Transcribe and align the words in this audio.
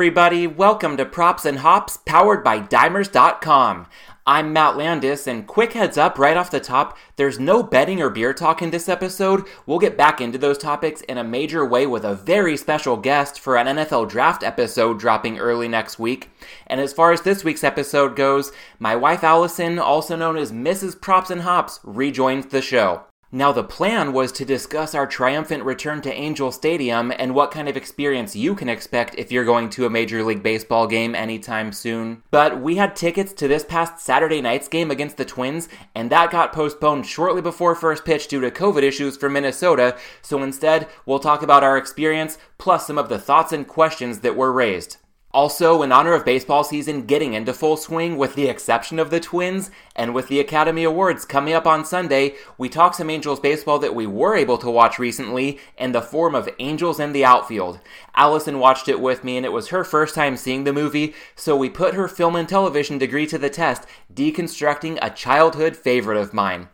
Everybody, 0.00 0.46
welcome 0.46 0.96
to 0.96 1.04
Props 1.04 1.44
and 1.44 1.58
Hops 1.58 1.98
powered 2.06 2.42
by 2.42 2.58
Dimers.com. 2.58 3.86
I'm 4.26 4.50
Matt 4.50 4.78
Landis, 4.78 5.26
and 5.26 5.46
quick 5.46 5.74
heads 5.74 5.98
up 5.98 6.18
right 6.18 6.38
off 6.38 6.50
the 6.50 6.58
top 6.58 6.96
there's 7.16 7.38
no 7.38 7.62
betting 7.62 8.00
or 8.00 8.08
beer 8.08 8.32
talk 8.32 8.62
in 8.62 8.70
this 8.70 8.88
episode. 8.88 9.46
We'll 9.66 9.78
get 9.78 9.98
back 9.98 10.22
into 10.22 10.38
those 10.38 10.56
topics 10.56 11.02
in 11.02 11.18
a 11.18 11.22
major 11.22 11.66
way 11.66 11.86
with 11.86 12.02
a 12.04 12.14
very 12.14 12.56
special 12.56 12.96
guest 12.96 13.38
for 13.38 13.58
an 13.58 13.66
NFL 13.66 14.08
draft 14.08 14.42
episode 14.42 14.98
dropping 14.98 15.38
early 15.38 15.68
next 15.68 15.98
week. 15.98 16.30
And 16.66 16.80
as 16.80 16.94
far 16.94 17.12
as 17.12 17.20
this 17.20 17.44
week's 17.44 17.62
episode 17.62 18.16
goes, 18.16 18.52
my 18.78 18.96
wife 18.96 19.22
Allison, 19.22 19.78
also 19.78 20.16
known 20.16 20.38
as 20.38 20.50
Mrs. 20.50 20.98
Props 20.98 21.28
and 21.28 21.42
Hops, 21.42 21.78
rejoins 21.84 22.46
the 22.46 22.62
show. 22.62 23.02
Now, 23.32 23.52
the 23.52 23.62
plan 23.62 24.12
was 24.12 24.32
to 24.32 24.44
discuss 24.44 24.92
our 24.92 25.06
triumphant 25.06 25.62
return 25.62 26.00
to 26.02 26.12
Angel 26.12 26.50
Stadium 26.50 27.12
and 27.16 27.32
what 27.32 27.52
kind 27.52 27.68
of 27.68 27.76
experience 27.76 28.34
you 28.34 28.56
can 28.56 28.68
expect 28.68 29.14
if 29.16 29.30
you're 29.30 29.44
going 29.44 29.70
to 29.70 29.86
a 29.86 29.90
Major 29.90 30.24
League 30.24 30.42
Baseball 30.42 30.88
game 30.88 31.14
anytime 31.14 31.70
soon. 31.70 32.24
But 32.32 32.60
we 32.60 32.74
had 32.74 32.96
tickets 32.96 33.32
to 33.34 33.46
this 33.46 33.62
past 33.62 34.00
Saturday 34.04 34.40
night's 34.40 34.66
game 34.66 34.90
against 34.90 35.16
the 35.16 35.24
Twins, 35.24 35.68
and 35.94 36.10
that 36.10 36.32
got 36.32 36.52
postponed 36.52 37.06
shortly 37.06 37.40
before 37.40 37.76
first 37.76 38.04
pitch 38.04 38.26
due 38.26 38.40
to 38.40 38.50
COVID 38.50 38.82
issues 38.82 39.16
for 39.16 39.28
Minnesota, 39.28 39.96
so 40.22 40.42
instead, 40.42 40.88
we'll 41.06 41.20
talk 41.20 41.40
about 41.40 41.62
our 41.62 41.78
experience 41.78 42.36
plus 42.58 42.88
some 42.88 42.98
of 42.98 43.08
the 43.08 43.18
thoughts 43.20 43.52
and 43.52 43.68
questions 43.68 44.20
that 44.20 44.34
were 44.34 44.50
raised. 44.50 44.96
Also, 45.32 45.80
in 45.82 45.92
honor 45.92 46.12
of 46.12 46.24
baseball 46.24 46.64
season 46.64 47.06
getting 47.06 47.34
into 47.34 47.52
full 47.52 47.76
swing, 47.76 48.16
with 48.16 48.34
the 48.34 48.48
exception 48.48 48.98
of 48.98 49.10
the 49.10 49.20
Twins, 49.20 49.70
and 49.94 50.12
with 50.12 50.26
the 50.26 50.40
Academy 50.40 50.82
Awards 50.82 51.24
coming 51.24 51.54
up 51.54 51.68
on 51.68 51.84
Sunday, 51.84 52.34
we 52.58 52.68
talk 52.68 52.94
some 52.94 53.08
Angels 53.08 53.38
baseball 53.38 53.78
that 53.78 53.94
we 53.94 54.08
were 54.08 54.34
able 54.34 54.58
to 54.58 54.68
watch 54.68 54.98
recently 54.98 55.60
in 55.78 55.92
the 55.92 56.02
form 56.02 56.34
of 56.34 56.48
Angels 56.58 56.98
in 56.98 57.12
the 57.12 57.24
Outfield. 57.24 57.78
Allison 58.16 58.58
watched 58.58 58.88
it 58.88 59.00
with 59.00 59.22
me, 59.22 59.36
and 59.36 59.46
it 59.46 59.52
was 59.52 59.68
her 59.68 59.84
first 59.84 60.16
time 60.16 60.36
seeing 60.36 60.64
the 60.64 60.72
movie, 60.72 61.14
so 61.36 61.54
we 61.54 61.70
put 61.70 61.94
her 61.94 62.08
film 62.08 62.34
and 62.34 62.48
television 62.48 62.98
degree 62.98 63.28
to 63.28 63.38
the 63.38 63.50
test, 63.50 63.86
deconstructing 64.12 64.98
a 65.00 65.10
childhood 65.10 65.76
favorite 65.76 66.18
of 66.18 66.34
mine. 66.34 66.68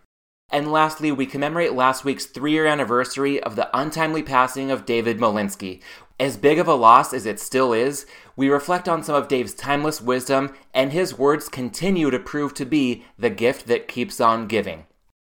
And 0.51 0.71
lastly, 0.71 1.11
we 1.11 1.27
commemorate 1.27 1.73
last 1.73 2.05
week's 2.05 2.25
three 2.25 2.53
year 2.53 2.67
anniversary 2.67 3.43
of 3.43 3.57
the 3.57 3.69
untimely 3.77 4.23
passing 4.23 4.71
of 4.71 4.87
David 4.87 5.19
Malinsky. 5.19 5.83
As 6.19 6.39
big 6.39 6.59
of 6.59 6.67
a 6.67 6.75
loss 6.75 7.13
as 7.13 7.27
it 7.27 7.39
still 7.39 7.75
is, 7.75 8.07
we 8.37 8.49
reflect 8.49 8.89
on 8.89 9.03
some 9.03 9.15
of 9.15 9.29
Dave's 9.29 9.53
timeless 9.53 10.01
wisdom, 10.01 10.55
and 10.73 10.93
his 10.93 11.19
words 11.19 11.49
continue 11.49 12.11
to 12.11 12.19
prove 12.19 12.55
to 12.55 12.65
be 12.65 13.05
the 13.19 13.29
gift 13.29 13.67
that 13.67 13.87
keeps 13.87 14.19
on 14.19 14.47
giving. 14.47 14.87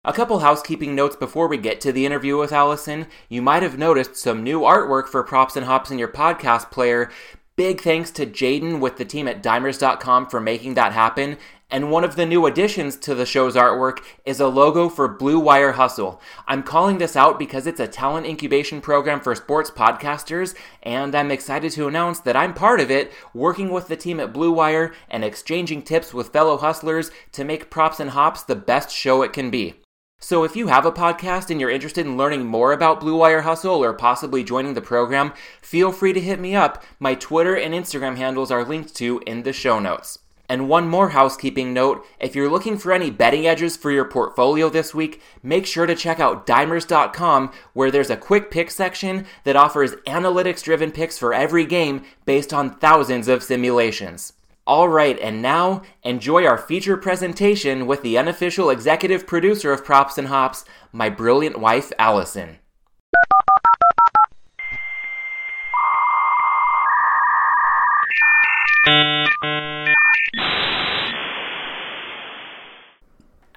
A 0.03 0.11
couple 0.11 0.39
housekeeping 0.39 0.95
notes 0.95 1.15
before 1.15 1.47
we 1.47 1.57
get 1.57 1.79
to 1.81 1.91
the 1.91 2.07
interview 2.07 2.35
with 2.35 2.51
Allison. 2.51 3.05
You 3.29 3.43
might 3.43 3.61
have 3.61 3.77
noticed 3.77 4.15
some 4.15 4.43
new 4.43 4.61
artwork 4.61 5.07
for 5.07 5.21
Props 5.21 5.55
and 5.55 5.67
Hops 5.67 5.91
in 5.91 5.99
your 5.99 6.07
podcast 6.07 6.71
player. 6.71 7.11
Big 7.55 7.81
thanks 7.81 8.09
to 8.11 8.25
Jaden 8.25 8.79
with 8.79 8.97
the 8.97 9.05
team 9.05 9.27
at 9.27 9.43
dimers.com 9.43 10.29
for 10.29 10.39
making 10.39 10.73
that 10.73 10.93
happen. 10.93 11.37
And 11.71 11.89
one 11.89 12.03
of 12.03 12.17
the 12.17 12.25
new 12.25 12.45
additions 12.47 12.97
to 12.97 13.15
the 13.15 13.25
show's 13.25 13.55
artwork 13.55 13.99
is 14.25 14.41
a 14.41 14.47
logo 14.47 14.89
for 14.89 15.07
Blue 15.07 15.39
Wire 15.39 15.71
Hustle. 15.71 16.21
I'm 16.45 16.63
calling 16.63 16.97
this 16.97 17.15
out 17.15 17.39
because 17.39 17.65
it's 17.65 17.79
a 17.79 17.87
talent 17.87 18.27
incubation 18.27 18.81
program 18.81 19.21
for 19.21 19.33
sports 19.35 19.71
podcasters, 19.71 20.53
and 20.83 21.15
I'm 21.15 21.31
excited 21.31 21.71
to 21.71 21.87
announce 21.87 22.19
that 22.19 22.35
I'm 22.35 22.53
part 22.53 22.81
of 22.81 22.91
it, 22.91 23.13
working 23.33 23.71
with 23.71 23.87
the 23.87 23.95
team 23.95 24.19
at 24.19 24.33
Blue 24.33 24.51
Wire 24.51 24.93
and 25.09 25.23
exchanging 25.23 25.83
tips 25.83 26.13
with 26.13 26.33
fellow 26.33 26.57
hustlers 26.57 27.09
to 27.31 27.45
make 27.45 27.69
Props 27.69 28.01
and 28.01 28.09
Hops 28.09 28.43
the 28.43 28.55
best 28.55 28.93
show 28.93 29.21
it 29.21 29.31
can 29.31 29.49
be. 29.49 29.75
So 30.19 30.43
if 30.43 30.57
you 30.57 30.67
have 30.67 30.85
a 30.85 30.91
podcast 30.91 31.49
and 31.49 31.61
you're 31.61 31.69
interested 31.69 32.05
in 32.05 32.17
learning 32.17 32.45
more 32.45 32.73
about 32.73 32.99
Blue 32.99 33.15
Wire 33.15 33.43
Hustle 33.43 33.81
or 33.81 33.93
possibly 33.93 34.43
joining 34.43 34.73
the 34.73 34.81
program, 34.81 35.31
feel 35.61 35.93
free 35.93 36.11
to 36.11 36.19
hit 36.19 36.39
me 36.39 36.53
up. 36.53 36.83
My 36.99 37.15
Twitter 37.15 37.55
and 37.55 37.73
Instagram 37.73 38.17
handles 38.17 38.51
are 38.51 38.65
linked 38.65 38.93
to 38.97 39.23
in 39.25 39.43
the 39.43 39.53
show 39.53 39.79
notes. 39.79 40.19
And 40.51 40.67
one 40.67 40.89
more 40.89 41.11
housekeeping 41.11 41.71
note 41.71 42.05
if 42.19 42.35
you're 42.35 42.49
looking 42.49 42.77
for 42.77 42.91
any 42.91 43.09
betting 43.09 43.47
edges 43.47 43.77
for 43.77 43.89
your 43.89 44.03
portfolio 44.03 44.67
this 44.67 44.93
week, 44.93 45.21
make 45.41 45.65
sure 45.65 45.85
to 45.85 45.95
check 45.95 46.19
out 46.19 46.45
dimers.com 46.45 47.53
where 47.71 47.89
there's 47.89 48.09
a 48.09 48.17
quick 48.17 48.51
pick 48.51 48.69
section 48.69 49.25
that 49.45 49.55
offers 49.55 49.95
analytics 50.07 50.61
driven 50.61 50.91
picks 50.91 51.17
for 51.17 51.33
every 51.33 51.63
game 51.63 52.03
based 52.25 52.53
on 52.53 52.75
thousands 52.79 53.29
of 53.29 53.43
simulations. 53.43 54.33
All 54.67 54.89
right, 54.89 55.17
and 55.19 55.41
now 55.41 55.83
enjoy 56.03 56.45
our 56.45 56.57
feature 56.57 56.97
presentation 56.97 57.87
with 57.87 58.01
the 58.01 58.17
unofficial 58.17 58.69
executive 58.69 59.25
producer 59.25 59.71
of 59.71 59.85
Props 59.85 60.17
and 60.17 60.27
Hops, 60.27 60.65
my 60.91 61.07
brilliant 61.09 61.61
wife, 61.61 61.93
Allison. 61.97 62.57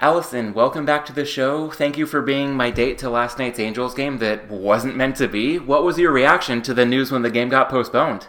Allison, 0.04 0.52
welcome 0.52 0.84
back 0.84 1.06
to 1.06 1.14
the 1.14 1.24
show. 1.24 1.70
Thank 1.70 1.96
you 1.96 2.04
for 2.04 2.20
being 2.20 2.54
my 2.54 2.70
date 2.70 2.98
to 2.98 3.08
last 3.08 3.38
night's 3.38 3.58
Angels 3.58 3.94
game 3.94 4.18
that 4.18 4.50
wasn't 4.50 4.96
meant 4.96 5.16
to 5.16 5.28
be. 5.28 5.58
What 5.58 5.82
was 5.82 5.98
your 5.98 6.12
reaction 6.12 6.60
to 6.62 6.74
the 6.74 6.84
news 6.84 7.10
when 7.10 7.22
the 7.22 7.30
game 7.30 7.48
got 7.48 7.70
postponed? 7.70 8.26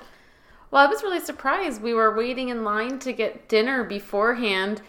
Well, 0.71 0.85
I 0.85 0.89
was 0.89 1.03
really 1.03 1.19
surprised. 1.19 1.81
We 1.81 1.93
were 1.93 2.15
waiting 2.15 2.49
in 2.49 2.63
line 2.63 2.99
to 2.99 3.11
get 3.11 3.49
dinner 3.49 3.83
beforehand, 3.83 4.83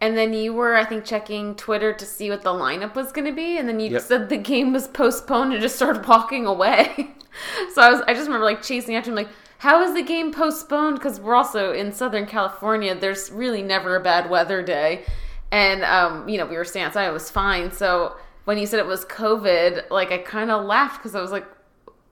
and 0.00 0.16
then 0.16 0.32
you 0.32 0.52
were, 0.52 0.76
I 0.76 0.84
think, 0.84 1.04
checking 1.04 1.56
Twitter 1.56 1.92
to 1.92 2.06
see 2.06 2.30
what 2.30 2.42
the 2.42 2.50
lineup 2.50 2.94
was 2.94 3.10
going 3.10 3.26
to 3.26 3.34
be, 3.34 3.58
and 3.58 3.68
then 3.68 3.80
you 3.80 3.90
yep. 3.90 4.02
said 4.02 4.28
the 4.28 4.36
game 4.36 4.72
was 4.72 4.86
postponed 4.86 5.52
and 5.52 5.62
just 5.62 5.76
started 5.76 6.06
walking 6.06 6.46
away. 6.46 7.14
so 7.74 7.82
I 7.82 7.90
was, 7.90 8.00
I 8.02 8.14
just 8.14 8.26
remember 8.26 8.44
like 8.44 8.62
chasing 8.62 8.94
after 8.94 9.10
him, 9.10 9.16
like, 9.16 9.28
how 9.58 9.82
is 9.82 9.94
the 9.94 10.02
game 10.02 10.32
postponed? 10.32 10.96
Because 10.96 11.20
we're 11.20 11.34
also 11.34 11.72
in 11.72 11.92
Southern 11.92 12.26
California. 12.26 12.94
There's 12.94 13.30
really 13.30 13.62
never 13.62 13.96
a 13.96 14.00
bad 14.00 14.30
weather 14.30 14.62
day 14.62 15.04
and 15.50 15.82
um, 15.84 16.28
you 16.28 16.38
know, 16.38 16.46
we 16.46 16.56
were 16.56 16.64
staying 16.64 16.86
outside. 16.86 17.06
It 17.06 17.12
was 17.12 17.30
fine. 17.30 17.72
So 17.72 18.16
when 18.44 18.58
you 18.58 18.66
said 18.66 18.80
it 18.80 18.86
was 18.86 19.04
COVID, 19.06 19.90
like 19.90 20.12
I 20.12 20.18
kind 20.18 20.50
of 20.50 20.64
laughed 20.64 20.98
because 20.98 21.14
I 21.14 21.20
was 21.20 21.32
like, 21.32 21.46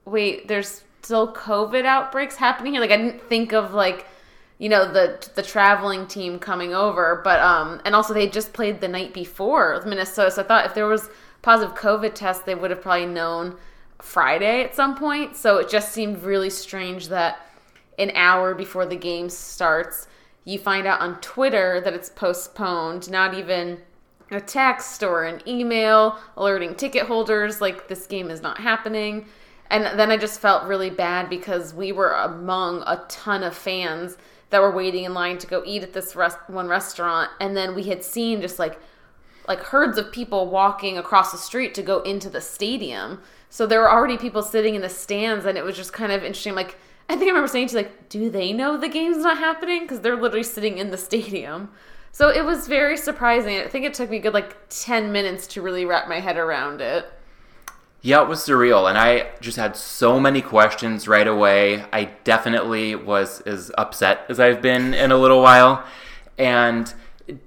wait, 0.05 0.47
there's 0.47 0.83
still 1.01 1.33
COVID 1.33 1.85
outbreaks 1.85 2.35
happening 2.35 2.73
here. 2.73 2.81
Like 2.81 2.91
I 2.91 2.97
didn't 2.97 3.21
think 3.23 3.53
of 3.53 3.73
like 3.73 4.05
you 4.57 4.69
know 4.69 4.91
the 4.91 5.29
the 5.35 5.43
traveling 5.43 6.07
team 6.07 6.39
coming 6.39 6.73
over, 6.73 7.21
but 7.23 7.39
um, 7.39 7.79
and 7.85 7.93
also 7.93 8.13
they 8.13 8.27
just 8.27 8.53
played 8.53 8.81
the 8.81 8.87
night 8.87 9.13
before 9.13 9.73
with 9.73 9.85
Minnesota. 9.85 10.31
So 10.31 10.41
I 10.41 10.45
thought 10.45 10.65
if 10.65 10.73
there 10.73 10.87
was 10.87 11.09
positive 11.43 11.75
COVID 11.75 12.15
test, 12.15 12.45
they 12.45 12.55
would 12.55 12.71
have 12.71 12.81
probably 12.81 13.05
known 13.05 13.57
Friday 14.01 14.63
at 14.63 14.75
some 14.75 14.95
point. 14.95 15.35
So 15.35 15.57
it 15.57 15.69
just 15.69 15.91
seemed 15.91 16.23
really 16.23 16.49
strange 16.49 17.07
that 17.09 17.39
an 17.97 18.11
hour 18.15 18.53
before 18.53 18.85
the 18.85 18.95
game 18.95 19.29
starts 19.29 20.07
you 20.47 20.57
find 20.57 20.87
out 20.87 21.01
on 21.01 21.19
Twitter 21.19 21.81
that 21.81 21.93
it's 21.93 22.07
postponed, 22.07 23.11
not 23.11 23.33
even 23.33 23.79
a 24.31 24.39
text 24.39 25.03
or 25.03 25.25
an 25.25 25.41
email 25.45 26.17
alerting 26.37 26.73
ticket 26.73 27.05
holders 27.05 27.59
like 27.59 27.89
this 27.89 28.07
game 28.07 28.31
is 28.31 28.41
not 28.41 28.57
happening. 28.57 29.25
And 29.69 29.99
then 29.99 30.09
I 30.09 30.15
just 30.15 30.39
felt 30.39 30.63
really 30.63 30.89
bad 30.89 31.29
because 31.29 31.73
we 31.73 31.91
were 31.91 32.11
among 32.11 32.81
a 32.83 33.03
ton 33.09 33.43
of 33.43 33.57
fans 33.57 34.17
that 34.49 34.61
were 34.61 34.71
waiting 34.71 35.03
in 35.03 35.13
line 35.13 35.37
to 35.39 35.47
go 35.47 35.63
eat 35.65 35.83
at 35.83 35.91
this 35.91 36.15
rest- 36.15 36.39
one 36.47 36.69
restaurant 36.69 37.29
and 37.41 37.57
then 37.57 37.75
we 37.75 37.83
had 37.83 38.01
seen 38.01 38.39
just 38.39 38.57
like 38.57 38.79
like 39.47 39.59
herds 39.59 39.97
of 39.97 40.11
people 40.11 40.49
walking 40.49 40.97
across 40.97 41.31
the 41.31 41.37
street 41.37 41.73
to 41.75 41.81
go 41.81 42.01
into 42.01 42.29
the 42.29 42.41
stadium. 42.41 43.21
So 43.49 43.65
there 43.65 43.79
were 43.79 43.91
already 43.91 44.17
people 44.17 44.43
sitting 44.43 44.75
in 44.75 44.81
the 44.81 44.89
stands 44.89 45.45
and 45.45 45.57
it 45.57 45.63
was 45.63 45.75
just 45.75 45.93
kind 45.93 46.11
of 46.11 46.23
interesting 46.23 46.55
like 46.55 46.77
I 47.09 47.13
think 47.13 47.23
I 47.23 47.27
remember 47.27 47.47
saying 47.47 47.69
to 47.69 47.77
like, 47.77 48.09
do 48.09 48.29
they 48.29 48.51
know 48.51 48.77
the 48.77 48.89
game's 48.89 49.17
not 49.17 49.37
happening? 49.37 49.81
Because 49.81 50.01
they're 50.01 50.17
literally 50.17 50.43
sitting 50.43 50.77
in 50.77 50.91
the 50.91 50.97
stadium. 50.97 51.69
So 52.11 52.29
it 52.29 52.43
was 52.43 52.67
very 52.67 52.97
surprising. 52.97 53.57
I 53.59 53.67
think 53.67 53.85
it 53.85 53.93
took 53.93 54.09
me 54.09 54.19
good 54.19 54.33
like 54.33 54.57
10 54.69 55.11
minutes 55.11 55.47
to 55.47 55.61
really 55.61 55.85
wrap 55.85 56.09
my 56.09 56.19
head 56.19 56.37
around 56.37 56.81
it. 56.81 57.05
Yeah, 58.01 58.21
it 58.21 58.27
was 58.27 58.39
surreal. 58.39 58.89
And 58.89 58.97
I 58.97 59.29
just 59.39 59.57
had 59.57 59.75
so 59.75 60.19
many 60.19 60.41
questions 60.41 61.07
right 61.07 61.27
away. 61.27 61.85
I 61.93 62.05
definitely 62.23 62.95
was 62.95 63.41
as 63.41 63.71
upset 63.77 64.25
as 64.29 64.39
I've 64.39 64.61
been 64.61 64.93
in 64.93 65.11
a 65.11 65.17
little 65.17 65.41
while. 65.41 65.85
And 66.37 66.93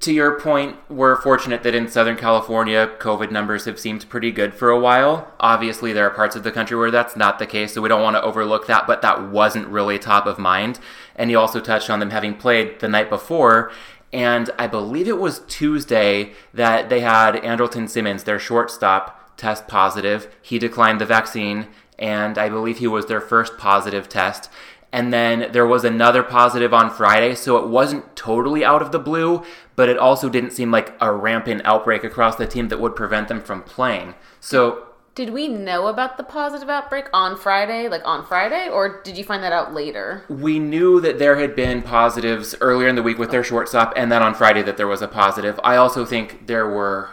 to 0.00 0.12
your 0.12 0.38
point, 0.38 0.76
we're 0.90 1.20
fortunate 1.20 1.62
that 1.62 1.74
in 1.74 1.88
Southern 1.88 2.16
California, 2.16 2.90
COVID 2.98 3.30
numbers 3.30 3.64
have 3.64 3.80
seemed 3.80 4.08
pretty 4.10 4.30
good 4.30 4.52
for 4.52 4.68
a 4.68 4.78
while. 4.78 5.32
Obviously, 5.40 5.92
there 5.92 6.06
are 6.06 6.10
parts 6.10 6.36
of 6.36 6.42
the 6.42 6.52
country 6.52 6.76
where 6.76 6.90
that's 6.90 7.16
not 7.16 7.38
the 7.38 7.46
case, 7.46 7.72
so 7.72 7.80
we 7.80 7.88
don't 7.88 8.02
want 8.02 8.16
to 8.16 8.22
overlook 8.22 8.66
that, 8.66 8.86
but 8.86 9.00
that 9.00 9.30
wasn't 9.30 9.66
really 9.68 9.98
top 9.98 10.26
of 10.26 10.38
mind. 10.38 10.78
And 11.16 11.30
you 11.30 11.38
also 11.38 11.60
touched 11.60 11.88
on 11.88 11.98
them 11.98 12.10
having 12.10 12.34
played 12.34 12.80
the 12.80 12.88
night 12.88 13.08
before. 13.08 13.72
And 14.12 14.50
I 14.58 14.66
believe 14.66 15.08
it 15.08 15.18
was 15.18 15.42
Tuesday 15.48 16.32
that 16.52 16.90
they 16.90 17.00
had 17.00 17.36
Andrelton 17.36 17.88
Simmons, 17.88 18.24
their 18.24 18.38
shortstop, 18.38 19.36
test 19.38 19.66
positive. 19.66 20.34
He 20.42 20.58
declined 20.58 21.00
the 21.00 21.06
vaccine, 21.06 21.68
and 21.98 22.36
I 22.36 22.50
believe 22.50 22.78
he 22.78 22.86
was 22.86 23.06
their 23.06 23.20
first 23.20 23.56
positive 23.56 24.10
test. 24.10 24.50
And 24.92 25.12
then 25.12 25.52
there 25.52 25.66
was 25.66 25.84
another 25.84 26.22
positive 26.22 26.74
on 26.74 26.90
Friday, 26.90 27.34
so 27.36 27.56
it 27.58 27.68
wasn't 27.68 28.16
totally 28.16 28.64
out 28.64 28.82
of 28.82 28.90
the 28.90 28.98
blue, 28.98 29.44
but 29.76 29.88
it 29.88 29.98
also 29.98 30.28
didn't 30.28 30.50
seem 30.50 30.70
like 30.72 30.94
a 31.00 31.12
rampant 31.12 31.62
outbreak 31.64 32.02
across 32.02 32.36
the 32.36 32.46
team 32.46 32.68
that 32.68 32.80
would 32.80 32.96
prevent 32.96 33.28
them 33.28 33.40
from 33.40 33.62
playing. 33.62 34.14
So 34.40 34.86
Did 35.14 35.30
we 35.30 35.48
know 35.48 35.86
about 35.88 36.16
the 36.16 36.24
positive 36.24 36.68
outbreak 36.68 37.06
on 37.12 37.36
Friday, 37.36 37.88
like 37.88 38.02
on 38.04 38.24
Friday, 38.26 38.68
or 38.68 39.00
did 39.02 39.16
you 39.16 39.24
find 39.24 39.42
that 39.42 39.52
out 39.52 39.74
later? 39.74 40.24
We 40.28 40.58
knew 40.58 41.00
that 41.00 41.18
there 41.18 41.36
had 41.36 41.54
been 41.54 41.82
positives 41.82 42.54
earlier 42.60 42.88
in 42.88 42.96
the 42.96 43.02
week 43.02 43.18
with 43.18 43.30
their 43.30 43.44
shortstop, 43.44 43.92
and 43.96 44.10
then 44.10 44.22
on 44.22 44.34
Friday 44.34 44.62
that 44.62 44.76
there 44.76 44.88
was 44.88 45.02
a 45.02 45.08
positive. 45.08 45.58
I 45.62 45.76
also 45.76 46.04
think 46.04 46.46
there 46.46 46.68
were 46.68 47.10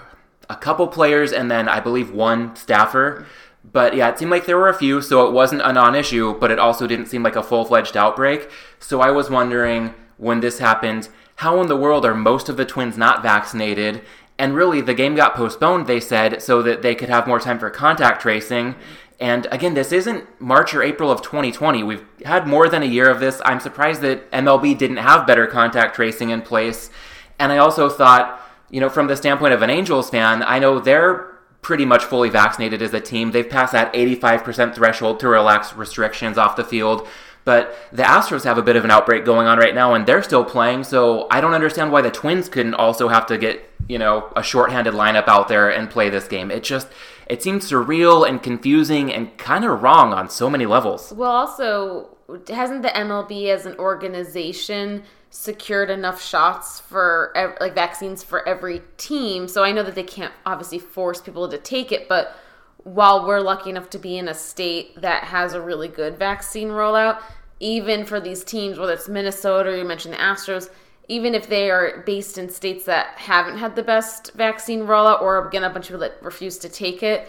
a 0.50 0.56
couple 0.56 0.88
players 0.88 1.34
and 1.34 1.52
then 1.52 1.68
I 1.68 1.80
believe 1.80 2.12
one 2.12 2.56
staffer. 2.56 3.26
But 3.72 3.96
yeah, 3.96 4.10
it 4.10 4.18
seemed 4.18 4.32
like 4.32 4.46
there 4.46 4.58
were 4.58 4.70
a 4.70 4.74
few, 4.78 5.02
so 5.02 5.28
it 5.28 5.34
wasn't 5.34 5.62
a 5.62 5.74
non 5.74 5.96
issue, 5.96 6.38
but 6.40 6.52
it 6.52 6.60
also 6.60 6.88
didn't 6.88 7.08
seem 7.08 7.24
like 7.24 7.36
a 7.36 7.44
full 7.44 7.66
fledged 7.66 7.98
outbreak. 7.98 8.50
So 8.80 9.02
I 9.02 9.12
was 9.12 9.30
wondering 9.30 9.94
when 10.18 10.40
this 10.40 10.60
happened, 10.60 11.10
how 11.38 11.62
in 11.62 11.68
the 11.68 11.78
world 11.78 12.06
are 12.06 12.16
most 12.16 12.50
of 12.50 12.58
the 12.58 12.66
twins 12.66 12.98
not 12.98 13.22
vaccinated? 13.22 14.02
And 14.40 14.56
really, 14.56 14.82
the 14.82 14.94
game 14.94 15.16
got 15.16 15.36
postponed, 15.36 15.88
they 15.88 16.00
said, 16.00 16.42
so 16.42 16.62
that 16.62 16.82
they 16.82 16.96
could 16.96 17.10
have 17.10 17.28
more 17.28 17.40
time 17.40 17.60
for 17.60 17.70
contact 17.70 18.22
tracing. 18.22 18.76
And 19.20 19.48
again, 19.52 19.74
this 19.74 19.92
isn't 19.92 20.26
March 20.40 20.74
or 20.74 20.84
April 20.84 21.12
of 21.12 21.22
2020. 21.22 21.82
We've 21.84 22.06
had 22.24 22.48
more 22.48 22.70
than 22.70 22.84
a 22.84 22.88
year 22.88 23.10
of 23.10 23.20
this. 23.20 23.42
I'm 23.44 23.60
surprised 23.60 24.02
that 24.02 24.30
MLB 24.32 24.78
didn't 24.78 24.98
have 24.98 25.26
better 25.26 25.48
contact 25.48 25.96
tracing 25.96 26.30
in 26.30 26.44
place. 26.44 26.92
And 27.40 27.52
I 27.52 27.58
also 27.58 27.90
thought, 27.90 28.40
you 28.70 28.80
know, 28.80 28.90
from 28.90 29.08
the 29.08 29.16
standpoint 29.16 29.54
of 29.54 29.64
an 29.64 29.72
Angels 29.72 30.10
fan, 30.10 30.44
I 30.44 30.60
know 30.60 30.80
they're 30.80 31.27
pretty 31.62 31.86
much 31.86 32.04
fully 32.06 32.30
vaccinated 32.30 32.82
as 32.82 32.94
a 32.94 33.02
team. 33.02 33.32
They've 33.32 33.50
passed 33.50 33.74
that 33.74 33.94
85% 33.94 34.76
threshold 34.76 35.20
to 35.20 35.28
relax 35.28 35.74
restrictions 35.74 36.38
off 36.38 36.56
the 36.56 36.64
field. 36.64 37.08
But 37.44 37.78
the 37.94 38.04
Astros 38.04 38.44
have 38.44 38.58
a 38.58 38.62
bit 38.62 38.76
of 38.76 38.84
an 38.84 38.92
outbreak 38.92 39.24
going 39.24 39.48
on 39.48 39.58
right 39.58 39.74
now, 39.74 39.94
and 39.94 40.06
they're 40.06 40.22
still 40.22 40.44
playing. 40.44 40.84
So 40.84 41.28
I 41.32 41.40
don't 41.40 41.54
understand 41.54 41.94
why 41.94 42.02
the 42.02 42.12
Twins 42.12 42.50
couldn't 42.50 42.74
also 42.74 43.08
have 43.08 43.26
to 43.28 43.38
get 43.38 43.64
you 43.88 43.98
know 43.98 44.30
a 44.36 44.44
shorthanded 44.44 44.94
lineup 44.94 45.30
out 45.30 45.48
there 45.48 45.70
and 45.70 45.90
play 45.90 46.10
this 46.10 46.28
game. 46.28 46.52
It 46.52 46.64
just 46.64 46.90
it 47.28 47.42
seems 47.42 47.70
surreal 47.70 48.28
and 48.28 48.44
confusing 48.44 49.14
and 49.14 49.38
kind 49.38 49.64
of 49.64 49.82
wrong 49.82 50.14
on 50.14 50.30
so 50.30 50.50
many 50.50 50.66
levels. 50.66 51.14
Well, 51.16 51.32
also 51.32 52.17
hasn't 52.50 52.82
the 52.82 52.90
MLB 52.90 53.48
as 53.48 53.66
an 53.66 53.76
organization 53.78 55.04
secured 55.30 55.90
enough 55.90 56.22
shots 56.22 56.80
for 56.80 57.32
like 57.60 57.76
vaccines 57.76 58.24
for 58.24 58.48
every 58.48 58.82
team. 58.98 59.48
So 59.48 59.64
I 59.64 59.72
know 59.72 59.84
that 59.84 59.96
they 59.96 60.04
can't 60.04 60.34
obviously 60.46 60.80
force 60.80 61.22
people 61.22 61.48
to 61.50 61.58
take 61.58 61.92
it, 61.92 62.08
but 62.08 62.36
while 62.84 63.26
we're 63.26 63.42
lucky 63.42 63.70
enough 63.70 63.90
to 63.92 64.00
be 64.00 64.18
in 64.18 64.28
a 64.28 64.34
state 64.34 65.02
that 65.02 65.26
has 65.26 65.54
a 65.54 65.62
really 65.62 65.88
good 65.88 66.18
vaccine 66.18 66.70
rollout, 66.70 67.22
even 67.60 68.06
for 68.06 68.20
these 68.20 68.44
teams, 68.44 68.80
whether 68.80 68.94
it's 68.94 69.10
Minnesota 69.10 69.70
or 69.70 69.76
you 69.76 69.84
mentioned 69.84 70.14
the 70.14 70.20
Astros, 70.20 70.70
even 71.10 71.34
if 71.34 71.48
they 71.48 71.70
are 71.70 72.04
based 72.06 72.38
in 72.38 72.50
states 72.50 72.86
that 72.86 73.18
haven't 73.18 73.58
had 73.58 73.76
the 73.76 73.84
best 73.84 74.34
vaccine 74.34 74.82
rollout 74.82 75.22
or 75.22 75.48
again 75.48 75.64
a 75.64 75.70
bunch 75.70 75.86
of 75.86 75.90
people 75.90 76.02
that 76.02 76.22
refuse 76.22 76.58
to 76.60 76.70
take 76.70 77.04
it, 77.04 77.28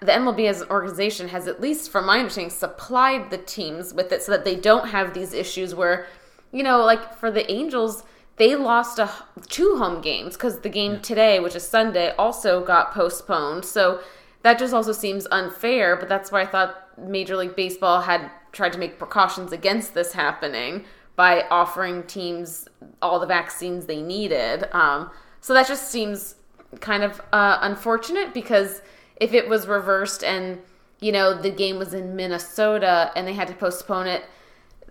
the 0.00 0.12
MLB 0.12 0.48
as 0.48 0.60
an 0.62 0.68
organization 0.70 1.28
has 1.28 1.46
at 1.46 1.60
least 1.60 1.90
from 1.90 2.06
my 2.06 2.18
understanding 2.18 2.50
supplied 2.50 3.30
the 3.30 3.38
teams 3.38 3.92
with 3.92 4.12
it 4.12 4.22
so 4.22 4.32
that 4.32 4.44
they 4.44 4.56
don't 4.56 4.88
have 4.88 5.14
these 5.14 5.32
issues 5.34 5.74
where 5.74 6.06
you 6.52 6.62
know, 6.62 6.84
like 6.84 7.14
for 7.16 7.30
the 7.30 7.50
Angels, 7.50 8.04
they 8.36 8.56
lost 8.56 8.98
a, 8.98 9.10
two 9.48 9.76
home 9.76 10.00
games 10.00 10.34
because 10.34 10.60
the 10.60 10.68
game 10.68 10.94
yeah. 10.94 11.00
today, 11.00 11.40
which 11.40 11.54
is 11.54 11.66
Sunday, 11.66 12.14
also 12.16 12.64
got 12.64 12.92
postponed. 12.92 13.64
So 13.64 14.00
that 14.42 14.58
just 14.58 14.74
also 14.74 14.92
seems 14.92 15.26
unfair. 15.30 15.96
But 15.96 16.08
that's 16.08 16.32
why 16.32 16.42
I 16.42 16.46
thought 16.46 16.98
Major 16.98 17.36
League 17.36 17.56
Baseball 17.56 18.00
had 18.00 18.30
tried 18.52 18.72
to 18.72 18.78
make 18.78 18.98
precautions 18.98 19.52
against 19.52 19.94
this 19.94 20.12
happening 20.12 20.84
by 21.14 21.42
offering 21.50 22.02
teams 22.04 22.66
all 23.02 23.20
the 23.20 23.26
vaccines 23.26 23.86
they 23.86 24.00
needed. 24.00 24.64
Um, 24.74 25.10
so 25.40 25.54
that 25.54 25.68
just 25.68 25.90
seems 25.90 26.36
kind 26.80 27.02
of 27.02 27.20
uh, 27.32 27.58
unfortunate 27.62 28.32
because 28.32 28.80
if 29.20 29.32
it 29.32 29.48
was 29.48 29.68
reversed 29.68 30.24
and 30.24 30.58
you 30.98 31.12
know 31.12 31.40
the 31.40 31.50
game 31.50 31.78
was 31.78 31.94
in 31.94 32.16
Minnesota 32.16 33.12
and 33.14 33.28
they 33.28 33.34
had 33.34 33.46
to 33.48 33.54
postpone 33.54 34.06
it 34.06 34.24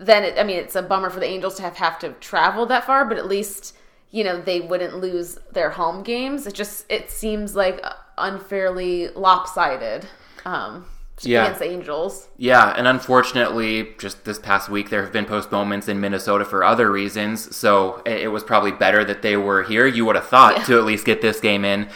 then 0.00 0.24
it, 0.24 0.38
I 0.38 0.42
mean 0.42 0.56
it's 0.56 0.74
a 0.74 0.82
bummer 0.82 1.10
for 1.10 1.20
the 1.20 1.26
Angels 1.26 1.56
to 1.56 1.62
have 1.62 1.76
have 1.76 1.98
to 2.00 2.12
travel 2.14 2.66
that 2.66 2.84
far, 2.84 3.04
but 3.04 3.18
at 3.18 3.26
least 3.26 3.76
you 4.10 4.24
know 4.24 4.40
they 4.40 4.60
wouldn't 4.60 4.96
lose 4.96 5.38
their 5.52 5.70
home 5.70 6.02
games. 6.02 6.46
It 6.46 6.54
just 6.54 6.86
it 6.88 7.10
seems 7.10 7.54
like 7.54 7.84
unfairly 8.18 9.08
lopsided. 9.08 10.06
Um, 10.44 10.86
yeah. 11.22 11.44
against 11.44 11.62
Angels. 11.62 12.28
Yeah, 12.38 12.72
and 12.74 12.88
unfortunately, 12.88 13.90
just 13.98 14.24
this 14.24 14.38
past 14.38 14.70
week, 14.70 14.88
there 14.88 15.02
have 15.02 15.12
been 15.12 15.26
postponements 15.26 15.86
in 15.86 16.00
Minnesota 16.00 16.46
for 16.46 16.64
other 16.64 16.90
reasons. 16.90 17.54
So 17.54 18.02
it 18.06 18.28
was 18.28 18.42
probably 18.42 18.72
better 18.72 19.04
that 19.04 19.20
they 19.20 19.36
were 19.36 19.62
here. 19.62 19.86
You 19.86 20.06
would 20.06 20.16
have 20.16 20.28
thought 20.28 20.56
yeah. 20.56 20.64
to 20.64 20.78
at 20.78 20.84
least 20.84 21.04
get 21.04 21.20
this 21.20 21.38
game 21.38 21.62
in. 21.62 21.90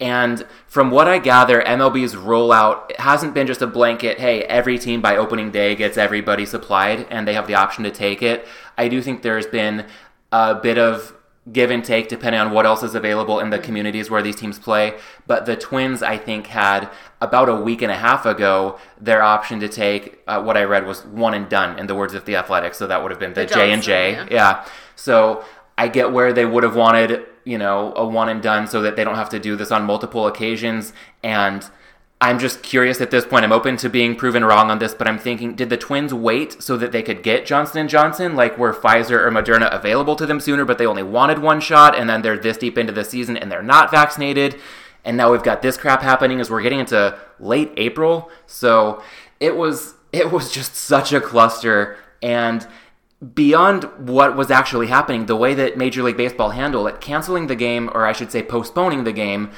And 0.00 0.46
from 0.66 0.90
what 0.90 1.08
I 1.08 1.18
gather, 1.18 1.60
MLB's 1.60 2.14
rollout 2.14 2.96
hasn't 2.96 3.34
been 3.34 3.46
just 3.46 3.60
a 3.60 3.66
blanket, 3.66 4.18
hey, 4.18 4.42
every 4.44 4.78
team 4.78 5.02
by 5.02 5.16
opening 5.16 5.50
day 5.50 5.74
gets 5.74 5.98
everybody 5.98 6.46
supplied 6.46 7.06
and 7.10 7.28
they 7.28 7.34
have 7.34 7.46
the 7.46 7.54
option 7.54 7.84
to 7.84 7.90
take 7.90 8.22
it. 8.22 8.46
I 8.78 8.88
do 8.88 9.02
think 9.02 9.22
there's 9.22 9.46
been 9.46 9.86
a 10.32 10.54
bit 10.54 10.78
of 10.78 11.14
give 11.52 11.70
and 11.70 11.84
take 11.84 12.08
depending 12.08 12.40
on 12.40 12.52
what 12.52 12.66
else 12.66 12.82
is 12.82 12.94
available 12.94 13.40
in 13.40 13.50
the 13.50 13.58
communities 13.58 14.10
where 14.10 14.22
these 14.22 14.36
teams 14.36 14.58
play. 14.58 14.94
But 15.26 15.46
the 15.46 15.56
Twins, 15.56 16.02
I 16.02 16.16
think, 16.16 16.46
had 16.46 16.88
about 17.20 17.48
a 17.48 17.54
week 17.54 17.82
and 17.82 17.90
a 17.90 17.96
half 17.96 18.24
ago 18.24 18.78
their 19.00 19.22
option 19.22 19.60
to 19.60 19.68
take 19.68 20.20
uh, 20.26 20.42
what 20.42 20.56
I 20.56 20.64
read 20.64 20.86
was 20.86 21.04
one 21.06 21.34
and 21.34 21.48
done 21.48 21.78
in 21.78 21.86
the 21.86 21.94
words 21.94 22.14
of 22.14 22.24
the 22.24 22.36
Athletics. 22.36 22.78
So 22.78 22.86
that 22.86 23.02
would 23.02 23.10
have 23.10 23.20
been 23.20 23.34
the 23.34 23.46
J 23.46 23.72
and 23.72 23.82
J. 23.82 24.26
Yeah. 24.30 24.66
So 24.96 25.44
I 25.76 25.88
get 25.88 26.12
where 26.12 26.32
they 26.32 26.44
would 26.44 26.62
have 26.62 26.76
wanted 26.76 27.26
you 27.44 27.58
know, 27.58 27.92
a 27.94 28.06
one 28.06 28.28
and 28.28 28.42
done 28.42 28.66
so 28.66 28.82
that 28.82 28.96
they 28.96 29.04
don't 29.04 29.16
have 29.16 29.30
to 29.30 29.38
do 29.38 29.56
this 29.56 29.70
on 29.70 29.84
multiple 29.84 30.26
occasions. 30.26 30.92
And 31.22 31.68
I'm 32.22 32.38
just 32.38 32.62
curious 32.62 33.00
at 33.00 33.10
this 33.10 33.24
point. 33.24 33.44
I'm 33.44 33.52
open 33.52 33.78
to 33.78 33.88
being 33.88 34.14
proven 34.14 34.44
wrong 34.44 34.70
on 34.70 34.78
this, 34.78 34.92
but 34.92 35.08
I'm 35.08 35.18
thinking, 35.18 35.54
did 35.54 35.70
the 35.70 35.78
Twins 35.78 36.12
wait 36.12 36.62
so 36.62 36.76
that 36.76 36.92
they 36.92 37.02
could 37.02 37.22
get 37.22 37.46
Johnson 37.46 37.78
and 37.78 37.88
Johnson? 37.88 38.36
Like, 38.36 38.58
were 38.58 38.74
Pfizer 38.74 39.18
or 39.18 39.30
Moderna 39.30 39.74
available 39.74 40.16
to 40.16 40.26
them 40.26 40.38
sooner, 40.38 40.66
but 40.66 40.76
they 40.76 40.86
only 40.86 41.02
wanted 41.02 41.38
one 41.38 41.60
shot, 41.60 41.98
and 41.98 42.10
then 42.10 42.20
they're 42.20 42.36
this 42.36 42.58
deep 42.58 42.76
into 42.76 42.92
the 42.92 43.04
season 43.04 43.38
and 43.38 43.50
they're 43.50 43.62
not 43.62 43.90
vaccinated? 43.90 44.60
And 45.02 45.16
now 45.16 45.32
we've 45.32 45.42
got 45.42 45.62
this 45.62 45.78
crap 45.78 46.02
happening 46.02 46.40
as 46.40 46.50
we're 46.50 46.60
getting 46.60 46.80
into 46.80 47.18
late 47.38 47.72
April. 47.78 48.30
So 48.46 49.02
it 49.38 49.56
was 49.56 49.94
it 50.12 50.30
was 50.30 50.52
just 50.52 50.74
such 50.74 51.14
a 51.14 51.20
cluster, 51.20 51.96
and 52.20 52.66
beyond 53.34 53.84
what 53.98 54.36
was 54.36 54.50
actually 54.50 54.86
happening, 54.86 55.26
the 55.26 55.36
way 55.36 55.54
that 55.54 55.76
Major 55.76 56.02
League 56.02 56.16
Baseball 56.16 56.50
handled 56.50 56.88
it, 56.88 57.00
canceling 57.00 57.46
the 57.46 57.54
game, 57.54 57.90
or 57.92 58.06
I 58.06 58.12
should 58.12 58.32
say 58.32 58.42
postponing 58.42 59.04
the 59.04 59.12
game, 59.12 59.50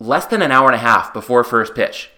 less 0.00 0.26
than 0.26 0.42
an 0.42 0.50
hour 0.50 0.66
and 0.66 0.74
a 0.74 0.78
half 0.78 1.12
before 1.12 1.44
first 1.44 1.74
pitch. 1.74 2.10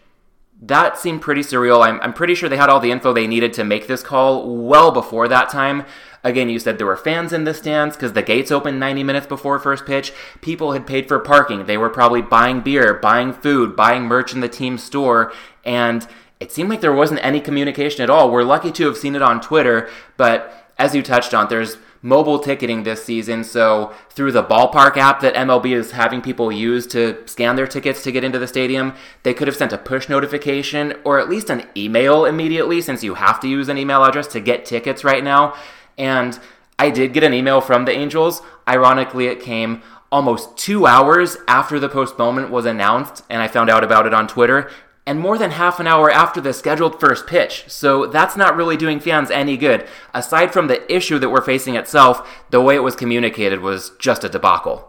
That 0.64 0.96
seemed 0.96 1.20
pretty 1.20 1.42
surreal. 1.42 1.84
I'm, 1.84 2.00
I'm 2.00 2.12
pretty 2.14 2.34
sure 2.34 2.48
they 2.48 2.56
had 2.56 2.70
all 2.70 2.80
the 2.80 2.92
info 2.92 3.12
they 3.12 3.26
needed 3.26 3.52
to 3.54 3.64
make 3.64 3.86
this 3.86 4.02
call 4.02 4.56
well 4.64 4.92
before 4.92 5.28
that 5.28 5.50
time. 5.50 5.84
Again, 6.24 6.48
you 6.48 6.60
said 6.60 6.78
there 6.78 6.86
were 6.86 6.96
fans 6.96 7.32
in 7.32 7.42
the 7.42 7.52
stands 7.52 7.96
because 7.96 8.12
the 8.12 8.22
gates 8.22 8.52
opened 8.52 8.78
90 8.78 9.02
minutes 9.02 9.26
before 9.26 9.58
first 9.58 9.84
pitch. 9.84 10.12
People 10.40 10.72
had 10.72 10.86
paid 10.86 11.08
for 11.08 11.18
parking. 11.18 11.66
They 11.66 11.76
were 11.76 11.90
probably 11.90 12.22
buying 12.22 12.60
beer, 12.60 12.94
buying 12.94 13.32
food, 13.32 13.74
buying 13.74 14.04
merch 14.04 14.32
in 14.32 14.40
the 14.40 14.48
team 14.48 14.78
store. 14.78 15.32
And 15.64 16.06
it 16.38 16.52
seemed 16.52 16.70
like 16.70 16.80
there 16.80 16.92
wasn't 16.92 17.24
any 17.24 17.40
communication 17.40 18.02
at 18.02 18.10
all. 18.10 18.30
We're 18.30 18.44
lucky 18.44 18.70
to 18.72 18.86
have 18.86 18.96
seen 18.96 19.16
it 19.16 19.22
on 19.22 19.40
Twitter, 19.40 19.90
but 20.16 20.61
as 20.82 20.96
you 20.96 21.02
touched 21.02 21.32
on, 21.32 21.48
there's 21.48 21.76
mobile 22.02 22.40
ticketing 22.40 22.82
this 22.82 23.04
season. 23.04 23.44
So 23.44 23.94
through 24.10 24.32
the 24.32 24.42
ballpark 24.42 24.96
app 24.96 25.20
that 25.20 25.34
MLB 25.34 25.72
is 25.76 25.92
having 25.92 26.20
people 26.20 26.50
use 26.50 26.88
to 26.88 27.22
scan 27.26 27.54
their 27.54 27.68
tickets 27.68 28.02
to 28.02 28.10
get 28.10 28.24
into 28.24 28.40
the 28.40 28.48
stadium, 28.48 28.94
they 29.22 29.32
could 29.32 29.46
have 29.46 29.56
sent 29.56 29.72
a 29.72 29.78
push 29.78 30.08
notification 30.08 30.94
or 31.04 31.20
at 31.20 31.28
least 31.28 31.50
an 31.50 31.68
email 31.76 32.24
immediately 32.24 32.80
since 32.80 33.04
you 33.04 33.14
have 33.14 33.38
to 33.40 33.48
use 33.48 33.68
an 33.68 33.78
email 33.78 34.02
address 34.02 34.26
to 34.26 34.40
get 34.40 34.64
tickets 34.64 35.04
right 35.04 35.22
now. 35.22 35.54
And 35.96 36.40
I 36.80 36.90
did 36.90 37.12
get 37.12 37.22
an 37.22 37.32
email 37.32 37.60
from 37.60 37.84
the 37.84 37.92
Angels. 37.92 38.42
Ironically, 38.68 39.28
it 39.28 39.40
came 39.40 39.82
almost 40.10 40.58
two 40.58 40.84
hours 40.84 41.36
after 41.46 41.78
the 41.78 41.88
postponement 41.88 42.50
was 42.50 42.66
announced, 42.66 43.22
and 43.30 43.40
I 43.40 43.46
found 43.46 43.70
out 43.70 43.84
about 43.84 44.06
it 44.06 44.12
on 44.12 44.26
Twitter 44.26 44.68
and 45.06 45.18
more 45.18 45.36
than 45.36 45.50
half 45.50 45.80
an 45.80 45.86
hour 45.86 46.10
after 46.10 46.40
the 46.40 46.52
scheduled 46.52 47.00
first 47.00 47.26
pitch. 47.26 47.64
So 47.68 48.06
that's 48.06 48.36
not 48.36 48.56
really 48.56 48.76
doing 48.76 49.00
fans 49.00 49.30
any 49.30 49.56
good. 49.56 49.86
Aside 50.14 50.52
from 50.52 50.68
the 50.68 50.90
issue 50.92 51.18
that 51.18 51.30
we're 51.30 51.42
facing 51.42 51.74
itself, 51.74 52.44
the 52.50 52.60
way 52.60 52.76
it 52.76 52.82
was 52.82 52.94
communicated 52.94 53.60
was 53.60 53.90
just 53.98 54.24
a 54.24 54.28
debacle. 54.28 54.88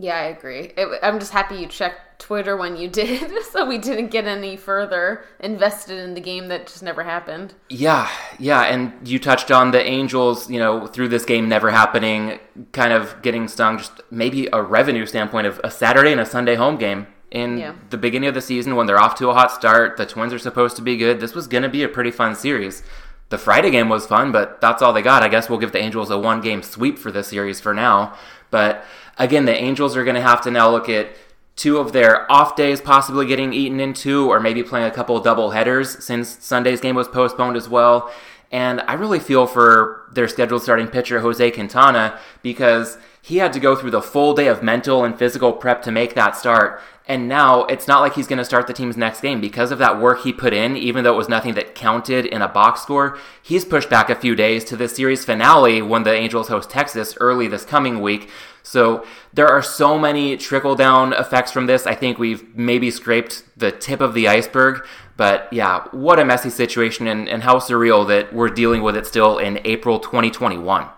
Yeah, 0.00 0.14
I 0.14 0.26
agree. 0.26 0.72
It, 0.76 1.00
I'm 1.02 1.18
just 1.18 1.32
happy 1.32 1.56
you 1.56 1.66
checked 1.66 2.20
Twitter 2.20 2.56
when 2.56 2.76
you 2.76 2.88
did, 2.88 3.42
so 3.50 3.66
we 3.66 3.78
didn't 3.78 4.12
get 4.12 4.26
any 4.26 4.56
further 4.56 5.24
invested 5.40 5.98
in 5.98 6.14
the 6.14 6.20
game 6.20 6.46
that 6.48 6.68
just 6.68 6.84
never 6.84 7.02
happened. 7.02 7.54
Yeah, 7.68 8.08
yeah, 8.38 8.62
and 8.62 8.92
you 9.08 9.18
touched 9.18 9.50
on 9.50 9.72
the 9.72 9.84
Angels, 9.84 10.48
you 10.48 10.60
know, 10.60 10.86
through 10.86 11.08
this 11.08 11.24
game 11.24 11.48
never 11.48 11.72
happening, 11.72 12.38
kind 12.70 12.92
of 12.92 13.20
getting 13.22 13.48
stung, 13.48 13.78
just 13.78 14.00
maybe 14.12 14.48
a 14.52 14.62
revenue 14.62 15.04
standpoint 15.04 15.48
of 15.48 15.60
a 15.64 15.70
Saturday 15.70 16.12
and 16.12 16.20
a 16.20 16.26
Sunday 16.26 16.54
home 16.54 16.76
game 16.76 17.08
in 17.30 17.58
yeah. 17.58 17.74
the 17.90 17.98
beginning 17.98 18.28
of 18.28 18.34
the 18.34 18.40
season 18.40 18.76
when 18.76 18.86
they're 18.86 19.00
off 19.00 19.14
to 19.16 19.28
a 19.28 19.34
hot 19.34 19.52
start. 19.52 19.96
The 19.96 20.06
Twins 20.06 20.32
are 20.32 20.38
supposed 20.38 20.76
to 20.76 20.82
be 20.82 20.96
good. 20.96 21.20
This 21.20 21.34
was 21.34 21.46
going 21.46 21.62
to 21.62 21.68
be 21.68 21.82
a 21.82 21.88
pretty 21.88 22.10
fun 22.10 22.34
series. 22.34 22.82
The 23.28 23.38
Friday 23.38 23.70
game 23.70 23.88
was 23.88 24.06
fun, 24.06 24.32
but 24.32 24.60
that's 24.60 24.80
all 24.80 24.92
they 24.92 25.02
got. 25.02 25.22
I 25.22 25.28
guess 25.28 25.50
we'll 25.50 25.58
give 25.58 25.72
the 25.72 25.80
Angels 25.80 26.10
a 26.10 26.18
one 26.18 26.40
game 26.40 26.62
sweep 26.62 26.98
for 26.98 27.10
this 27.10 27.28
series 27.28 27.60
for 27.60 27.74
now. 27.74 28.16
But 28.50 28.84
again, 29.18 29.44
the 29.44 29.54
Angels 29.54 29.96
are 29.96 30.04
going 30.04 30.16
to 30.16 30.22
have 30.22 30.40
to 30.42 30.50
now 30.50 30.70
look 30.70 30.88
at 30.88 31.10
two 31.54 31.78
of 31.78 31.92
their 31.92 32.30
off 32.30 32.56
days 32.56 32.80
possibly 32.80 33.26
getting 33.26 33.52
eaten 33.52 33.80
into, 33.80 34.30
or 34.30 34.40
maybe 34.40 34.62
playing 34.62 34.86
a 34.86 34.90
couple 34.90 35.18
double 35.20 35.50
headers 35.50 36.02
since 36.02 36.42
Sunday's 36.42 36.80
game 36.80 36.94
was 36.94 37.08
postponed 37.08 37.56
as 37.56 37.68
well. 37.68 38.10
And 38.50 38.80
I 38.82 38.94
really 38.94 39.18
feel 39.18 39.46
for 39.46 40.08
their 40.12 40.28
scheduled 40.28 40.62
starting 40.62 40.88
pitcher, 40.88 41.20
Jose 41.20 41.50
Quintana, 41.50 42.18
because 42.42 42.96
he 43.28 43.36
had 43.36 43.52
to 43.52 43.60
go 43.60 43.76
through 43.76 43.90
the 43.90 44.00
full 44.00 44.32
day 44.32 44.46
of 44.46 44.62
mental 44.62 45.04
and 45.04 45.18
physical 45.18 45.52
prep 45.52 45.82
to 45.82 45.92
make 45.92 46.14
that 46.14 46.34
start. 46.34 46.80
And 47.04 47.28
now 47.28 47.64
it's 47.64 47.86
not 47.86 48.00
like 48.00 48.14
he's 48.14 48.26
going 48.26 48.38
to 48.38 48.44
start 48.44 48.66
the 48.66 48.72
team's 48.72 48.96
next 48.96 49.20
game 49.20 49.38
because 49.38 49.70
of 49.70 49.78
that 49.80 50.00
work 50.00 50.22
he 50.22 50.32
put 50.32 50.54
in, 50.54 50.78
even 50.78 51.04
though 51.04 51.12
it 51.12 51.18
was 51.18 51.28
nothing 51.28 51.52
that 51.52 51.74
counted 51.74 52.24
in 52.24 52.40
a 52.40 52.48
box 52.48 52.80
score. 52.80 53.18
He's 53.42 53.66
pushed 53.66 53.90
back 53.90 54.08
a 54.08 54.14
few 54.14 54.34
days 54.34 54.64
to 54.64 54.78
the 54.78 54.88
series 54.88 55.26
finale 55.26 55.82
when 55.82 56.04
the 56.04 56.12
Angels 56.12 56.48
host 56.48 56.70
Texas 56.70 57.18
early 57.20 57.48
this 57.48 57.66
coming 57.66 58.00
week. 58.00 58.30
So 58.62 59.04
there 59.34 59.48
are 59.48 59.62
so 59.62 59.98
many 59.98 60.38
trickle 60.38 60.74
down 60.74 61.12
effects 61.12 61.52
from 61.52 61.66
this. 61.66 61.86
I 61.86 61.94
think 61.94 62.18
we've 62.18 62.56
maybe 62.56 62.90
scraped 62.90 63.42
the 63.58 63.70
tip 63.70 64.00
of 64.00 64.14
the 64.14 64.26
iceberg. 64.26 64.86
But 65.18 65.52
yeah, 65.52 65.84
what 65.90 66.18
a 66.18 66.24
messy 66.24 66.48
situation 66.48 67.06
and, 67.06 67.28
and 67.28 67.42
how 67.42 67.56
surreal 67.56 68.08
that 68.08 68.32
we're 68.32 68.48
dealing 68.48 68.82
with 68.82 68.96
it 68.96 69.06
still 69.06 69.36
in 69.36 69.60
April 69.66 70.00
2021. 70.00 70.88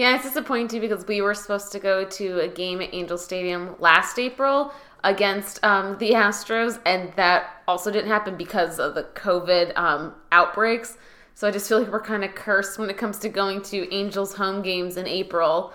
Yeah, 0.00 0.14
it's 0.14 0.24
disappointing 0.24 0.80
because 0.80 1.06
we 1.06 1.20
were 1.20 1.34
supposed 1.34 1.72
to 1.72 1.78
go 1.78 2.06
to 2.06 2.40
a 2.40 2.48
game 2.48 2.80
at 2.80 2.94
Angel 2.94 3.18
Stadium 3.18 3.76
last 3.80 4.18
April 4.18 4.72
against 5.04 5.62
um, 5.62 5.98
the 5.98 6.12
Astros, 6.12 6.80
and 6.86 7.12
that 7.16 7.62
also 7.68 7.90
didn't 7.90 8.08
happen 8.08 8.34
because 8.38 8.78
of 8.78 8.94
the 8.94 9.02
COVID 9.02 9.76
um, 9.76 10.14
outbreaks. 10.32 10.96
So 11.34 11.46
I 11.46 11.50
just 11.50 11.68
feel 11.68 11.80
like 11.80 11.92
we're 11.92 12.00
kind 12.00 12.24
of 12.24 12.34
cursed 12.34 12.78
when 12.78 12.88
it 12.88 12.96
comes 12.96 13.18
to 13.18 13.28
going 13.28 13.60
to 13.64 13.94
Angels 13.94 14.36
home 14.36 14.62
games 14.62 14.96
in 14.96 15.06
April. 15.06 15.74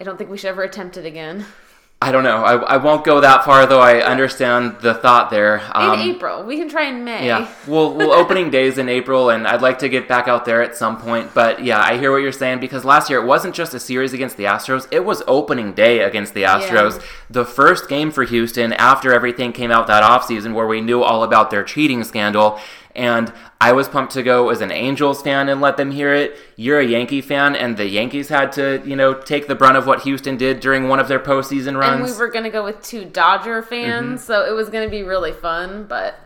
I 0.00 0.04
don't 0.04 0.16
think 0.16 0.30
we 0.30 0.38
should 0.38 0.48
ever 0.48 0.62
attempt 0.62 0.96
it 0.96 1.04
again. 1.04 1.44
I 2.00 2.12
don't 2.12 2.24
know. 2.24 2.44
I, 2.44 2.56
I 2.56 2.76
won't 2.76 3.04
go 3.04 3.22
that 3.22 3.42
far, 3.46 3.64
though. 3.64 3.80
I 3.80 4.02
understand 4.02 4.76
the 4.80 4.92
thought 4.92 5.30
there. 5.30 5.62
Um, 5.72 5.98
in 5.98 6.14
April, 6.14 6.42
we 6.42 6.58
can 6.58 6.68
try 6.68 6.88
in 6.88 7.04
May. 7.04 7.26
Yeah, 7.26 7.50
well, 7.66 7.94
well, 7.94 8.12
opening 8.12 8.50
days 8.50 8.76
in 8.76 8.90
April, 8.90 9.30
and 9.30 9.48
I'd 9.48 9.62
like 9.62 9.78
to 9.78 9.88
get 9.88 10.06
back 10.06 10.28
out 10.28 10.44
there 10.44 10.60
at 10.60 10.76
some 10.76 10.98
point. 10.98 11.32
But 11.32 11.64
yeah, 11.64 11.80
I 11.80 11.96
hear 11.96 12.12
what 12.12 12.18
you're 12.18 12.32
saying 12.32 12.60
because 12.60 12.84
last 12.84 13.08
year 13.08 13.22
it 13.22 13.26
wasn't 13.26 13.54
just 13.54 13.72
a 13.72 13.80
series 13.80 14.12
against 14.12 14.36
the 14.36 14.44
Astros; 14.44 14.86
it 14.90 15.06
was 15.06 15.22
opening 15.26 15.72
day 15.72 16.00
against 16.00 16.34
the 16.34 16.42
Astros, 16.42 16.98
yeah. 16.98 17.06
the 17.30 17.46
first 17.46 17.88
game 17.88 18.10
for 18.10 18.24
Houston 18.24 18.74
after 18.74 19.14
everything 19.14 19.52
came 19.52 19.70
out 19.70 19.86
that 19.86 20.02
offseason, 20.02 20.52
where 20.52 20.66
we 20.66 20.82
knew 20.82 21.02
all 21.02 21.24
about 21.24 21.50
their 21.50 21.64
cheating 21.64 22.04
scandal. 22.04 22.60
And 22.96 23.32
I 23.60 23.72
was 23.72 23.88
pumped 23.88 24.14
to 24.14 24.22
go 24.22 24.48
as 24.48 24.62
an 24.62 24.72
Angels 24.72 25.20
fan 25.20 25.48
and 25.48 25.60
let 25.60 25.76
them 25.76 25.90
hear 25.90 26.14
it. 26.14 26.36
You're 26.56 26.80
a 26.80 26.86
Yankee 26.86 27.20
fan, 27.20 27.54
and 27.54 27.76
the 27.76 27.86
Yankees 27.86 28.28
had 28.30 28.52
to, 28.52 28.82
you 28.86 28.96
know, 28.96 29.14
take 29.14 29.48
the 29.48 29.54
brunt 29.54 29.76
of 29.76 29.86
what 29.86 30.02
Houston 30.02 30.36
did 30.36 30.60
during 30.60 30.88
one 30.88 30.98
of 30.98 31.06
their 31.06 31.20
postseason 31.20 31.78
runs. 31.78 32.00
And 32.00 32.10
we 32.10 32.18
were 32.18 32.30
going 32.30 32.44
to 32.44 32.50
go 32.50 32.64
with 32.64 32.82
two 32.82 33.04
Dodger 33.04 33.62
fans, 33.62 34.20
mm-hmm. 34.20 34.26
so 34.26 34.44
it 34.44 34.52
was 34.52 34.70
going 34.70 34.84
to 34.84 34.90
be 34.90 35.02
really 35.02 35.32
fun. 35.32 35.84
But, 35.84 36.18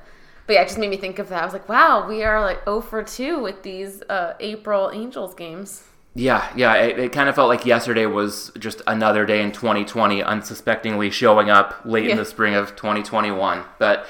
but 0.46 0.52
yeah, 0.52 0.62
it 0.62 0.66
just 0.66 0.78
made 0.78 0.90
me 0.90 0.96
think 0.96 1.18
of 1.18 1.28
that. 1.30 1.42
I 1.42 1.44
was 1.44 1.52
like, 1.52 1.68
wow, 1.68 2.08
we 2.08 2.22
are 2.22 2.40
like 2.40 2.64
0 2.64 2.80
for 2.82 3.02
2 3.02 3.42
with 3.42 3.64
these 3.64 4.02
uh, 4.08 4.34
April 4.38 4.90
Angels 4.94 5.34
games. 5.34 5.84
Yeah, 6.14 6.50
yeah, 6.56 6.74
it, 6.74 6.98
it, 6.98 7.12
kind 7.12 7.28
of 7.28 7.36
felt 7.36 7.48
like 7.48 7.64
yesterday 7.64 8.04
was 8.04 8.50
just 8.58 8.82
another 8.86 9.24
day 9.24 9.42
in 9.42 9.52
2020, 9.52 10.22
unsuspectingly 10.22 11.10
showing 11.10 11.50
up 11.50 11.80
late 11.84 12.04
yeah. 12.04 12.12
in 12.12 12.16
the 12.16 12.24
spring 12.24 12.54
of 12.54 12.74
2021. 12.74 13.62
But 13.78 14.06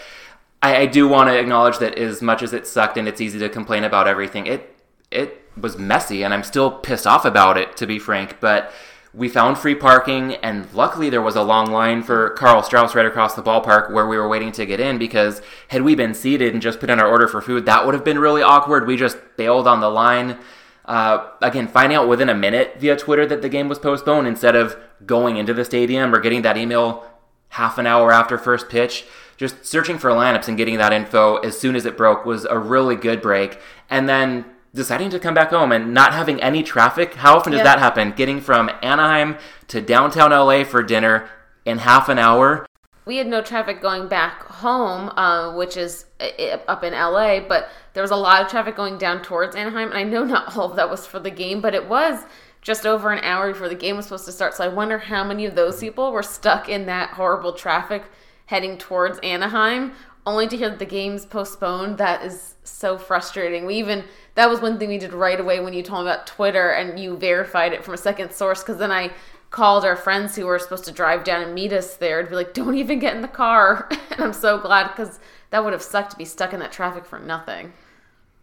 I, 0.62 0.76
I 0.76 0.86
do 0.86 1.08
want 1.08 1.28
to 1.28 1.38
acknowledge 1.38 1.78
that 1.78 1.96
as 1.96 2.22
much 2.22 2.42
as 2.42 2.52
it 2.52 2.66
sucked 2.66 2.96
and 2.96 3.08
it's 3.08 3.20
easy 3.20 3.38
to 3.38 3.48
complain 3.48 3.84
about 3.84 4.08
everything, 4.08 4.46
it 4.46 4.76
it 5.10 5.42
was 5.56 5.76
messy 5.76 6.22
and 6.22 6.32
I'm 6.32 6.44
still 6.44 6.70
pissed 6.70 7.06
off 7.06 7.24
about 7.24 7.56
it 7.56 7.76
to 7.78 7.86
be 7.86 7.98
frank. 7.98 8.38
But 8.40 8.72
we 9.12 9.28
found 9.28 9.58
free 9.58 9.74
parking 9.74 10.36
and 10.36 10.72
luckily 10.72 11.10
there 11.10 11.22
was 11.22 11.34
a 11.34 11.42
long 11.42 11.66
line 11.66 12.02
for 12.02 12.30
Karl 12.30 12.62
Strauss 12.62 12.94
right 12.94 13.06
across 13.06 13.34
the 13.34 13.42
ballpark 13.42 13.92
where 13.92 14.06
we 14.06 14.16
were 14.16 14.28
waiting 14.28 14.52
to 14.52 14.66
get 14.66 14.78
in 14.78 14.98
because 14.98 15.42
had 15.68 15.82
we 15.82 15.96
been 15.96 16.14
seated 16.14 16.52
and 16.52 16.62
just 16.62 16.78
put 16.78 16.90
in 16.90 17.00
our 17.00 17.08
order 17.08 17.26
for 17.26 17.40
food, 17.40 17.66
that 17.66 17.84
would 17.84 17.94
have 17.94 18.04
been 18.04 18.20
really 18.20 18.42
awkward. 18.42 18.86
We 18.86 18.96
just 18.96 19.16
bailed 19.36 19.66
on 19.66 19.80
the 19.80 19.90
line. 19.90 20.38
Uh, 20.84 21.28
again, 21.42 21.66
finding 21.66 21.96
out 21.96 22.08
within 22.08 22.28
a 22.28 22.34
minute 22.34 22.76
via 22.78 22.96
Twitter 22.96 23.26
that 23.26 23.42
the 23.42 23.48
game 23.48 23.68
was 23.68 23.78
postponed 23.78 24.28
instead 24.28 24.54
of 24.54 24.76
going 25.04 25.36
into 25.36 25.54
the 25.54 25.64
stadium 25.64 26.14
or 26.14 26.20
getting 26.20 26.42
that 26.42 26.56
email 26.56 27.04
half 27.50 27.78
an 27.78 27.86
hour 27.86 28.12
after 28.12 28.38
first 28.38 28.68
pitch 28.68 29.04
just 29.40 29.64
searching 29.64 29.96
for 29.96 30.10
lineups 30.10 30.48
and 30.48 30.58
getting 30.58 30.76
that 30.76 30.92
info 30.92 31.38
as 31.38 31.58
soon 31.58 31.74
as 31.74 31.86
it 31.86 31.96
broke 31.96 32.26
was 32.26 32.44
a 32.44 32.58
really 32.58 32.94
good 32.94 33.22
break. 33.22 33.58
And 33.88 34.06
then 34.06 34.44
deciding 34.74 35.08
to 35.08 35.18
come 35.18 35.32
back 35.32 35.48
home 35.48 35.72
and 35.72 35.94
not 35.94 36.12
having 36.12 36.42
any 36.42 36.62
traffic. 36.62 37.14
How 37.14 37.38
often 37.38 37.52
does 37.52 37.60
yeah. 37.60 37.64
that 37.64 37.78
happen? 37.78 38.12
Getting 38.12 38.42
from 38.42 38.70
Anaheim 38.82 39.38
to 39.68 39.80
downtown 39.80 40.30
LA 40.30 40.62
for 40.64 40.82
dinner 40.82 41.30
in 41.64 41.78
half 41.78 42.10
an 42.10 42.18
hour. 42.18 42.66
We 43.06 43.16
had 43.16 43.26
no 43.26 43.40
traffic 43.40 43.80
going 43.80 44.08
back 44.08 44.42
home, 44.42 45.08
uh, 45.16 45.54
which 45.56 45.78
is 45.78 46.04
uh, 46.20 46.58
up 46.68 46.84
in 46.84 46.92
LA, 46.92 47.40
but 47.40 47.70
there 47.94 48.02
was 48.02 48.10
a 48.10 48.16
lot 48.16 48.42
of 48.42 48.48
traffic 48.48 48.76
going 48.76 48.98
down 48.98 49.22
towards 49.22 49.56
Anaheim. 49.56 49.88
And 49.88 49.96
I 49.96 50.02
know 50.02 50.22
not 50.22 50.54
all 50.54 50.68
of 50.68 50.76
that 50.76 50.90
was 50.90 51.06
for 51.06 51.18
the 51.18 51.30
game, 51.30 51.62
but 51.62 51.74
it 51.74 51.88
was 51.88 52.24
just 52.60 52.84
over 52.84 53.10
an 53.10 53.24
hour 53.24 53.50
before 53.50 53.70
the 53.70 53.74
game 53.74 53.96
was 53.96 54.04
supposed 54.04 54.26
to 54.26 54.32
start. 54.32 54.52
So 54.52 54.64
I 54.64 54.68
wonder 54.68 54.98
how 54.98 55.24
many 55.24 55.46
of 55.46 55.54
those 55.54 55.80
people 55.80 56.12
were 56.12 56.22
stuck 56.22 56.68
in 56.68 56.84
that 56.86 57.14
horrible 57.14 57.54
traffic 57.54 58.04
heading 58.50 58.76
towards 58.76 59.20
Anaheim, 59.20 59.92
only 60.26 60.48
to 60.48 60.56
hear 60.56 60.68
that 60.68 60.80
the 60.80 60.84
game's 60.84 61.24
postponed. 61.24 61.98
That 61.98 62.24
is 62.24 62.56
so 62.64 62.98
frustrating. 62.98 63.64
We 63.64 63.76
even 63.76 64.04
that 64.34 64.50
was 64.50 64.60
one 64.60 64.76
thing 64.78 64.88
we 64.88 64.98
did 64.98 65.12
right 65.12 65.38
away 65.38 65.60
when 65.60 65.72
you 65.72 65.84
told 65.84 66.04
me 66.04 66.10
about 66.10 66.26
Twitter 66.26 66.70
and 66.70 66.98
you 66.98 67.16
verified 67.16 67.72
it 67.72 67.84
from 67.84 67.94
a 67.94 67.98
second 67.98 68.32
source. 68.32 68.60
Because 68.62 68.78
then 68.78 68.90
I 68.90 69.12
called 69.50 69.84
our 69.84 69.96
friends 69.96 70.34
who 70.34 70.46
were 70.46 70.58
supposed 70.58 70.84
to 70.84 70.92
drive 70.92 71.22
down 71.22 71.42
and 71.42 71.54
meet 71.54 71.72
us 71.72 71.96
there 71.96 72.22
to 72.24 72.28
be 72.28 72.34
like, 72.34 72.52
"Don't 72.52 72.74
even 72.74 72.98
get 72.98 73.14
in 73.14 73.22
the 73.22 73.28
car." 73.28 73.88
and 74.10 74.20
I'm 74.20 74.32
so 74.32 74.58
glad 74.58 74.88
because 74.88 75.20
that 75.50 75.62
would 75.62 75.72
have 75.72 75.82
sucked 75.82 76.10
to 76.10 76.16
be 76.16 76.24
stuck 76.24 76.52
in 76.52 76.58
that 76.58 76.72
traffic 76.72 77.06
for 77.06 77.20
nothing. 77.20 77.72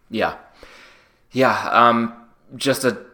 Yeah, 0.10 0.38
yeah. 1.34 1.70
Um, 1.70 2.14
just 2.56 2.86
a 2.86 3.07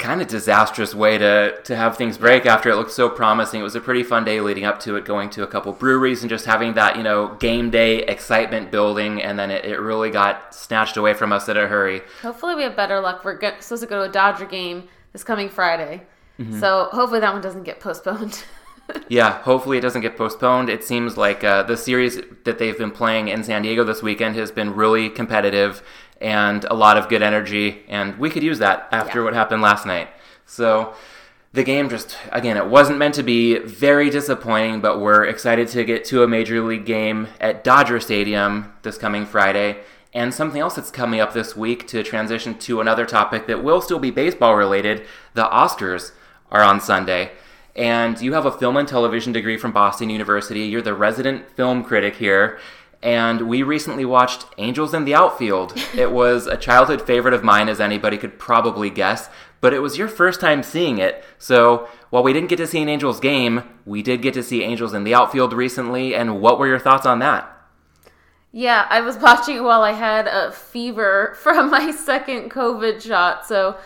kind 0.00 0.20
of 0.20 0.26
disastrous 0.26 0.94
way 0.94 1.18
to 1.18 1.60
to 1.62 1.76
have 1.76 1.96
things 1.96 2.18
break 2.18 2.46
after 2.46 2.70
it 2.70 2.76
looked 2.76 2.90
so 2.90 3.08
promising. 3.08 3.60
It 3.60 3.62
was 3.62 3.76
a 3.76 3.80
pretty 3.80 4.02
fun 4.02 4.24
day 4.24 4.40
leading 4.40 4.64
up 4.64 4.80
to 4.80 4.96
it, 4.96 5.04
going 5.04 5.30
to 5.30 5.44
a 5.44 5.46
couple 5.46 5.72
breweries 5.72 6.22
and 6.22 6.30
just 6.30 6.46
having 6.46 6.74
that 6.74 6.96
you 6.96 7.02
know 7.02 7.36
game 7.38 7.70
day 7.70 8.02
excitement 8.02 8.72
building, 8.72 9.22
and 9.22 9.38
then 9.38 9.50
it, 9.50 9.64
it 9.64 9.78
really 9.78 10.10
got 10.10 10.54
snatched 10.54 10.96
away 10.96 11.14
from 11.14 11.32
us 11.32 11.48
in 11.48 11.56
a 11.56 11.68
hurry. 11.68 12.02
Hopefully, 12.22 12.56
we 12.56 12.62
have 12.62 12.74
better 12.74 12.98
luck. 12.98 13.24
We're 13.24 13.36
go- 13.36 13.54
supposed 13.60 13.82
to 13.82 13.88
go 13.88 14.02
to 14.02 14.10
a 14.10 14.12
Dodger 14.12 14.46
game 14.46 14.88
this 15.12 15.22
coming 15.22 15.48
Friday, 15.48 16.02
mm-hmm. 16.38 16.58
so 16.58 16.88
hopefully 16.90 17.20
that 17.20 17.32
one 17.32 17.42
doesn't 17.42 17.64
get 17.64 17.78
postponed. 17.78 18.42
yeah, 19.08 19.42
hopefully 19.42 19.78
it 19.78 19.82
doesn't 19.82 20.02
get 20.02 20.16
postponed. 20.16 20.68
It 20.68 20.82
seems 20.82 21.16
like 21.16 21.44
uh, 21.44 21.62
the 21.62 21.76
series 21.76 22.18
that 22.44 22.58
they've 22.58 22.76
been 22.76 22.90
playing 22.90 23.28
in 23.28 23.44
San 23.44 23.62
Diego 23.62 23.84
this 23.84 24.02
weekend 24.02 24.36
has 24.36 24.50
been 24.50 24.74
really 24.74 25.10
competitive 25.10 25.82
and 26.20 26.64
a 26.64 26.74
lot 26.74 26.96
of 26.96 27.08
good 27.08 27.22
energy, 27.22 27.82
and 27.88 28.18
we 28.18 28.30
could 28.30 28.42
use 28.42 28.58
that 28.58 28.88
after 28.92 29.18
yeah. 29.18 29.24
what 29.24 29.34
happened 29.34 29.62
last 29.62 29.86
night. 29.86 30.08
So 30.46 30.94
the 31.52 31.64
game 31.64 31.88
just 31.88 32.16
again 32.30 32.56
it 32.56 32.66
wasn't 32.66 32.96
meant 32.96 33.14
to 33.14 33.22
be 33.22 33.58
very 33.58 34.08
disappointing 34.08 34.80
but 34.80 35.00
we're 35.00 35.24
excited 35.24 35.66
to 35.66 35.84
get 35.84 36.04
to 36.04 36.22
a 36.22 36.28
major 36.28 36.60
league 36.60 36.86
game 36.86 37.26
at 37.40 37.64
dodger 37.64 37.98
stadium 37.98 38.72
this 38.82 38.96
coming 38.96 39.26
friday 39.26 39.76
and 40.12 40.32
something 40.32 40.60
else 40.60 40.76
that's 40.76 40.90
coming 40.90 41.20
up 41.20 41.32
this 41.32 41.56
week 41.56 41.86
to 41.88 42.02
transition 42.02 42.56
to 42.56 42.80
another 42.80 43.04
topic 43.04 43.46
that 43.46 43.64
will 43.64 43.80
still 43.80 43.98
be 43.98 44.10
baseball 44.10 44.54
related 44.54 45.04
the 45.34 45.44
oscars 45.44 46.12
are 46.52 46.62
on 46.62 46.80
sunday 46.80 47.32
and 47.74 48.20
you 48.20 48.32
have 48.32 48.46
a 48.46 48.52
film 48.52 48.76
and 48.76 48.86
television 48.86 49.32
degree 49.32 49.56
from 49.56 49.72
boston 49.72 50.08
university 50.08 50.60
you're 50.60 50.82
the 50.82 50.94
resident 50.94 51.50
film 51.56 51.82
critic 51.82 52.14
here 52.14 52.60
and 53.02 53.48
we 53.48 53.62
recently 53.62 54.04
watched 54.04 54.46
Angels 54.58 54.92
in 54.92 55.04
the 55.04 55.14
Outfield. 55.14 55.72
it 55.96 56.12
was 56.12 56.46
a 56.46 56.56
childhood 56.56 57.02
favorite 57.02 57.34
of 57.34 57.44
mine, 57.44 57.68
as 57.68 57.80
anybody 57.80 58.18
could 58.18 58.38
probably 58.38 58.90
guess, 58.90 59.28
but 59.60 59.72
it 59.72 59.80
was 59.80 59.98
your 59.98 60.08
first 60.08 60.40
time 60.40 60.62
seeing 60.62 60.98
it. 60.98 61.24
So 61.38 61.88
while 62.10 62.22
we 62.22 62.32
didn't 62.32 62.48
get 62.48 62.56
to 62.56 62.66
see 62.66 62.82
an 62.82 62.88
Angels 62.88 63.20
game, 63.20 63.62
we 63.86 64.02
did 64.02 64.22
get 64.22 64.34
to 64.34 64.42
see 64.42 64.62
Angels 64.62 64.94
in 64.94 65.04
the 65.04 65.14
Outfield 65.14 65.52
recently. 65.52 66.14
And 66.14 66.40
what 66.40 66.58
were 66.58 66.66
your 66.66 66.78
thoughts 66.78 67.06
on 67.06 67.18
that? 67.20 67.50
Yeah, 68.52 68.86
I 68.90 69.00
was 69.00 69.16
watching 69.18 69.56
it 69.56 69.62
while 69.62 69.82
I 69.82 69.92
had 69.92 70.26
a 70.26 70.52
fever 70.52 71.36
from 71.40 71.70
my 71.70 71.90
second 71.90 72.50
COVID 72.50 73.00
shot. 73.00 73.46
So 73.46 73.78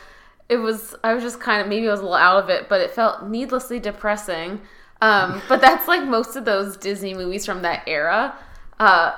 it 0.48 0.56
was, 0.56 0.94
I 1.04 1.14
was 1.14 1.22
just 1.22 1.40
kind 1.40 1.60
of, 1.60 1.68
maybe 1.68 1.88
I 1.88 1.92
was 1.92 2.00
a 2.00 2.04
little 2.04 2.16
out 2.16 2.42
of 2.42 2.50
it, 2.50 2.68
but 2.68 2.80
it 2.80 2.90
felt 2.90 3.28
needlessly 3.28 3.78
depressing. 3.78 4.60
Um, 5.00 5.42
but 5.48 5.60
that's 5.60 5.86
like 5.86 6.04
most 6.04 6.36
of 6.36 6.44
those 6.44 6.76
Disney 6.76 7.14
movies 7.14 7.44
from 7.44 7.62
that 7.62 7.82
era 7.86 8.36
uh, 8.78 9.12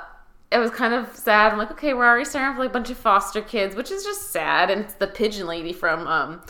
it 0.50 0.58
was 0.58 0.70
kind 0.70 0.94
of 0.94 1.14
sad. 1.14 1.52
I'm 1.52 1.58
like, 1.58 1.70
okay, 1.72 1.94
we're 1.94 2.06
already 2.06 2.24
starting 2.24 2.52
off 2.52 2.58
like 2.58 2.70
a 2.70 2.72
bunch 2.72 2.90
of 2.90 2.96
foster 2.96 3.42
kids, 3.42 3.74
which 3.74 3.90
is 3.90 4.04
just 4.04 4.30
sad. 4.30 4.70
And 4.70 4.82
it's 4.82 4.94
the 4.94 5.06
pigeon 5.06 5.46
lady 5.46 5.72
from 5.72 6.06
um, 6.06 6.42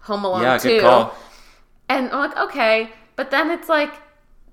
Home 0.00 0.24
Alone 0.24 0.42
yeah, 0.42 0.58
2. 0.58 0.68
Good 0.68 0.82
call. 0.82 1.14
And 1.88 2.10
I'm 2.10 2.30
like, 2.30 2.36
okay. 2.36 2.90
But 3.16 3.30
then 3.30 3.50
it's 3.50 3.68
like 3.68 3.92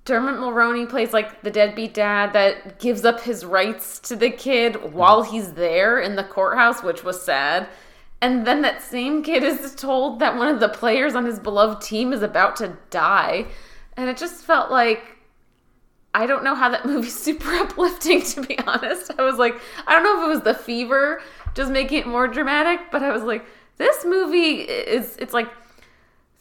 Dermot 0.06 0.36
Mulroney 0.36 0.88
plays 0.88 1.14
like 1.14 1.42
the 1.42 1.52
deadbeat 1.52 1.94
dad 1.94 2.34
that 2.34 2.80
gives 2.80 3.06
up 3.06 3.22
his 3.22 3.46
rights 3.46 4.00
to 4.00 4.16
the 4.16 4.30
kid 4.30 4.94
while 4.94 5.24
he's 5.24 5.54
there 5.54 6.00
in 6.00 6.16
the 6.16 6.24
courthouse, 6.24 6.84
which 6.84 7.04
was 7.04 7.22
sad. 7.22 7.68
And 8.22 8.46
then 8.46 8.62
that 8.62 8.84
same 8.84 9.24
kid 9.24 9.44
is 9.44 9.74
told 9.74 10.20
that 10.20 10.38
one 10.38 10.48
of 10.48 10.60
the 10.60 10.70
players 10.70 11.16
on 11.16 11.26
his 11.26 11.40
beloved 11.40 11.82
team 11.82 12.14
is 12.14 12.22
about 12.22 12.56
to 12.58 12.78
die. 12.92 13.48
And 13.98 14.10
it 14.10 14.18
just 14.18 14.44
felt 14.44 14.70
like 14.70 15.11
I 16.14 16.26
don't 16.26 16.44
know 16.44 16.56
how 16.56 16.70
that 16.70 16.86
movie's 16.92 17.18
super 17.18 17.54
uplifting, 17.56 18.22
to 18.24 18.42
be 18.42 18.58
honest. 18.60 19.12
I 19.18 19.24
was 19.24 19.38
like, 19.38 19.60
I 19.88 19.94
don't 19.94 20.04
know 20.04 20.22
if 20.22 20.26
it 20.26 20.30
was 20.30 20.42
the 20.42 20.54
fever 20.54 21.22
just 21.54 21.72
making 21.72 22.00
it 22.00 22.08
more 22.08 22.28
dramatic, 22.28 22.92
but 22.92 23.04
I 23.04 23.12
was 23.12 23.24
like, 23.24 23.46
this 23.78 24.06
movie 24.06 24.62
is, 24.62 25.18
it's 25.18 25.34
like 25.34 25.50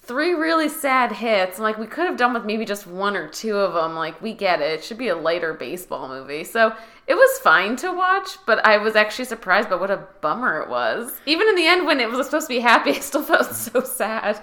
three 0.03 0.35
really 0.35 0.69
sad 0.69 1.13
hits. 1.13 1.59
Like, 1.59 1.79
we 1.79 1.87
could 1.87 2.07
have 2.07 2.17
done 2.17 2.35
with 2.35 2.45
maybe 2.45 2.65
just 2.65 2.87
one 2.87 3.17
or 3.17 3.29
two 3.29 3.57
of 3.57 3.75
them. 3.75 3.95
Like, 3.95 4.21
we 4.21 4.33
get 4.33 4.61
it. 4.61 4.81
It 4.81 4.85
should 4.85 4.99
be 4.99 5.09
a 5.09 5.17
lighter 5.17 5.55
baseball 5.55 6.09
movie. 6.09 6.45
So 6.45 6.75
it 7.07 7.15
was 7.15 7.39
fine 7.39 7.77
to 7.77 7.93
watch, 7.93 8.39
but 8.47 8.65
I 8.67 8.77
was 8.77 8.97
actually 8.97 9.25
surprised 9.25 9.71
by 9.71 9.77
what 9.77 9.91
a 9.91 10.07
bummer 10.21 10.61
it 10.61 10.69
was. 10.69 11.13
Even 11.27 11.49
in 11.49 11.55
the 11.55 11.67
end, 11.67 11.87
when 11.87 12.01
it 12.01 12.11
was 12.11 12.27
supposed 12.27 12.49
to 12.49 12.55
be 12.55 12.61
happy, 12.61 12.91
I 12.97 13.01
still 13.01 13.23
felt 13.23 13.55
so 13.55 13.83
sad. 13.83 14.41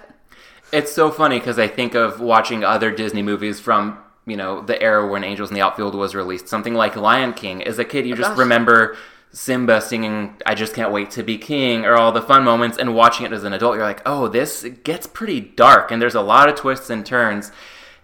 It's 0.72 0.92
so 0.92 1.10
funny 1.10 1.38
because 1.38 1.58
I 1.58 1.68
think 1.68 1.94
of 1.94 2.20
watching 2.20 2.64
other 2.64 2.90
Disney 2.90 3.22
movies 3.22 3.58
from 3.60 3.98
you 4.28 4.36
know 4.36 4.60
the 4.60 4.80
era 4.80 5.06
when 5.06 5.24
Angels 5.24 5.50
in 5.50 5.54
the 5.54 5.62
Outfield 5.62 5.94
was 5.94 6.14
released. 6.14 6.48
Something 6.48 6.74
like 6.74 6.96
Lion 6.96 7.32
King. 7.32 7.62
As 7.64 7.78
a 7.78 7.84
kid, 7.84 8.06
you 8.06 8.14
oh, 8.14 8.16
just 8.16 8.30
gosh. 8.30 8.38
remember 8.38 8.96
Simba 9.32 9.80
singing 9.80 10.36
"I 10.46 10.54
Just 10.54 10.74
Can't 10.74 10.92
Wait 10.92 11.10
to 11.12 11.22
Be 11.22 11.38
King" 11.38 11.84
or 11.84 11.94
all 11.94 12.12
the 12.12 12.22
fun 12.22 12.44
moments, 12.44 12.78
and 12.78 12.94
watching 12.94 13.26
it 13.26 13.32
as 13.32 13.44
an 13.44 13.52
adult, 13.52 13.76
you're 13.76 13.84
like, 13.84 14.02
oh, 14.06 14.28
this 14.28 14.66
gets 14.84 15.06
pretty 15.06 15.40
dark, 15.40 15.90
and 15.90 16.00
there's 16.00 16.14
a 16.14 16.22
lot 16.22 16.48
of 16.48 16.54
twists 16.54 16.90
and 16.90 17.04
turns. 17.04 17.50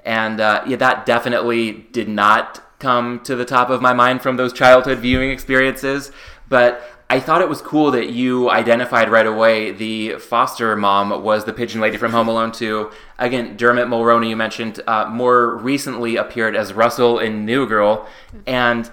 And 0.04 0.40
uh, 0.40 0.64
yeah, 0.66 0.76
that 0.76 1.06
definitely 1.06 1.72
did 1.92 2.08
not 2.08 2.62
come 2.78 3.20
to 3.20 3.34
the 3.34 3.44
top 3.44 3.70
of 3.70 3.80
my 3.80 3.92
mind 3.92 4.22
from 4.22 4.36
those 4.36 4.52
childhood 4.52 4.98
viewing 4.98 5.30
experiences. 5.30 6.12
But 6.48 6.82
I 7.10 7.20
thought 7.20 7.42
it 7.42 7.48
was 7.48 7.60
cool 7.60 7.90
that 7.90 8.10
you 8.10 8.50
identified 8.50 9.10
right 9.10 9.26
away 9.26 9.72
the 9.72 10.14
foster 10.14 10.74
mom 10.74 11.22
was 11.22 11.44
the 11.44 11.52
pigeon 11.52 11.80
lady 11.80 11.96
from 11.96 12.12
Home 12.12 12.28
Alone 12.28 12.50
2. 12.50 12.90
Again, 13.18 13.56
Dermot 13.56 13.88
Mulroney, 13.88 14.30
you 14.30 14.36
mentioned, 14.36 14.80
uh, 14.86 15.06
more 15.06 15.56
recently 15.56 16.16
appeared 16.16 16.56
as 16.56 16.72
Russell 16.72 17.18
in 17.18 17.44
New 17.44 17.66
Girl. 17.66 18.08
And 18.46 18.90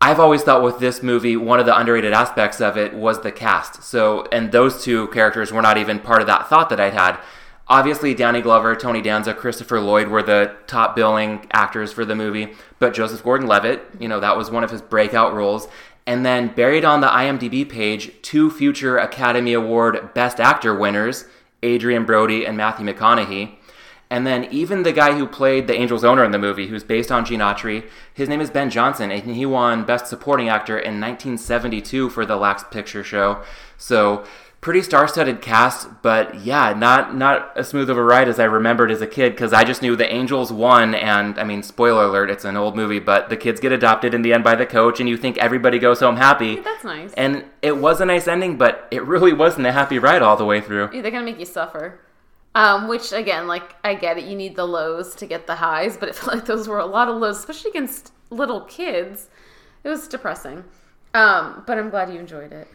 I've 0.00 0.18
always 0.18 0.42
thought 0.42 0.62
with 0.62 0.78
this 0.78 1.02
movie, 1.02 1.36
one 1.36 1.60
of 1.60 1.66
the 1.66 1.76
underrated 1.76 2.14
aspects 2.14 2.58
of 2.60 2.78
it 2.78 2.94
was 2.94 3.20
the 3.20 3.30
cast. 3.30 3.82
So, 3.82 4.26
and 4.32 4.50
those 4.50 4.82
two 4.82 5.08
characters 5.08 5.52
were 5.52 5.60
not 5.60 5.76
even 5.76 5.98
part 5.98 6.22
of 6.22 6.26
that 6.26 6.48
thought 6.48 6.70
that 6.70 6.80
I'd 6.80 6.94
had. 6.94 7.18
Obviously, 7.68 8.14
Danny 8.14 8.40
Glover, 8.40 8.74
Tony 8.74 9.02
Danza, 9.02 9.34
Christopher 9.34 9.78
Lloyd 9.78 10.08
were 10.08 10.22
the 10.22 10.56
top 10.66 10.96
billing 10.96 11.46
actors 11.52 11.92
for 11.92 12.04
the 12.04 12.16
movie, 12.16 12.54
but 12.80 12.94
Joseph 12.94 13.22
Gordon 13.22 13.46
Levitt, 13.46 13.82
you 14.00 14.08
know, 14.08 14.18
that 14.18 14.36
was 14.36 14.50
one 14.50 14.64
of 14.64 14.70
his 14.70 14.82
breakout 14.82 15.34
roles. 15.34 15.68
And 16.10 16.26
then 16.26 16.48
buried 16.48 16.84
on 16.84 17.02
the 17.02 17.06
IMDb 17.06 17.68
page, 17.68 18.10
two 18.20 18.50
future 18.50 18.98
Academy 18.98 19.52
Award 19.52 20.12
Best 20.12 20.40
Actor 20.40 20.74
winners, 20.74 21.26
Adrien 21.64 22.04
Brody 22.04 22.44
and 22.44 22.56
Matthew 22.56 22.84
McConaughey. 22.84 23.54
And 24.10 24.26
then 24.26 24.46
even 24.46 24.82
the 24.82 24.92
guy 24.92 25.16
who 25.16 25.24
played 25.24 25.68
the 25.68 25.76
Angels 25.76 26.02
owner 26.02 26.24
in 26.24 26.32
the 26.32 26.38
movie, 26.38 26.66
who's 26.66 26.82
based 26.82 27.12
on 27.12 27.24
Gene 27.24 27.38
Autry, 27.38 27.88
his 28.12 28.28
name 28.28 28.40
is 28.40 28.50
Ben 28.50 28.70
Johnson, 28.70 29.12
and 29.12 29.36
he 29.36 29.46
won 29.46 29.84
Best 29.84 30.08
Supporting 30.08 30.48
Actor 30.48 30.78
in 30.80 31.00
1972 31.00 32.10
for 32.10 32.26
the 32.26 32.34
Last 32.34 32.72
Picture 32.72 33.04
Show. 33.04 33.44
So 33.78 34.24
pretty 34.60 34.82
star-studded 34.82 35.40
cast, 35.40 35.88
but 36.02 36.40
yeah, 36.40 36.74
not 36.74 37.16
not 37.16 37.56
as 37.56 37.68
smooth 37.68 37.88
of 37.88 37.96
a 37.96 38.02
ride 38.02 38.28
as 38.28 38.38
I 38.38 38.44
remembered 38.44 38.90
as 38.90 39.00
a 39.00 39.06
kid 39.06 39.30
because 39.32 39.52
I 39.52 39.64
just 39.64 39.80
knew 39.80 39.96
the 39.96 40.10
Angels 40.12 40.52
won, 40.52 40.94
and 40.94 41.38
I 41.38 41.44
mean, 41.44 41.62
spoiler 41.62 42.04
alert, 42.04 42.30
it's 42.30 42.44
an 42.44 42.56
old 42.56 42.76
movie, 42.76 42.98
but 42.98 43.30
the 43.30 43.36
kids 43.36 43.60
get 43.60 43.72
adopted 43.72 44.12
in 44.12 44.22
the 44.22 44.32
end 44.32 44.44
by 44.44 44.54
the 44.54 44.66
coach, 44.66 45.00
and 45.00 45.08
you 45.08 45.16
think 45.16 45.38
everybody 45.38 45.78
goes 45.78 46.00
home 46.00 46.16
happy. 46.16 46.56
That's 46.56 46.84
nice. 46.84 47.12
And 47.14 47.44
it 47.62 47.78
was 47.78 48.00
a 48.00 48.04
nice 48.04 48.28
ending, 48.28 48.58
but 48.58 48.86
it 48.90 49.02
really 49.04 49.32
wasn't 49.32 49.66
a 49.66 49.72
happy 49.72 49.98
ride 49.98 50.22
all 50.22 50.36
the 50.36 50.44
way 50.44 50.60
through. 50.60 50.90
Yeah, 50.92 51.02
they're 51.02 51.10
gonna 51.10 51.24
make 51.24 51.40
you 51.40 51.46
suffer. 51.46 52.00
Um, 52.54 52.88
which 52.88 53.12
again, 53.12 53.46
like 53.46 53.76
I 53.84 53.94
get 53.94 54.18
it, 54.18 54.24
you 54.24 54.36
need 54.36 54.56
the 54.56 54.66
lows 54.66 55.14
to 55.16 55.26
get 55.26 55.46
the 55.46 55.54
highs, 55.54 55.96
but 55.96 56.08
it 56.08 56.14
felt 56.16 56.34
like 56.34 56.46
those 56.46 56.68
were 56.68 56.78
a 56.78 56.86
lot 56.86 57.08
of 57.08 57.16
lows, 57.16 57.38
especially 57.38 57.70
against 57.70 58.12
little 58.28 58.62
kids. 58.62 59.28
It 59.84 59.88
was 59.88 60.06
depressing. 60.06 60.64
Um, 61.14 61.64
but 61.66 61.78
I'm 61.78 61.90
glad 61.90 62.12
you 62.12 62.20
enjoyed 62.20 62.52
it 62.52 62.68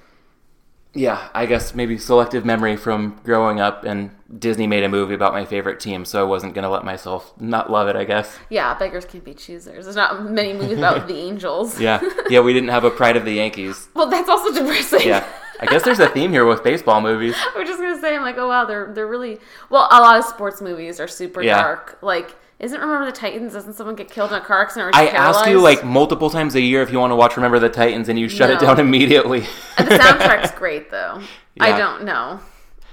yeah, 0.95 1.29
I 1.33 1.45
guess 1.45 1.75
maybe 1.75 1.97
selective 1.97 2.45
memory 2.45 2.77
from 2.77 3.19
growing 3.23 3.59
up, 3.59 3.83
and 3.83 4.11
Disney 4.39 4.65
made 4.65 4.83
a 4.85 4.89
movie 4.89 5.13
about 5.13 5.33
my 5.33 5.43
favorite 5.43 5.81
team, 5.81 6.05
so 6.05 6.21
I 6.21 6.23
wasn't 6.23 6.53
gonna 6.55 6.69
let 6.69 6.85
myself 6.85 7.33
not 7.39 7.69
love 7.69 7.89
it. 7.89 7.97
I 7.97 8.05
guess. 8.05 8.37
Yeah, 8.49 8.73
beggars 8.75 9.03
can't 9.03 9.23
be 9.23 9.33
choosers. 9.33 9.83
There's 9.83 9.97
not 9.97 10.31
many 10.31 10.53
movies 10.53 10.77
about 10.77 11.07
the 11.07 11.15
Angels. 11.15 11.79
yeah, 11.81 12.01
yeah, 12.29 12.39
we 12.39 12.53
didn't 12.53 12.69
have 12.69 12.85
a 12.85 12.89
Pride 12.89 13.17
of 13.17 13.25
the 13.25 13.33
Yankees. 13.33 13.89
Well, 13.95 14.09
that's 14.09 14.29
also 14.29 14.53
depressing. 14.53 15.07
Yeah, 15.07 15.25
I 15.59 15.65
guess 15.65 15.83
there's 15.83 15.99
a 15.99 16.09
theme 16.09 16.31
here 16.31 16.45
with 16.45 16.63
baseball 16.63 17.01
movies. 17.01 17.35
I 17.55 17.59
was 17.59 17.67
just 17.67 17.79
gonna 17.79 17.99
say, 17.99 18.15
I'm 18.15 18.21
like, 18.21 18.37
oh 18.37 18.47
wow, 18.47 18.65
they're 18.65 18.93
they're 18.93 19.07
really 19.07 19.39
well. 19.69 19.87
A 19.91 19.99
lot 19.99 20.17
of 20.17 20.25
sports 20.25 20.61
movies 20.61 20.99
are 20.99 21.07
super 21.07 21.41
yeah. 21.41 21.61
dark, 21.61 21.97
like 22.01 22.35
isn't 22.59 22.79
Remember 22.79 23.05
the 23.05 23.11
Titans? 23.11 23.53
Doesn't 23.53 23.73
someone 23.73 23.95
get 23.95 24.09
killed 24.09 24.31
in 24.31 24.37
a 24.37 24.41
car 24.41 24.61
accident? 24.61 24.95
Or 24.95 24.97
I 24.97 25.07
paralyzed? 25.07 25.39
ask 25.39 25.49
you 25.49 25.59
like 25.61 25.83
multiple 25.83 26.29
times 26.29 26.55
a 26.55 26.61
year 26.61 26.81
if 26.81 26.91
you 26.91 26.99
want 26.99 27.11
to 27.11 27.15
watch 27.15 27.35
Remember 27.35 27.59
the 27.59 27.69
Titans, 27.69 28.09
and 28.09 28.17
you 28.17 28.29
shut 28.29 28.49
no. 28.49 28.55
it 28.55 28.59
down 28.59 28.79
immediately. 28.87 29.41
the 29.77 29.83
soundtrack's 29.83 30.51
great 30.57 30.89
though. 30.89 31.21
Yeah. 31.55 31.63
I 31.63 31.77
don't 31.77 32.03
know. 32.03 32.39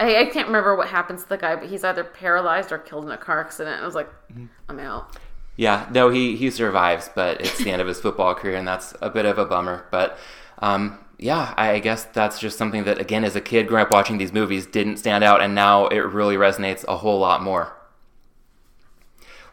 I, 0.00 0.22
I, 0.22 0.26
can't 0.26 0.46
remember 0.48 0.74
what 0.74 0.88
happens 0.88 1.22
to 1.22 1.28
the 1.28 1.36
guy, 1.36 1.54
but 1.54 1.68
he's 1.68 1.84
either 1.84 2.02
paralyzed 2.02 2.72
or 2.72 2.78
killed 2.78 3.04
in 3.04 3.12
a 3.12 3.16
car 3.16 3.40
accident. 3.40 3.80
I 3.80 3.86
was 3.86 3.94
like, 3.94 4.08
mm-hmm. 4.32 4.46
I'm 4.68 4.80
out. 4.80 5.16
Yeah, 5.56 5.88
no, 5.92 6.08
he 6.08 6.34
he 6.34 6.50
survives, 6.50 7.10
but 7.14 7.40
it's 7.40 7.58
the 7.58 7.70
end 7.70 7.82
of 7.82 7.86
his 7.86 8.00
football 8.00 8.34
career, 8.34 8.56
and 8.56 8.66
that's 8.66 8.94
a 9.00 9.10
bit 9.10 9.26
of 9.26 9.38
a 9.38 9.44
bummer. 9.44 9.86
But 9.90 10.18
um, 10.58 10.98
yeah, 11.18 11.54
I 11.56 11.78
guess 11.78 12.04
that's 12.04 12.40
just 12.40 12.58
something 12.58 12.84
that, 12.84 12.98
again, 12.98 13.22
as 13.22 13.36
a 13.36 13.40
kid 13.40 13.68
growing 13.68 13.84
up 13.84 13.92
watching 13.92 14.18
these 14.18 14.32
movies, 14.32 14.66
didn't 14.66 14.96
stand 14.96 15.22
out, 15.22 15.40
and 15.40 15.54
now 15.54 15.86
it 15.88 15.98
really 15.98 16.36
resonates 16.36 16.84
a 16.88 16.96
whole 16.96 17.20
lot 17.20 17.42
more. 17.42 17.72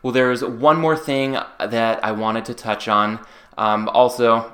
Well, 0.01 0.13
there's 0.13 0.43
one 0.43 0.79
more 0.79 0.95
thing 0.95 1.33
that 1.59 2.03
I 2.03 2.11
wanted 2.11 2.45
to 2.45 2.53
touch 2.53 2.87
on. 2.87 3.19
Um, 3.57 3.89
also, 3.89 4.53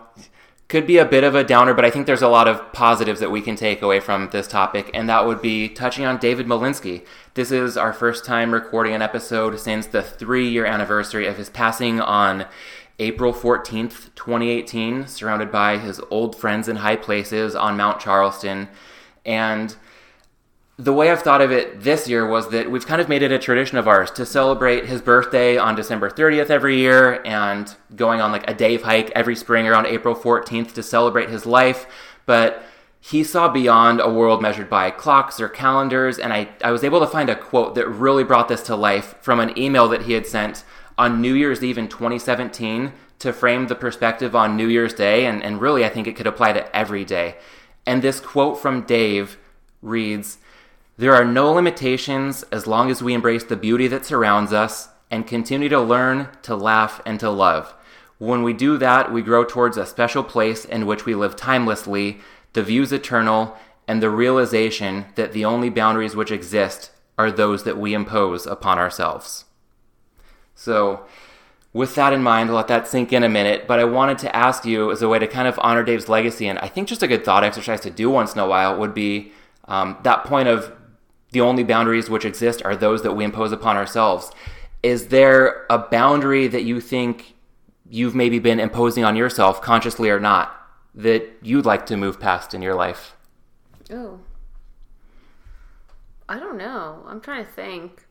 could 0.68 0.88
be 0.88 0.98
a 0.98 1.06
bit 1.06 1.24
of 1.24 1.36
a 1.36 1.44
downer, 1.44 1.76
but 1.76 1.86
I 1.86 1.92
think 1.92 2.08
there's 2.08 2.24
a 2.24 2.28
lot 2.28 2.48
of 2.48 2.74
positives 2.74 3.20
that 3.20 3.30
we 3.30 3.42
can 3.42 3.56
take 3.56 3.84
away 3.84 4.00
from 4.00 4.30
this 4.32 4.48
topic, 4.48 4.90
and 4.96 5.08
that 5.08 5.28
would 5.28 5.42
be 5.42 5.70
touching 5.70 6.06
on 6.06 6.18
David 6.18 6.48
Malinsky. 6.48 7.06
This 7.36 7.52
is 7.52 7.78
our 7.78 7.94
first 7.94 8.26
time 8.26 8.52
recording 8.52 8.96
an 8.96 9.04
episode 9.04 9.60
since 9.60 9.86
the 9.86 10.02
three 10.02 10.50
year 10.50 10.66
anniversary 10.66 11.28
of 11.28 11.38
his 11.38 11.52
passing 11.52 12.02
on 12.02 12.48
April 12.98 13.32
14th, 13.32 14.16
2018, 14.16 15.06
surrounded 15.06 15.52
by 15.52 15.78
his 15.78 16.02
old 16.10 16.36
friends 16.36 16.68
in 16.68 16.78
high 16.78 16.96
places 16.96 17.56
on 17.56 17.78
Mount 17.78 18.00
Charleston. 18.00 18.68
And 19.24 19.76
the 20.78 20.94
way 20.94 21.10
I've 21.10 21.22
thought 21.22 21.42
of 21.42 21.52
it 21.52 21.82
this 21.82 22.10
year 22.10 22.28
was 22.28 22.50
that 22.50 22.70
we've 22.70 22.86
kind 22.86 23.00
of 23.00 23.08
made 23.08 23.22
it 23.22 23.32
a 23.32 23.40
tradition 23.40 23.78
of 23.78 23.88
ours 23.88 24.12
to 24.12 24.26
celebrate 24.26 24.86
his 24.86 25.02
birthday 25.02 25.58
on 25.58 25.74
December 25.76 26.10
30th 26.10 26.50
every 26.50 26.78
year 26.78 27.22
and 27.26 27.74
going 27.96 28.20
on 28.20 28.32
like 28.32 28.50
a 28.50 28.54
Dave 28.54 28.84
hike 28.84 29.10
every 29.12 29.38
spring 29.38 29.68
around 29.68 29.86
April 29.86 30.14
14th 30.16 30.74
to 30.74 30.84
celebrate 30.84 31.30
his 31.30 31.46
life. 31.46 31.88
But 32.26 32.62
he 33.00 33.24
saw 33.24 33.48
beyond 33.48 34.02
a 34.02 34.10
world 34.10 34.42
measured 34.42 34.70
by 34.70 34.92
clocks 34.92 35.40
or 35.40 35.48
calendars, 35.48 36.20
and 36.20 36.34
I, 36.34 36.50
I 36.62 36.72
was 36.72 36.84
able 36.84 37.00
to 37.00 37.08
find 37.08 37.30
a 37.30 37.36
quote 37.36 37.76
that 37.76 37.88
really 37.88 38.24
brought 38.24 38.50
this 38.50 38.64
to 38.64 38.76
life 38.76 39.16
from 39.22 39.40
an 39.40 39.58
email 39.58 39.88
that 39.90 40.02
he 40.04 40.14
had 40.14 40.26
sent 40.26 40.66
on 40.98 41.22
New 41.22 41.36
Year's 41.36 41.64
Eve 41.64 41.78
in 41.78 41.88
2017 41.88 42.92
to 43.20 43.32
frame 43.32 43.68
the 43.68 43.76
perspective 43.76 44.36
on 44.36 44.58
New 44.58 44.68
Year's 44.68 44.94
Day, 44.94 45.26
and, 45.26 45.42
and 45.42 45.62
really 45.62 45.86
I 45.86 45.90
think 45.90 46.08
it 46.08 46.16
could 46.16 46.28
apply 46.28 46.54
to 46.54 46.76
every 46.76 47.06
day. 47.06 47.38
And 47.86 48.02
this 48.02 48.20
quote 48.20 48.60
from 48.60 48.82
Dave 48.82 49.38
reads, 49.82 50.40
there 50.98 51.14
are 51.14 51.26
no 51.26 51.52
limitations 51.52 52.44
as 52.52 52.68
long 52.68 52.90
as 52.90 53.04
we 53.04 53.14
embrace 53.14 53.44
the 53.44 53.58
beauty 53.58 53.88
that 53.88 54.06
surrounds 54.06 54.54
us 54.54 54.90
and 55.12 55.28
continue 55.28 55.70
to 55.70 55.80
learn, 55.80 56.30
to 56.44 56.56
laugh, 56.56 57.02
and 57.06 57.20
to 57.20 57.30
love. 57.30 57.74
When 58.18 58.44
we 58.44 58.54
do 58.54 58.78
that, 58.78 59.12
we 59.12 59.22
grow 59.22 59.44
towards 59.44 59.78
a 59.78 59.86
special 59.86 60.24
place 60.24 60.64
in 60.64 60.86
which 60.86 61.06
we 61.06 61.14
live 61.14 61.36
timelessly, 61.36 62.22
the 62.54 62.64
views 62.64 62.94
eternal, 62.94 63.58
and 63.88 64.02
the 64.02 64.10
realization 64.10 65.06
that 65.16 65.34
the 65.34 65.44
only 65.44 65.70
boundaries 65.70 66.16
which 66.16 66.32
exist 66.32 66.92
are 67.18 67.30
those 67.30 67.64
that 67.66 67.78
we 67.78 67.94
impose 67.94 68.46
upon 68.46 68.78
ourselves. 68.78 69.46
So, 70.56 71.06
with 71.74 71.94
that 71.96 72.14
in 72.14 72.24
mind, 72.24 72.50
I'll 72.50 72.56
let 72.56 72.70
that 72.70 72.88
sink 72.88 73.12
in 73.12 73.24
a 73.24 73.30
minute, 73.30 73.68
but 73.68 73.80
I 73.80 73.84
wanted 73.84 74.18
to 74.20 74.34
ask 74.34 74.64
you 74.64 74.92
as 74.92 75.02
a 75.02 75.10
way 75.10 75.20
to 75.20 75.28
kind 75.28 75.48
of 75.48 75.60
honor 75.62 75.84
Dave's 75.84 76.08
legacy, 76.08 76.48
and 76.48 76.58
I 76.60 76.70
think 76.70 76.88
just 76.88 77.04
a 77.04 77.08
good 77.08 77.26
thought 77.26 77.44
exercise 77.44 77.82
to 77.82 77.90
do 77.90 78.10
once 78.10 78.34
in 78.34 78.40
a 78.40 78.48
while 78.48 78.80
would 78.80 78.94
be 78.94 79.34
um, 79.66 79.98
that 80.04 80.24
point 80.24 80.48
of 80.48 80.72
the 81.36 81.42
only 81.42 81.64
boundaries 81.64 82.10
which 82.10 82.24
exist 82.24 82.62
are 82.64 82.78
those 82.78 83.04
that 83.04 83.12
we 83.12 83.26
impose 83.26 83.52
upon 83.52 83.76
ourselves. 83.76 84.32
Is 84.82 85.10
there 85.10 85.66
a 85.70 85.78
boundary 85.78 86.48
that 86.48 86.64
you 86.64 86.80
think 86.80 87.36
you've 87.90 88.16
maybe 88.16 88.40
been 88.40 88.60
imposing 88.60 89.04
on 89.04 89.18
yourself, 89.18 89.62
consciously 89.62 90.10
or 90.10 90.20
not, 90.20 90.56
that 90.96 91.30
you'd 91.42 91.66
like 91.66 91.86
to 91.88 91.98
move 91.98 92.22
past 92.22 92.54
in 92.54 92.62
your 92.62 92.74
life? 92.74 93.18
Oh. 93.92 94.22
I 96.30 96.40
don't 96.40 96.58
know. 96.58 97.04
I'm 97.06 97.20
trying 97.20 97.46
to 97.46 97.52
think. 97.52 98.08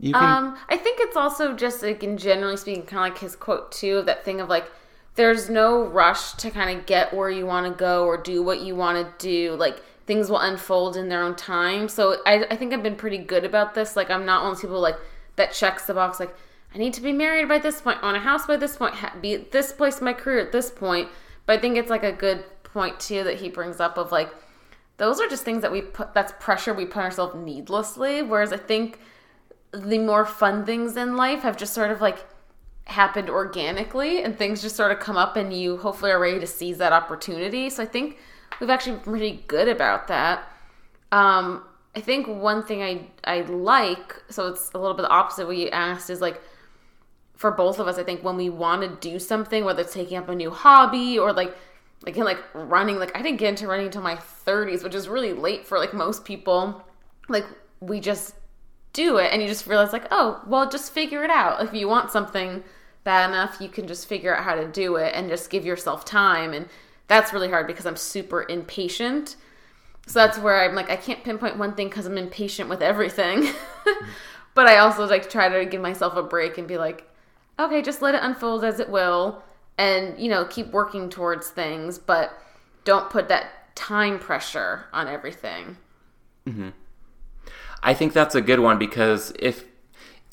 You 0.00 0.12
can... 0.12 0.22
Um, 0.22 0.58
I 0.68 0.76
think 0.76 0.98
it's 1.00 1.16
also 1.16 1.54
just 1.54 1.80
like 1.80 2.02
in 2.02 2.16
generally 2.18 2.56
speaking, 2.56 2.82
kind 2.82 3.06
of 3.06 3.14
like 3.14 3.22
his 3.22 3.36
quote 3.36 3.70
too, 3.70 4.02
that 4.02 4.24
thing 4.24 4.40
of 4.40 4.48
like, 4.48 4.68
there's 5.14 5.48
no 5.48 5.84
rush 5.84 6.32
to 6.32 6.50
kind 6.50 6.76
of 6.76 6.86
get 6.86 7.14
where 7.14 7.30
you 7.30 7.46
want 7.46 7.72
to 7.72 7.78
go 7.78 8.04
or 8.04 8.16
do 8.16 8.42
what 8.42 8.62
you 8.62 8.74
want 8.74 8.98
to 8.98 9.24
do. 9.24 9.54
Like 9.54 9.80
things 10.06 10.30
will 10.30 10.38
unfold 10.38 10.96
in 10.96 11.08
their 11.08 11.22
own 11.22 11.34
time. 11.34 11.88
So 11.88 12.18
I, 12.26 12.44
I 12.50 12.56
think 12.56 12.72
I've 12.72 12.82
been 12.82 12.96
pretty 12.96 13.18
good 13.18 13.44
about 13.44 13.74
this. 13.74 13.96
Like 13.96 14.10
I'm 14.10 14.26
not 14.26 14.42
one 14.42 14.52
of 14.52 14.56
those 14.56 14.62
people 14.62 14.80
like 14.80 14.98
that 15.36 15.52
checks 15.52 15.86
the 15.86 15.94
box 15.94 16.20
like 16.20 16.34
I 16.74 16.78
need 16.78 16.92
to 16.94 17.00
be 17.00 17.12
married 17.12 17.48
by 17.48 17.58
this 17.58 17.80
point, 17.80 18.02
own 18.02 18.16
a 18.16 18.20
house 18.20 18.46
by 18.46 18.56
this 18.56 18.76
point, 18.76 18.94
be 19.22 19.34
at 19.34 19.52
this 19.52 19.72
place 19.72 19.98
in 19.98 20.04
my 20.04 20.12
career 20.12 20.40
at 20.40 20.50
this 20.50 20.70
point. 20.70 21.08
But 21.46 21.58
I 21.58 21.60
think 21.60 21.76
it's 21.76 21.90
like 21.90 22.02
a 22.02 22.12
good 22.12 22.44
point 22.64 22.98
too 22.98 23.22
that 23.24 23.36
he 23.36 23.48
brings 23.48 23.78
up 23.78 23.96
of 23.96 24.10
like 24.10 24.34
those 24.96 25.20
are 25.20 25.28
just 25.28 25.44
things 25.44 25.62
that 25.62 25.70
we 25.70 25.82
put 25.82 26.14
that's 26.14 26.32
pressure 26.40 26.74
we 26.74 26.84
put 26.84 27.02
ourselves 27.02 27.36
needlessly. 27.36 28.22
Whereas 28.22 28.52
I 28.52 28.56
think 28.56 28.98
the 29.72 29.98
more 29.98 30.24
fun 30.24 30.66
things 30.66 30.96
in 30.96 31.16
life 31.16 31.42
have 31.42 31.56
just 31.56 31.74
sort 31.74 31.90
of 31.90 32.00
like 32.00 32.24
happened 32.86 33.30
organically 33.30 34.22
and 34.22 34.36
things 34.36 34.60
just 34.60 34.76
sort 34.76 34.90
of 34.90 35.00
come 35.00 35.16
up 35.16 35.36
and 35.36 35.52
you 35.52 35.76
hopefully 35.78 36.10
are 36.10 36.20
ready 36.20 36.40
to 36.40 36.46
seize 36.46 36.78
that 36.78 36.92
opportunity. 36.92 37.70
So 37.70 37.82
I 37.82 37.86
think 37.86 38.18
we've 38.60 38.70
actually 38.70 38.92
been 38.92 39.02
pretty 39.02 39.44
good 39.46 39.68
about 39.68 40.08
that. 40.08 40.48
Um, 41.12 41.64
I 41.94 42.00
think 42.00 42.26
one 42.26 42.64
thing 42.64 42.82
I 42.82 43.06
I 43.24 43.42
like, 43.42 44.22
so 44.30 44.48
it's 44.48 44.72
a 44.74 44.78
little 44.78 44.96
bit 44.96 45.02
the 45.02 45.10
opposite 45.10 45.46
what 45.46 45.56
you 45.56 45.68
asked, 45.68 46.10
is 46.10 46.20
like 46.20 46.40
for 47.36 47.50
both 47.50 47.78
of 47.78 47.86
us, 47.88 47.98
I 47.98 48.04
think 48.04 48.22
when 48.22 48.36
we 48.36 48.48
want 48.50 48.82
to 48.82 49.10
do 49.10 49.18
something, 49.18 49.64
whether 49.64 49.82
it's 49.82 49.92
taking 49.92 50.16
up 50.16 50.28
a 50.28 50.34
new 50.34 50.50
hobby 50.50 51.18
or 51.18 51.32
like 51.32 51.56
like 52.04 52.16
like 52.16 52.38
running, 52.54 52.98
like 52.98 53.16
I 53.16 53.22
didn't 53.22 53.38
get 53.38 53.50
into 53.50 53.66
running 53.66 53.86
until 53.86 54.02
my 54.02 54.16
30s, 54.16 54.82
which 54.82 54.94
is 54.94 55.08
really 55.08 55.32
late 55.32 55.66
for 55.66 55.78
like 55.78 55.94
most 55.94 56.24
people. 56.24 56.84
Like 57.28 57.46
we 57.80 58.00
just 58.00 58.34
do 58.92 59.18
it 59.18 59.32
and 59.32 59.42
you 59.42 59.48
just 59.48 59.66
realize 59.66 59.92
like, 59.92 60.06
oh, 60.10 60.42
well 60.46 60.68
just 60.68 60.92
figure 60.92 61.24
it 61.24 61.30
out. 61.30 61.62
If 61.62 61.74
you 61.74 61.88
want 61.88 62.10
something 62.10 62.62
bad 63.04 63.30
enough, 63.30 63.58
you 63.60 63.68
can 63.68 63.86
just 63.86 64.08
figure 64.08 64.34
out 64.34 64.44
how 64.44 64.54
to 64.54 64.66
do 64.66 64.96
it 64.96 65.14
and 65.14 65.28
just 65.28 65.50
give 65.50 65.64
yourself 65.64 66.04
time 66.04 66.52
and 66.52 66.68
that's 67.06 67.32
really 67.32 67.48
hard 67.48 67.66
because 67.66 67.86
I'm 67.86 67.96
super 67.96 68.46
impatient. 68.48 69.36
So 70.06 70.18
that's 70.18 70.38
where 70.38 70.62
I'm 70.62 70.74
like 70.74 70.90
I 70.90 70.96
can't 70.96 71.24
pinpoint 71.24 71.58
one 71.58 71.74
thing 71.74 71.90
cuz 71.90 72.06
I'm 72.06 72.18
impatient 72.18 72.68
with 72.68 72.82
everything. 72.82 73.48
but 74.54 74.66
I 74.66 74.78
also 74.78 75.06
like 75.06 75.28
try 75.28 75.48
to 75.48 75.64
give 75.64 75.80
myself 75.80 76.16
a 76.16 76.22
break 76.22 76.58
and 76.58 76.68
be 76.68 76.78
like, 76.78 77.08
okay, 77.58 77.82
just 77.82 78.02
let 78.02 78.14
it 78.14 78.22
unfold 78.22 78.64
as 78.64 78.80
it 78.80 78.88
will 78.88 79.42
and, 79.78 80.18
you 80.18 80.28
know, 80.28 80.44
keep 80.44 80.70
working 80.70 81.08
towards 81.08 81.48
things, 81.48 81.98
but 81.98 82.38
don't 82.84 83.10
put 83.10 83.28
that 83.28 83.74
time 83.74 84.18
pressure 84.18 84.84
on 84.92 85.08
everything. 85.08 85.76
Mm-hmm. 86.46 86.70
I 87.82 87.94
think 87.94 88.12
that's 88.12 88.34
a 88.34 88.40
good 88.40 88.60
one 88.60 88.78
because 88.78 89.32
if 89.38 89.64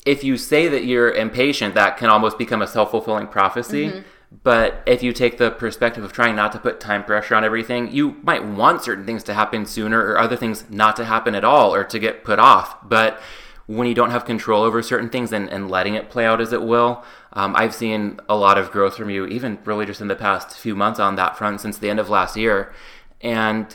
if 0.04 0.24
you 0.24 0.36
say 0.36 0.68
that 0.68 0.84
you're 0.84 1.12
impatient, 1.12 1.74
that 1.74 1.96
can 1.96 2.10
almost 2.10 2.38
become 2.38 2.62
a 2.62 2.66
self 2.66 2.90
fulfilling 2.90 3.28
prophecy. 3.28 3.88
Mm-hmm. 3.88 4.00
But 4.42 4.82
if 4.86 5.02
you 5.02 5.12
take 5.12 5.38
the 5.38 5.50
perspective 5.50 6.02
of 6.02 6.12
trying 6.12 6.36
not 6.36 6.52
to 6.52 6.58
put 6.58 6.80
time 6.80 7.04
pressure 7.04 7.34
on 7.34 7.44
everything, 7.44 7.92
you 7.92 8.16
might 8.22 8.44
want 8.44 8.82
certain 8.82 9.04
things 9.04 9.22
to 9.24 9.34
happen 9.34 9.66
sooner 9.66 10.00
or 10.00 10.18
other 10.18 10.36
things 10.36 10.64
not 10.70 10.96
to 10.96 11.04
happen 11.04 11.34
at 11.34 11.44
all 11.44 11.74
or 11.74 11.84
to 11.84 11.98
get 11.98 12.24
put 12.24 12.38
off. 12.38 12.76
But 12.88 13.20
when 13.66 13.86
you 13.86 13.94
don't 13.94 14.10
have 14.10 14.24
control 14.24 14.62
over 14.62 14.82
certain 14.82 15.08
things 15.08 15.32
and, 15.32 15.48
and 15.48 15.70
letting 15.70 15.94
it 15.94 16.10
play 16.10 16.26
out 16.26 16.40
as 16.40 16.52
it 16.52 16.62
will. 16.62 17.04
Um, 17.32 17.54
I've 17.56 17.74
seen 17.74 18.20
a 18.28 18.36
lot 18.36 18.58
of 18.58 18.70
growth 18.70 18.96
from 18.96 19.08
you, 19.10 19.26
even 19.26 19.58
really 19.64 19.86
just 19.86 20.00
in 20.00 20.08
the 20.08 20.16
past 20.16 20.58
few 20.58 20.74
months 20.74 21.00
on 21.00 21.16
that 21.16 21.38
front 21.38 21.60
since 21.60 21.78
the 21.78 21.88
end 21.88 22.00
of 22.00 22.10
last 22.10 22.36
year. 22.36 22.72
And 23.20 23.74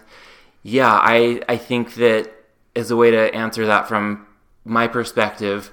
yeah, 0.61 0.91
I, 0.91 1.41
I 1.47 1.57
think 1.57 1.95
that 1.95 2.31
as 2.75 2.91
a 2.91 2.95
way 2.95 3.11
to 3.11 3.33
answer 3.33 3.65
that 3.65 3.87
from 3.87 4.27
my 4.65 4.87
perspective, 4.87 5.71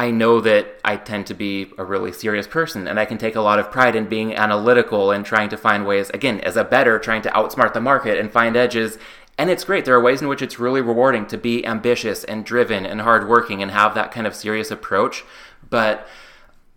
I 0.00 0.10
know 0.10 0.40
that 0.40 0.80
I 0.82 0.96
tend 0.96 1.26
to 1.26 1.34
be 1.34 1.74
a 1.76 1.84
really 1.84 2.10
serious 2.10 2.46
person 2.46 2.88
and 2.88 2.98
I 2.98 3.04
can 3.04 3.18
take 3.18 3.36
a 3.36 3.42
lot 3.42 3.58
of 3.58 3.70
pride 3.70 3.94
in 3.94 4.08
being 4.08 4.34
analytical 4.34 5.10
and 5.10 5.26
trying 5.26 5.50
to 5.50 5.58
find 5.58 5.86
ways, 5.86 6.08
again, 6.08 6.40
as 6.40 6.56
a 6.56 6.64
bettor, 6.64 6.98
trying 6.98 7.20
to 7.20 7.28
outsmart 7.32 7.74
the 7.74 7.82
market 7.82 8.18
and 8.18 8.32
find 8.32 8.56
edges 8.56 8.96
and 9.36 9.50
it's 9.50 9.64
great. 9.64 9.84
There 9.84 9.94
are 9.94 10.02
ways 10.02 10.22
in 10.22 10.28
which 10.28 10.40
it's 10.40 10.58
really 10.58 10.80
rewarding 10.80 11.26
to 11.26 11.36
be 11.36 11.66
ambitious 11.66 12.24
and 12.24 12.46
driven 12.46 12.86
and 12.86 13.02
hardworking 13.02 13.60
and 13.60 13.72
have 13.72 13.94
that 13.94 14.10
kind 14.10 14.26
of 14.26 14.34
serious 14.34 14.70
approach. 14.70 15.22
But 15.68 16.08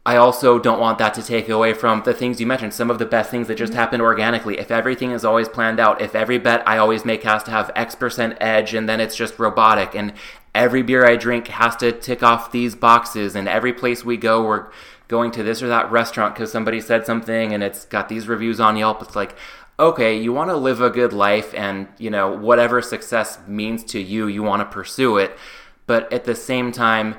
I 0.06 0.18
also 0.18 0.60
don't 0.60 0.82
want 0.82 0.98
that 0.98 1.14
to 1.14 1.24
take 1.24 1.48
away 1.48 1.74
from 1.74 2.04
the 2.04 2.14
things 2.14 2.42
you 2.42 2.48
mentioned, 2.48 2.74
some 2.74 2.92
of 2.92 3.00
the 3.00 3.06
best 3.06 3.32
things 3.32 3.48
that 3.48 3.58
just 3.58 3.72
mm-hmm. 3.72 3.80
happen 3.80 4.02
organically. 4.02 4.60
If 4.60 4.70
everything 4.70 5.12
is 5.12 5.24
always 5.24 5.48
planned 5.48 5.80
out, 5.80 6.02
if 6.02 6.14
every 6.14 6.40
bet 6.40 6.68
I 6.68 6.78
always 6.78 7.06
make 7.06 7.24
has 7.24 7.44
to 7.44 7.52
have 7.52 7.72
X 7.74 7.96
percent 7.96 8.38
edge 8.42 8.74
and 8.74 8.90
then 8.90 9.00
it's 9.00 9.16
just 9.16 9.40
robotic, 9.40 9.96
and 9.96 10.12
every 10.56 10.84
beer 10.84 11.06
I 11.06 11.16
drink 11.16 11.48
has 11.48 11.76
to 11.78 11.92
tick 11.92 12.24
off 12.24 12.52
these 12.52 12.76
boxes, 12.76 13.36
and 13.36 13.48
every 13.48 13.74
place 13.74 14.04
we 14.06 14.18
go, 14.18 14.44
we're 14.44 14.68
going 15.08 15.32
to 15.32 15.44
this 15.44 15.62
or 15.62 15.68
that 15.68 15.92
restaurant 15.92 16.34
because 16.34 16.52
somebody 16.52 16.82
said 16.82 17.06
something 17.06 17.54
and 17.54 17.62
it's 17.62 17.86
got 17.86 18.10
these 18.10 18.28
reviews 18.28 18.60
on 18.60 18.78
Yelp. 18.78 19.02
It's 19.02 19.16
like, 19.16 19.36
okay, 19.80 20.18
you 20.18 20.34
want 20.34 20.50
to 20.50 20.56
live 20.56 20.82
a 20.82 20.90
good 20.90 21.14
life 21.14 21.54
and, 21.54 21.88
you 21.98 22.10
know, 22.10 22.32
whatever 22.32 22.82
success 22.82 23.38
means 23.48 23.84
to 23.86 24.00
you, 24.00 24.28
you 24.28 24.42
want 24.42 24.62
to 24.62 24.66
pursue 24.66 25.18
it. 25.18 25.38
But 25.86 26.12
at 26.12 26.24
the 26.24 26.36
same 26.36 26.72
time, 26.72 27.16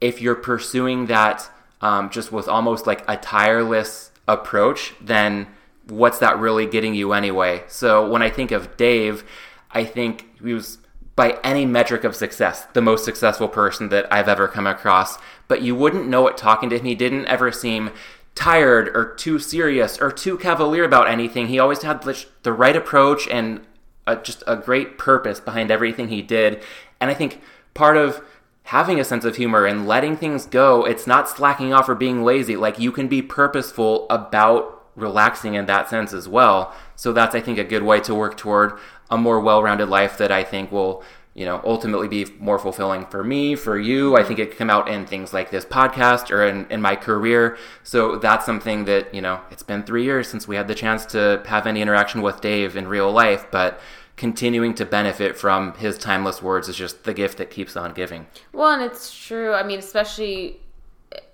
if 0.00 0.20
you're 0.20 0.34
pursuing 0.34 1.06
that 1.06 1.48
um, 1.80 2.10
just 2.10 2.30
with 2.30 2.48
almost 2.48 2.86
like 2.86 3.02
a 3.08 3.16
tireless 3.16 4.12
approach, 4.28 4.94
then 5.00 5.48
what's 5.88 6.18
that 6.18 6.38
really 6.38 6.66
getting 6.66 6.94
you 6.94 7.12
anyway? 7.12 7.64
So 7.66 8.08
when 8.08 8.22
I 8.22 8.30
think 8.30 8.50
of 8.50 8.76
Dave, 8.76 9.24
I 9.70 9.84
think 9.84 10.38
he 10.40 10.52
was 10.52 10.78
by 11.22 11.38
any 11.44 11.64
metric 11.64 12.02
of 12.02 12.16
success, 12.16 12.66
the 12.72 12.82
most 12.82 13.04
successful 13.04 13.46
person 13.46 13.90
that 13.90 14.12
I've 14.12 14.28
ever 14.28 14.48
come 14.48 14.66
across. 14.66 15.18
But 15.46 15.62
you 15.62 15.76
wouldn't 15.76 16.08
know 16.08 16.26
it 16.26 16.36
talking 16.36 16.68
to 16.70 16.76
him. 16.76 16.84
He 16.84 16.96
didn't 16.96 17.26
ever 17.26 17.52
seem 17.52 17.90
tired 18.34 18.88
or 18.88 19.14
too 19.14 19.38
serious 19.38 20.00
or 20.00 20.10
too 20.10 20.36
cavalier 20.36 20.82
about 20.82 21.06
anything. 21.06 21.46
He 21.46 21.60
always 21.60 21.82
had 21.82 22.02
the 22.42 22.52
right 22.52 22.74
approach 22.74 23.28
and 23.28 23.64
a, 24.04 24.16
just 24.16 24.42
a 24.48 24.56
great 24.56 24.98
purpose 24.98 25.38
behind 25.38 25.70
everything 25.70 26.08
he 26.08 26.22
did. 26.22 26.60
And 27.00 27.08
I 27.08 27.14
think 27.14 27.40
part 27.72 27.96
of 27.96 28.20
having 28.64 28.98
a 28.98 29.04
sense 29.04 29.24
of 29.24 29.36
humor 29.36 29.64
and 29.64 29.86
letting 29.86 30.16
things 30.16 30.44
go, 30.44 30.84
it's 30.84 31.06
not 31.06 31.28
slacking 31.28 31.72
off 31.72 31.88
or 31.88 31.94
being 31.94 32.24
lazy. 32.24 32.56
Like 32.56 32.80
you 32.80 32.90
can 32.90 33.06
be 33.06 33.22
purposeful 33.22 34.08
about 34.10 34.81
relaxing 34.96 35.54
in 35.54 35.66
that 35.66 35.88
sense 35.88 36.12
as 36.12 36.28
well. 36.28 36.74
So 36.96 37.12
that's 37.12 37.34
I 37.34 37.40
think 37.40 37.58
a 37.58 37.64
good 37.64 37.82
way 37.82 38.00
to 38.00 38.14
work 38.14 38.36
toward 38.36 38.78
a 39.10 39.18
more 39.18 39.40
well-rounded 39.40 39.88
life 39.88 40.18
that 40.18 40.30
I 40.30 40.44
think 40.44 40.72
will 40.72 41.02
you 41.34 41.46
know, 41.46 41.62
ultimately 41.64 42.08
be 42.08 42.26
more 42.38 42.58
fulfilling 42.58 43.06
for 43.06 43.24
me, 43.24 43.54
for 43.54 43.78
you. 43.78 44.16
I 44.16 44.22
think 44.22 44.38
it 44.38 44.50
could 44.50 44.58
come 44.58 44.70
out 44.70 44.88
in 44.88 45.06
things 45.06 45.32
like 45.32 45.50
this 45.50 45.64
podcast 45.64 46.30
or 46.30 46.46
in, 46.46 46.66
in 46.70 46.82
my 46.82 46.94
career. 46.94 47.56
So 47.84 48.16
that's 48.16 48.44
something 48.44 48.84
that, 48.84 49.14
you 49.14 49.22
know, 49.22 49.40
it's 49.50 49.62
been 49.62 49.82
three 49.82 50.04
years 50.04 50.28
since 50.28 50.46
we 50.46 50.56
had 50.56 50.68
the 50.68 50.74
chance 50.74 51.06
to 51.06 51.42
have 51.46 51.66
any 51.66 51.80
interaction 51.80 52.20
with 52.20 52.42
Dave 52.42 52.76
in 52.76 52.86
real 52.86 53.10
life, 53.10 53.46
but 53.50 53.80
continuing 54.16 54.74
to 54.74 54.84
benefit 54.84 55.36
from 55.36 55.72
his 55.74 55.96
timeless 55.96 56.42
words 56.42 56.68
is 56.68 56.76
just 56.76 57.04
the 57.04 57.14
gift 57.14 57.38
that 57.38 57.50
keeps 57.50 57.76
on 57.76 57.94
giving. 57.94 58.26
Well, 58.52 58.70
and 58.70 58.82
it's 58.82 59.12
true. 59.14 59.54
I 59.54 59.62
mean, 59.62 59.78
especially, 59.78 60.60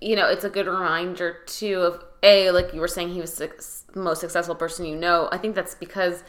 you 0.00 0.14
know, 0.14 0.28
it's 0.28 0.44
a 0.44 0.50
good 0.50 0.68
reminder 0.68 1.38
too 1.46 1.80
of 1.80 2.04
A, 2.22 2.50
like 2.50 2.74
you 2.74 2.80
were 2.80 2.88
saying, 2.88 3.10
he 3.10 3.20
was 3.20 3.36
the 3.36 3.50
most 3.94 4.20
successful 4.20 4.54
person 4.54 4.86
you 4.86 4.96
know. 4.96 5.28
I 5.30 5.38
think 5.38 5.54
that's 5.54 5.74
because 5.74 6.24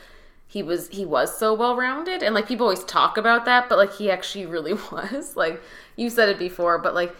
he 0.49 0.63
was 0.63 0.89
he 0.89 1.05
was 1.05 1.37
so 1.37 1.53
well 1.53 1.77
rounded 1.77 2.23
and 2.23 2.33
like 2.35 2.47
people 2.47 2.65
always 2.65 2.83
talk 2.83 3.17
about 3.17 3.45
that 3.45 3.69
but 3.69 3.77
like 3.77 3.93
he 3.93 4.11
actually 4.11 4.45
really 4.55 4.73
was 4.73 5.37
like 5.37 5.61
you 5.95 6.09
said 6.09 6.27
it 6.27 6.39
before 6.39 6.77
but 6.77 6.93
like 6.93 7.15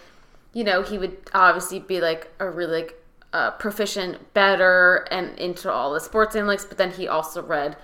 you 0.52 0.64
know 0.64 0.82
he 0.82 0.98
would 0.98 1.16
obviously 1.34 1.80
be 1.80 2.02
like 2.02 2.30
a 2.40 2.50
really 2.50 2.82
like 2.82 2.96
uh, 3.32 3.52
proficient 3.52 4.34
bettor 4.34 5.08
and 5.12 5.38
into 5.38 5.72
all 5.72 5.94
the 5.94 6.00
sports 6.00 6.36
analytics 6.36 6.68
but 6.68 6.80
then 6.80 6.90
he 6.90 7.08
also 7.08 7.44
read 7.44 7.78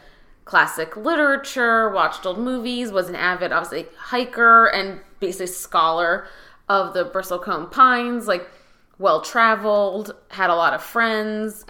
classic 0.44 0.98
literature 0.98 1.90
watched 1.92 2.26
old 2.26 2.40
movies 2.40 2.92
was 2.92 3.08
an 3.08 3.16
avid 3.16 3.52
obviously 3.52 3.86
hiker 3.96 4.66
and 4.66 5.00
basically 5.20 5.46
scholar 5.46 6.26
of 6.68 6.96
the 6.96 7.06
bristlecone 7.06 7.70
pines 7.70 8.28
like 8.28 8.50
well 8.98 9.22
traveled 9.22 10.16
had 10.30 10.50
a 10.50 10.56
lot 10.56 10.74
of 10.74 10.82
friends 10.82 11.66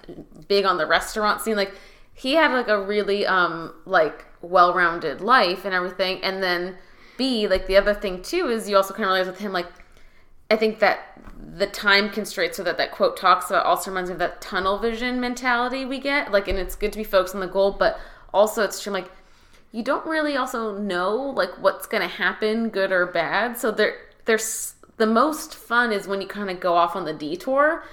big 0.48 0.66
on 0.66 0.78
the 0.78 0.86
restaurant 0.86 1.42
scene. 1.42 1.56
Like 1.56 1.74
he 2.14 2.34
had 2.34 2.52
like 2.52 2.68
a 2.68 2.82
really 2.82 3.26
um 3.26 3.74
like 3.86 4.26
well-rounded 4.42 5.22
life 5.22 5.66
and 5.66 5.74
everything. 5.74 6.22
And 6.24 6.42
then 6.42 6.78
b 7.18 7.48
like 7.48 7.68
the 7.68 7.78
other 7.78 7.94
thing 7.94 8.22
too 8.22 8.48
is 8.50 8.70
you 8.70 8.76
also 8.76 8.94
kind 8.94 9.06
of 9.06 9.12
realize 9.12 9.28
with 9.28 9.40
him 9.40 9.54
like 9.54 9.68
i 10.52 10.56
think 10.58 10.80
that 10.80 11.18
the 11.58 11.66
time 11.68 12.10
constraints 12.10 12.58
so 12.58 12.64
that 12.64 12.78
that 12.78 12.92
quote 12.92 13.16
talks 13.16 13.50
about 13.50 13.66
also 13.66 13.90
reminds 13.90 14.10
me 14.10 14.14
of 14.14 14.20
that 14.20 14.42
tunnel 14.42 14.78
vision 14.78 15.22
mentality 15.22 15.86
we 15.86 16.00
get. 16.00 16.32
Like 16.32 16.48
and 16.48 16.60
it's 16.60 16.76
good 16.76 16.92
to 16.92 16.98
be 16.98 17.04
focused 17.04 17.34
on 17.34 17.42
the 17.42 17.48
goal 17.48 17.72
but 17.72 18.00
also 18.34 18.64
it's 18.64 18.82
true 18.82 18.92
like 18.92 19.10
you 19.72 19.84
don't 19.84 20.06
really 20.06 20.38
also 20.38 20.78
know 20.78 21.16
like 21.16 21.50
what's 21.62 21.88
to 21.88 22.08
happen 22.08 22.70
good 22.70 22.92
or 22.92 23.06
bad. 23.06 23.58
So 23.58 23.72
there 23.72 23.96
there's 24.26 24.75
the 24.98 25.06
most 25.06 25.56
fun 25.56 25.92
is 25.92 26.08
when 26.08 26.22
you 26.22 26.28
kind 26.28 26.50
of 26.50 26.60
go 26.60 26.76
off 26.76 26.96
on 26.96 27.06
the 27.06 27.14
detour. 27.14 27.84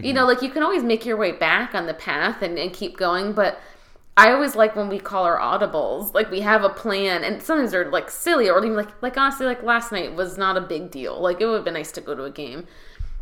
You 0.00 0.12
know, 0.12 0.20
mm-hmm. 0.20 0.28
like 0.28 0.42
you 0.42 0.50
can 0.50 0.62
always 0.62 0.84
make 0.84 1.04
your 1.04 1.16
way 1.16 1.32
back 1.32 1.74
on 1.74 1.86
the 1.86 1.94
path 1.94 2.42
and, 2.42 2.56
and 2.56 2.72
keep 2.72 2.96
going, 2.96 3.32
but 3.32 3.60
I 4.16 4.32
always 4.32 4.56
like 4.56 4.74
when 4.74 4.88
we 4.88 4.98
call 4.98 5.24
our 5.24 5.38
audibles, 5.38 6.12
like 6.12 6.28
we 6.28 6.40
have 6.40 6.64
a 6.64 6.68
plan, 6.68 7.22
and 7.22 7.40
sometimes 7.40 7.70
they're 7.70 7.88
like 7.88 8.10
silly 8.10 8.50
or 8.50 8.58
even 8.58 8.76
like 8.76 8.90
like 9.00 9.16
honestly, 9.16 9.46
like 9.46 9.62
last 9.62 9.92
night 9.92 10.14
was 10.14 10.36
not 10.36 10.56
a 10.56 10.60
big 10.60 10.90
deal. 10.90 11.20
Like 11.20 11.40
it 11.40 11.46
would 11.46 11.54
have 11.54 11.64
been 11.64 11.74
nice 11.74 11.92
to 11.92 12.00
go 12.00 12.16
to 12.16 12.24
a 12.24 12.30
game, 12.30 12.66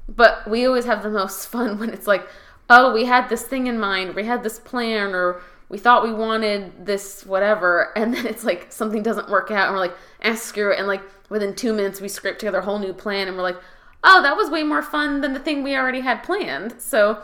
but 0.08 0.48
we 0.48 0.66
always 0.66 0.86
have 0.86 1.02
the 1.02 1.10
most 1.10 1.48
fun 1.50 1.78
when 1.78 1.90
it's 1.90 2.06
like, 2.06 2.26
oh, 2.70 2.94
we 2.94 3.04
had 3.04 3.28
this 3.28 3.42
thing 3.42 3.66
in 3.66 3.78
mind, 3.78 4.14
we 4.14 4.24
had 4.24 4.42
this 4.42 4.58
plan, 4.58 5.14
or 5.14 5.42
we 5.68 5.76
thought 5.76 6.02
we 6.02 6.14
wanted 6.14 6.86
this 6.86 7.26
whatever, 7.26 7.92
and 7.96 8.14
then 8.14 8.26
it's 8.26 8.44
like 8.44 8.72
something 8.72 9.02
doesn't 9.02 9.28
work 9.28 9.50
out, 9.50 9.66
and 9.66 9.74
we're 9.74 9.80
like, 9.80 9.96
screw 10.34 10.72
it, 10.72 10.78
and 10.78 10.88
like 10.88 11.02
within 11.28 11.54
two 11.54 11.72
minutes 11.72 12.00
we 12.00 12.08
script 12.08 12.40
together 12.40 12.58
a 12.58 12.64
whole 12.64 12.78
new 12.78 12.92
plan, 12.92 13.28
and 13.28 13.36
we're 13.36 13.42
like, 13.42 13.58
oh, 14.04 14.22
that 14.22 14.36
was 14.36 14.50
way 14.50 14.62
more 14.62 14.82
fun 14.82 15.20
than 15.20 15.32
the 15.32 15.40
thing 15.40 15.62
we 15.62 15.76
already 15.76 16.00
had 16.00 16.22
planned. 16.22 16.80
So 16.80 17.22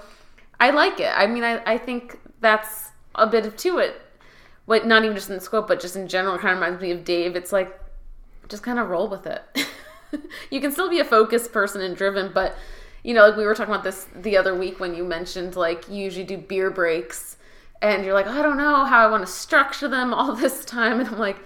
I 0.61 0.71
like 0.71 1.01
it. 1.01 1.13
I 1.15 1.27
mean, 1.27 1.45
I, 1.45 1.63
I 1.65 1.79
think 1.79 2.19
that's 2.41 2.91
a 3.15 3.27
bit 3.27 3.47
of 3.47 3.57
to 3.59 3.79
it. 3.79 4.01
What 4.65 4.87
not 4.87 5.05
even 5.05 5.17
just 5.17 5.29
in 5.29 5.37
the 5.37 5.41
scope, 5.41 5.69
but 5.69 5.81
just 5.81 5.97
in 5.97 6.09
general, 6.09 6.39
kind 6.39 6.55
of 6.55 6.61
reminds 6.61 6.83
me 6.83 6.91
of 6.93 7.05
Dave. 7.05 7.37
It's 7.37 7.53
like 7.53 7.79
just 8.49 8.63
kind 8.63 8.79
of 8.79 8.89
roll 8.89 9.09
with 9.09 9.27
it. 9.27 9.43
you 10.51 10.61
can 10.61 10.73
still 10.73 10.91
be 10.91 11.01
a 11.01 11.05
focused 11.05 11.53
person 11.53 11.81
and 11.81 11.97
driven, 11.97 12.33
but 12.33 12.57
you 13.03 13.15
know, 13.15 13.27
like 13.27 13.37
we 13.37 13.45
were 13.45 13.55
talking 13.55 13.75
about 13.75 13.85
this 13.85 14.07
the 14.15 14.37
other 14.37 14.55
week 14.55 14.79
when 14.79 14.95
you 14.95 15.05
mentioned 15.05 15.57
like 15.57 15.89
you 15.89 15.97
usually 15.97 16.25
do 16.25 16.39
beer 16.39 16.71
breaks 16.71 17.37
and 17.81 18.05
you're 18.05 18.15
like, 18.15 18.27
oh, 18.27 18.39
I 18.39 18.43
don't 18.43 18.57
know 18.57 18.85
how 18.85 19.05
I 19.05 19.11
want 19.11 19.27
to 19.27 19.33
structure 19.33 19.89
them 19.89 20.15
all 20.15 20.35
this 20.35 20.65
time. 20.65 21.01
And 21.01 21.09
I'm 21.09 21.19
like, 21.19 21.39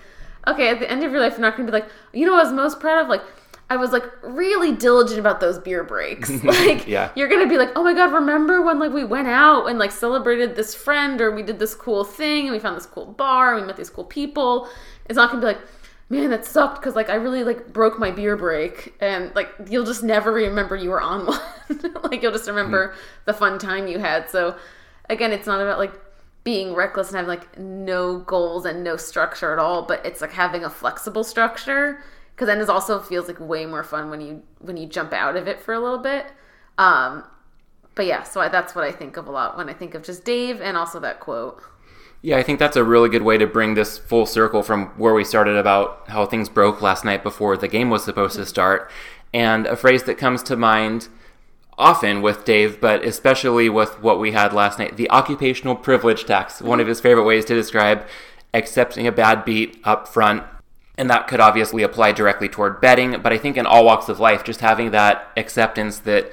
okay, 0.46 0.68
at 0.70 0.80
the 0.80 0.90
end 0.90 1.02
of 1.04 1.12
your 1.12 1.20
life, 1.20 1.32
you're 1.32 1.40
not 1.40 1.56
going 1.56 1.66
to 1.66 1.72
be 1.72 1.78
like, 1.78 1.88
you 2.12 2.26
know 2.26 2.32
what 2.32 2.40
I 2.40 2.44
was 2.44 2.52
most 2.52 2.80
proud 2.80 3.02
of? 3.02 3.08
Like, 3.08 3.22
I 3.68 3.76
was 3.76 3.90
like 3.90 4.04
really 4.22 4.72
diligent 4.72 5.18
about 5.18 5.40
those 5.40 5.58
beer 5.58 5.82
breaks. 5.82 6.30
Like, 6.44 6.86
yeah. 6.86 7.10
you're 7.16 7.28
gonna 7.28 7.48
be 7.48 7.58
like, 7.58 7.70
oh 7.74 7.82
my 7.82 7.92
god, 7.92 8.12
remember 8.12 8.62
when 8.62 8.78
like 8.78 8.92
we 8.92 9.04
went 9.04 9.26
out 9.26 9.66
and 9.66 9.78
like 9.78 9.90
celebrated 9.90 10.54
this 10.54 10.74
friend 10.74 11.20
or 11.20 11.34
we 11.34 11.42
did 11.42 11.58
this 11.58 11.74
cool 11.74 12.04
thing 12.04 12.44
and 12.44 12.52
we 12.52 12.60
found 12.60 12.76
this 12.76 12.86
cool 12.86 13.06
bar 13.06 13.54
and 13.54 13.62
we 13.62 13.66
met 13.66 13.76
these 13.76 13.90
cool 13.90 14.04
people. 14.04 14.68
It's 15.06 15.16
not 15.16 15.30
gonna 15.30 15.40
be 15.40 15.46
like, 15.46 15.60
man, 16.08 16.30
that 16.30 16.44
sucked 16.44 16.80
because 16.80 16.94
like 16.94 17.10
I 17.10 17.16
really 17.16 17.42
like 17.42 17.72
broke 17.72 17.98
my 17.98 18.12
beer 18.12 18.36
break 18.36 18.94
and 19.00 19.34
like 19.34 19.48
you'll 19.68 19.84
just 19.84 20.04
never 20.04 20.32
remember 20.32 20.76
you 20.76 20.90
were 20.90 21.00
on 21.00 21.26
one. 21.26 21.40
like 22.04 22.22
you'll 22.22 22.32
just 22.32 22.46
remember 22.46 22.88
mm-hmm. 22.88 22.98
the 23.24 23.34
fun 23.34 23.58
time 23.58 23.88
you 23.88 23.98
had. 23.98 24.30
So 24.30 24.56
again, 25.10 25.32
it's 25.32 25.46
not 25.46 25.60
about 25.60 25.78
like 25.78 25.92
being 26.46 26.74
reckless 26.74 27.08
and 27.08 27.16
having 27.16 27.28
like 27.28 27.58
no 27.58 28.20
goals 28.20 28.64
and 28.64 28.84
no 28.84 28.96
structure 28.96 29.52
at 29.52 29.58
all, 29.58 29.82
but 29.82 30.06
it's 30.06 30.20
like 30.20 30.30
having 30.30 30.62
a 30.62 30.70
flexible 30.70 31.24
structure 31.24 32.00
because 32.30 32.46
then 32.46 32.60
it 32.60 32.68
also 32.70 33.00
feels 33.00 33.26
like 33.26 33.40
way 33.40 33.66
more 33.66 33.82
fun 33.82 34.10
when 34.10 34.20
you 34.20 34.44
when 34.60 34.76
you 34.76 34.86
jump 34.86 35.12
out 35.12 35.36
of 35.36 35.48
it 35.48 35.60
for 35.60 35.74
a 35.74 35.80
little 35.80 35.98
bit. 35.98 36.26
Um, 36.78 37.24
but 37.96 38.06
yeah, 38.06 38.22
so 38.22 38.40
I, 38.40 38.48
that's 38.48 38.76
what 38.76 38.84
I 38.84 38.92
think 38.92 39.16
of 39.16 39.26
a 39.26 39.32
lot 39.32 39.56
when 39.56 39.68
I 39.68 39.72
think 39.72 39.96
of 39.96 40.04
just 40.04 40.24
Dave 40.24 40.60
and 40.60 40.76
also 40.76 41.00
that 41.00 41.18
quote. 41.18 41.60
Yeah, 42.22 42.36
I 42.36 42.44
think 42.44 42.60
that's 42.60 42.76
a 42.76 42.84
really 42.84 43.08
good 43.08 43.22
way 43.22 43.38
to 43.38 43.46
bring 43.48 43.74
this 43.74 43.98
full 43.98 44.24
circle 44.24 44.62
from 44.62 44.86
where 44.98 45.14
we 45.14 45.24
started 45.24 45.56
about 45.56 46.08
how 46.10 46.26
things 46.26 46.48
broke 46.48 46.80
last 46.80 47.04
night 47.04 47.24
before 47.24 47.56
the 47.56 47.66
game 47.66 47.90
was 47.90 48.04
supposed 48.04 48.36
to 48.36 48.46
start. 48.46 48.88
And 49.34 49.66
a 49.66 49.74
phrase 49.74 50.04
that 50.04 50.16
comes 50.16 50.44
to 50.44 50.56
mind 50.56 51.08
often 51.78 52.22
with 52.22 52.44
Dave, 52.44 52.80
but 52.80 53.04
especially 53.04 53.68
with 53.68 54.00
what 54.02 54.18
we 54.18 54.32
had 54.32 54.52
last 54.52 54.78
night 54.78 54.96
the 54.96 55.10
occupational 55.10 55.76
privilege 55.76 56.24
tax, 56.24 56.62
one 56.62 56.80
of 56.80 56.86
his 56.86 57.00
favorite 57.00 57.24
ways 57.24 57.44
to 57.46 57.54
describe 57.54 58.06
accepting 58.54 59.06
a 59.06 59.12
bad 59.12 59.44
beat 59.44 59.78
up 59.84 60.08
front. 60.08 60.42
And 60.98 61.10
that 61.10 61.28
could 61.28 61.40
obviously 61.40 61.82
apply 61.82 62.12
directly 62.12 62.48
toward 62.48 62.80
betting, 62.80 63.20
but 63.20 63.32
I 63.32 63.36
think 63.36 63.58
in 63.58 63.66
all 63.66 63.84
walks 63.84 64.08
of 64.08 64.18
life, 64.18 64.42
just 64.44 64.60
having 64.60 64.92
that 64.92 65.30
acceptance 65.36 65.98
that 66.00 66.32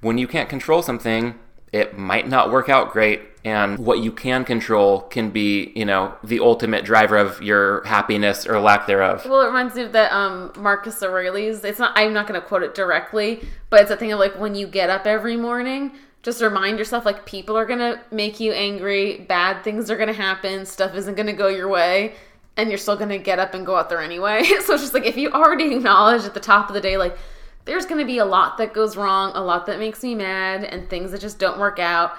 when 0.00 0.16
you 0.16 0.26
can't 0.26 0.48
control 0.48 0.80
something, 0.80 1.38
it 1.72 1.98
might 1.98 2.28
not 2.28 2.50
work 2.50 2.68
out 2.68 2.92
great. 2.92 3.22
And 3.44 3.78
what 3.78 4.00
you 4.00 4.12
can 4.12 4.44
control 4.44 5.02
can 5.02 5.30
be, 5.30 5.72
you 5.74 5.84
know, 5.84 6.14
the 6.22 6.40
ultimate 6.40 6.84
driver 6.84 7.16
of 7.16 7.40
your 7.40 7.82
happiness 7.84 8.46
or 8.46 8.60
lack 8.60 8.86
thereof. 8.86 9.24
Well, 9.24 9.42
it 9.42 9.46
reminds 9.46 9.74
me 9.74 9.82
of 9.82 9.92
that 9.92 10.12
um, 10.12 10.52
Marcus 10.56 11.02
Aurelius. 11.02 11.64
It's 11.64 11.78
not. 11.78 11.92
I'm 11.96 12.12
not 12.12 12.26
going 12.26 12.38
to 12.38 12.46
quote 12.46 12.62
it 12.62 12.74
directly, 12.74 13.46
but 13.70 13.80
it's 13.82 13.90
a 13.90 13.96
thing 13.96 14.12
of 14.12 14.18
like 14.18 14.38
when 14.38 14.54
you 14.54 14.66
get 14.66 14.90
up 14.90 15.06
every 15.06 15.36
morning, 15.36 15.92
just 16.22 16.42
remind 16.42 16.78
yourself 16.78 17.06
like 17.06 17.24
people 17.24 17.56
are 17.56 17.64
going 17.64 17.78
to 17.78 18.00
make 18.10 18.40
you 18.40 18.52
angry, 18.52 19.18
bad 19.28 19.62
things 19.62 19.90
are 19.90 19.96
going 19.96 20.08
to 20.08 20.14
happen, 20.14 20.66
stuff 20.66 20.94
isn't 20.94 21.14
going 21.14 21.28
to 21.28 21.32
go 21.32 21.48
your 21.48 21.68
way 21.68 22.14
and 22.58 22.68
you're 22.68 22.76
still 22.76 22.96
going 22.96 23.08
to 23.08 23.18
get 23.18 23.38
up 23.38 23.54
and 23.54 23.64
go 23.64 23.76
out 23.76 23.88
there 23.88 24.02
anyway. 24.02 24.42
so 24.64 24.74
it's 24.74 24.82
just 24.82 24.92
like 24.92 25.06
if 25.06 25.16
you 25.16 25.30
already 25.30 25.74
acknowledge 25.76 26.24
at 26.24 26.34
the 26.34 26.40
top 26.40 26.68
of 26.68 26.74
the 26.74 26.80
day, 26.80 26.98
like, 26.98 27.16
there's 27.68 27.84
going 27.84 28.00
to 28.00 28.06
be 28.06 28.18
a 28.18 28.24
lot 28.24 28.56
that 28.58 28.72
goes 28.72 28.96
wrong, 28.96 29.30
a 29.34 29.40
lot 29.40 29.66
that 29.66 29.78
makes 29.78 30.02
me 30.02 30.14
mad, 30.14 30.64
and 30.64 30.88
things 30.88 31.12
that 31.12 31.20
just 31.20 31.38
don't 31.38 31.60
work 31.60 31.78
out. 31.78 32.16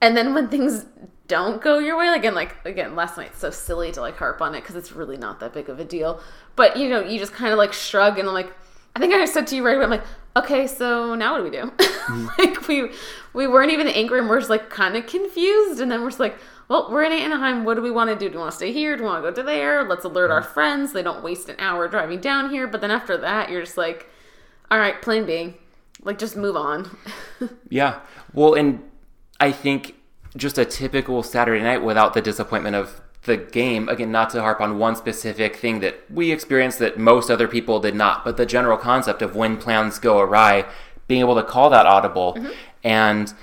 And 0.00 0.16
then 0.16 0.34
when 0.34 0.48
things 0.48 0.86
don't 1.28 1.62
go 1.62 1.78
your 1.78 1.98
way, 1.98 2.08
again, 2.08 2.34
like, 2.34 2.56
again, 2.64 2.96
last 2.96 3.16
night's 3.16 3.38
so 3.38 3.50
silly 3.50 3.92
to 3.92 4.00
like 4.00 4.16
harp 4.16 4.40
on 4.40 4.54
it 4.54 4.62
because 4.62 4.74
it's 4.74 4.92
really 4.92 5.18
not 5.18 5.38
that 5.40 5.52
big 5.52 5.68
of 5.68 5.78
a 5.78 5.84
deal. 5.84 6.20
But, 6.56 6.78
you 6.78 6.88
know, 6.88 7.00
you 7.00 7.18
just 7.18 7.34
kind 7.34 7.52
of 7.52 7.58
like 7.58 7.72
shrug 7.74 8.18
and 8.18 8.26
I'm 8.26 8.34
like, 8.34 8.52
I 8.94 8.98
think 8.98 9.12
I 9.12 9.26
said 9.26 9.46
to 9.48 9.56
you 9.56 9.64
right 9.64 9.76
away, 9.76 9.84
I'm 9.84 9.90
like, 9.90 10.04
okay, 10.34 10.66
so 10.66 11.14
now 11.14 11.32
what 11.32 11.38
do 11.38 11.44
we 11.44 11.50
do? 11.50 11.70
Mm-hmm. 11.76 12.28
like, 12.38 12.66
we, 12.66 12.90
we 13.34 13.46
weren't 13.46 13.72
even 13.72 13.88
angry 13.88 14.18
and 14.18 14.28
we're 14.30 14.38
just 14.38 14.50
like 14.50 14.70
kind 14.70 14.96
of 14.96 15.06
confused. 15.06 15.80
And 15.80 15.90
then 15.90 16.00
we're 16.00 16.08
just 16.08 16.20
like, 16.20 16.38
well, 16.68 16.88
we're 16.90 17.04
in 17.04 17.12
Anaheim. 17.12 17.64
What 17.64 17.74
do 17.74 17.82
we 17.82 17.90
want 17.90 18.08
to 18.08 18.16
do? 18.16 18.30
Do 18.30 18.38
we 18.38 18.40
want 18.40 18.52
to 18.52 18.56
stay 18.56 18.72
here? 18.72 18.96
Do 18.96 19.02
we 19.02 19.08
want 19.08 19.22
to 19.22 19.30
go 19.30 19.34
to 19.34 19.42
there? 19.42 19.86
Let's 19.86 20.06
alert 20.06 20.30
our 20.30 20.42
friends. 20.42 20.92
They 20.94 21.02
don't 21.02 21.22
waste 21.22 21.50
an 21.50 21.56
hour 21.58 21.86
driving 21.86 22.20
down 22.20 22.48
here. 22.48 22.66
But 22.66 22.80
then 22.80 22.90
after 22.90 23.18
that, 23.18 23.50
you're 23.50 23.62
just 23.62 23.76
like, 23.76 24.08
all 24.70 24.78
right, 24.78 25.00
plan 25.00 25.26
B. 25.26 25.54
Like, 26.02 26.18
just 26.18 26.36
move 26.36 26.56
on. 26.56 26.96
yeah. 27.68 28.00
Well, 28.32 28.54
and 28.54 28.82
I 29.40 29.52
think 29.52 29.94
just 30.36 30.58
a 30.58 30.64
typical 30.64 31.22
Saturday 31.22 31.62
night 31.62 31.82
without 31.82 32.14
the 32.14 32.22
disappointment 32.22 32.76
of 32.76 33.00
the 33.22 33.36
game, 33.36 33.88
again, 33.88 34.12
not 34.12 34.30
to 34.30 34.40
harp 34.40 34.60
on 34.60 34.78
one 34.78 34.96
specific 34.96 35.56
thing 35.56 35.80
that 35.80 36.00
we 36.10 36.30
experienced 36.30 36.78
that 36.78 36.98
most 36.98 37.30
other 37.30 37.48
people 37.48 37.80
did 37.80 37.94
not, 37.94 38.24
but 38.24 38.36
the 38.36 38.46
general 38.46 38.78
concept 38.78 39.20
of 39.20 39.34
when 39.34 39.56
plans 39.56 39.98
go 39.98 40.18
awry, 40.20 40.64
being 41.08 41.20
able 41.20 41.34
to 41.34 41.42
call 41.42 41.70
that 41.70 41.86
audible. 41.86 42.34
Mm-hmm. 42.34 42.50
And 42.84 43.34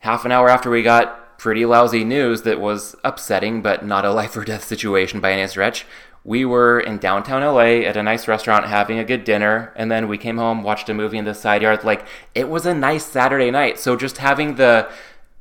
half 0.00 0.24
an 0.24 0.32
hour 0.32 0.48
after 0.48 0.70
we 0.70 0.82
got 0.82 1.38
pretty 1.38 1.64
lousy 1.64 2.04
news 2.04 2.42
that 2.42 2.60
was 2.60 2.94
upsetting, 3.02 3.62
but 3.62 3.84
not 3.84 4.04
a 4.04 4.12
life 4.12 4.36
or 4.36 4.44
death 4.44 4.64
situation 4.64 5.20
by 5.20 5.32
any 5.32 5.46
stretch. 5.48 5.86
We 6.22 6.44
were 6.44 6.80
in 6.80 6.98
downtown 6.98 7.42
LA 7.42 7.86
at 7.86 7.96
a 7.96 8.02
nice 8.02 8.28
restaurant 8.28 8.66
having 8.66 8.98
a 8.98 9.04
good 9.04 9.24
dinner, 9.24 9.72
and 9.74 9.90
then 9.90 10.06
we 10.06 10.18
came 10.18 10.36
home, 10.36 10.62
watched 10.62 10.88
a 10.88 10.94
movie 10.94 11.18
in 11.18 11.24
the 11.24 11.34
side 11.34 11.62
yard. 11.62 11.82
Like, 11.82 12.04
it 12.34 12.48
was 12.48 12.66
a 12.66 12.74
nice 12.74 13.06
Saturday 13.06 13.50
night. 13.50 13.78
So 13.78 13.96
just 13.96 14.18
having 14.18 14.56
the 14.56 14.90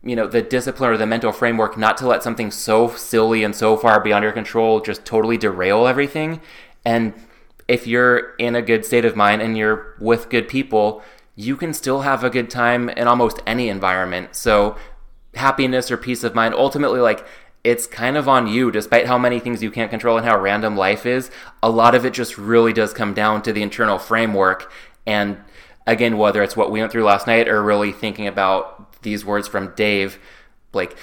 you 0.04 0.16
know 0.16 0.28
the 0.28 0.42
discipline 0.42 0.92
or 0.92 0.98
the 0.98 1.06
mental 1.06 1.32
framework 1.32 1.78
not 1.78 1.98
to 1.98 2.08
let 2.08 2.24
something 2.24 2.52
so 2.52 2.90
silly 2.90 3.44
and 3.44 3.56
so 3.56 3.76
far 3.76 4.00
beyond 4.00 4.24
your 4.24 4.32
control 4.32 4.80
just 4.80 5.04
totally 5.06 5.38
derail 5.38 5.88
everything 5.88 6.40
and 6.86 7.14
if 7.68 7.86
you're 7.86 8.36
in 8.36 8.56
a 8.56 8.62
good 8.62 8.86
state 8.86 9.06
of 9.06 9.16
mind 9.16 9.42
and 9.42 9.58
you're 9.58 9.96
with 10.00 10.30
good 10.30 10.48
people 10.48 11.02
you 11.36 11.58
can 11.58 11.74
still 11.74 12.02
have 12.02 12.24
a 12.24 12.30
good 12.30 12.50
time 12.50 12.88
in 12.90 13.08
almost 13.08 13.42
any 13.46 13.68
environment 13.68 14.36
so 14.36 14.78
happiness 15.36 15.92
or 15.92 15.98
peace 15.98 16.24
of 16.24 16.34
mind 16.34 16.54
ultimately 16.54 17.02
like 17.02 17.26
it's 17.64 17.86
kind 17.86 18.18
of 18.18 18.28
on 18.28 18.48
you 18.48 18.72
despite 18.72 19.06
how 19.06 19.18
many 19.18 19.40
things 19.40 19.62
you 19.62 19.72
can't 19.72 19.90
control 19.90 20.18
and 20.18 20.26
how 20.26 20.40
random 20.40 20.78
life 20.78 21.06
is 21.06 21.30
a 21.62 21.70
lot 21.70 21.94
of 21.96 22.06
it 22.06 22.14
just 22.14 22.38
really 22.38 22.74
does 22.74 22.94
come 22.94 23.14
down 23.14 23.42
to 23.42 23.52
the 23.52 23.62
internal 23.62 23.98
framework. 23.98 24.72
And 25.06 25.38
again 25.88 26.18
whether 26.18 26.44
it's 26.44 26.56
what 26.56 26.72
we 26.72 26.80
went 26.80 26.92
through 26.92 27.04
last 27.04 27.28
night 27.28 27.48
or 27.48 27.64
really 27.64 27.92
thinking 27.92 28.28
about 28.28 29.02
these 29.02 29.26
words 29.26 29.48
from 29.48 29.74
Dave 29.76 30.20
like 30.74 30.96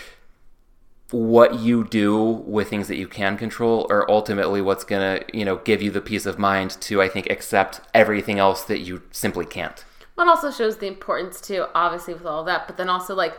what 1.10 1.60
you 1.60 1.84
do 1.84 2.22
with 2.46 2.68
things 2.68 2.88
that 2.88 2.96
you 2.96 3.06
can 3.06 3.36
control 3.36 3.86
are 3.90 4.10
ultimately 4.10 4.60
what's 4.60 4.84
going 4.84 5.20
to 5.20 5.36
you 5.36 5.44
know 5.44 5.56
give 5.56 5.80
you 5.80 5.90
the 5.90 6.00
peace 6.00 6.26
of 6.26 6.38
mind 6.38 6.70
to 6.80 7.00
i 7.00 7.08
think 7.08 7.28
accept 7.30 7.80
everything 7.94 8.38
else 8.38 8.64
that 8.64 8.80
you 8.80 9.02
simply 9.10 9.46
can't. 9.46 9.84
Well, 10.16 10.28
also 10.28 10.50
shows 10.50 10.78
the 10.78 10.86
importance 10.86 11.40
too 11.40 11.66
obviously 11.74 12.14
with 12.14 12.26
all 12.26 12.44
that 12.44 12.66
but 12.66 12.76
then 12.76 12.88
also 12.88 13.14
like 13.14 13.38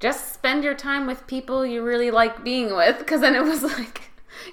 just 0.00 0.32
spend 0.32 0.62
your 0.64 0.74
time 0.74 1.06
with 1.06 1.26
people 1.26 1.66
you 1.66 1.82
really 1.82 2.10
like 2.10 2.44
being 2.44 2.74
with 2.74 2.98
because 2.98 3.20
then 3.20 3.34
it 3.34 3.42
was 3.42 3.62
like 3.78 4.02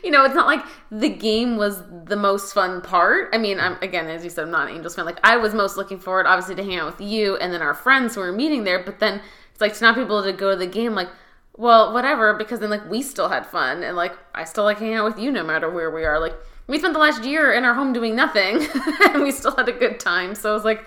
you 0.03 0.11
know 0.11 0.25
it's 0.25 0.35
not 0.35 0.47
like 0.47 0.65
the 0.91 1.09
game 1.09 1.57
was 1.57 1.81
the 2.05 2.15
most 2.15 2.53
fun 2.53 2.81
part. 2.81 3.29
I 3.33 3.37
mean 3.37 3.59
i'm 3.59 3.77
again 3.81 4.07
as 4.07 4.23
you 4.23 4.29
said 4.29 4.43
i'm 4.43 4.51
not 4.51 4.69
an 4.69 4.75
angels 4.75 4.95
fan. 4.95 5.05
Like 5.05 5.19
i 5.23 5.37
was 5.37 5.53
most 5.53 5.77
looking 5.77 5.99
forward 5.99 6.25
obviously 6.25 6.55
to 6.55 6.63
hang 6.63 6.79
out 6.79 6.97
with 6.97 7.07
you 7.07 7.37
and 7.37 7.53
then 7.53 7.61
our 7.61 7.73
friends 7.73 8.15
who 8.15 8.21
were 8.21 8.31
meeting 8.31 8.63
there 8.63 8.83
but 8.83 8.99
then 8.99 9.21
it's 9.51 9.61
like 9.61 9.73
to 9.75 9.83
not 9.83 9.95
be 9.95 10.01
able 10.01 10.23
to 10.23 10.33
go 10.33 10.51
to 10.51 10.57
the 10.57 10.67
game 10.67 10.95
like 10.95 11.09
well 11.57 11.93
whatever 11.93 12.33
because 12.33 12.59
then 12.59 12.69
like 12.69 12.89
we 12.89 13.01
still 13.01 13.29
had 13.29 13.45
fun 13.45 13.83
and 13.83 13.95
like 13.95 14.13
i 14.33 14.43
still 14.43 14.63
like 14.63 14.79
hanging 14.79 14.95
out 14.95 15.05
with 15.05 15.19
you 15.19 15.31
no 15.31 15.43
matter 15.43 15.69
where 15.69 15.91
we 15.91 16.03
are. 16.03 16.19
Like 16.19 16.35
we 16.67 16.79
spent 16.79 16.93
the 16.93 16.99
last 16.99 17.23
year 17.23 17.53
in 17.53 17.63
our 17.63 17.75
home 17.75 17.93
doing 17.93 18.15
nothing 18.15 18.65
and 19.13 19.21
we 19.21 19.31
still 19.31 19.55
had 19.55 19.69
a 19.69 19.73
good 19.73 19.99
time. 19.99 20.33
So 20.33 20.49
i 20.49 20.53
was 20.53 20.65
like 20.65 20.85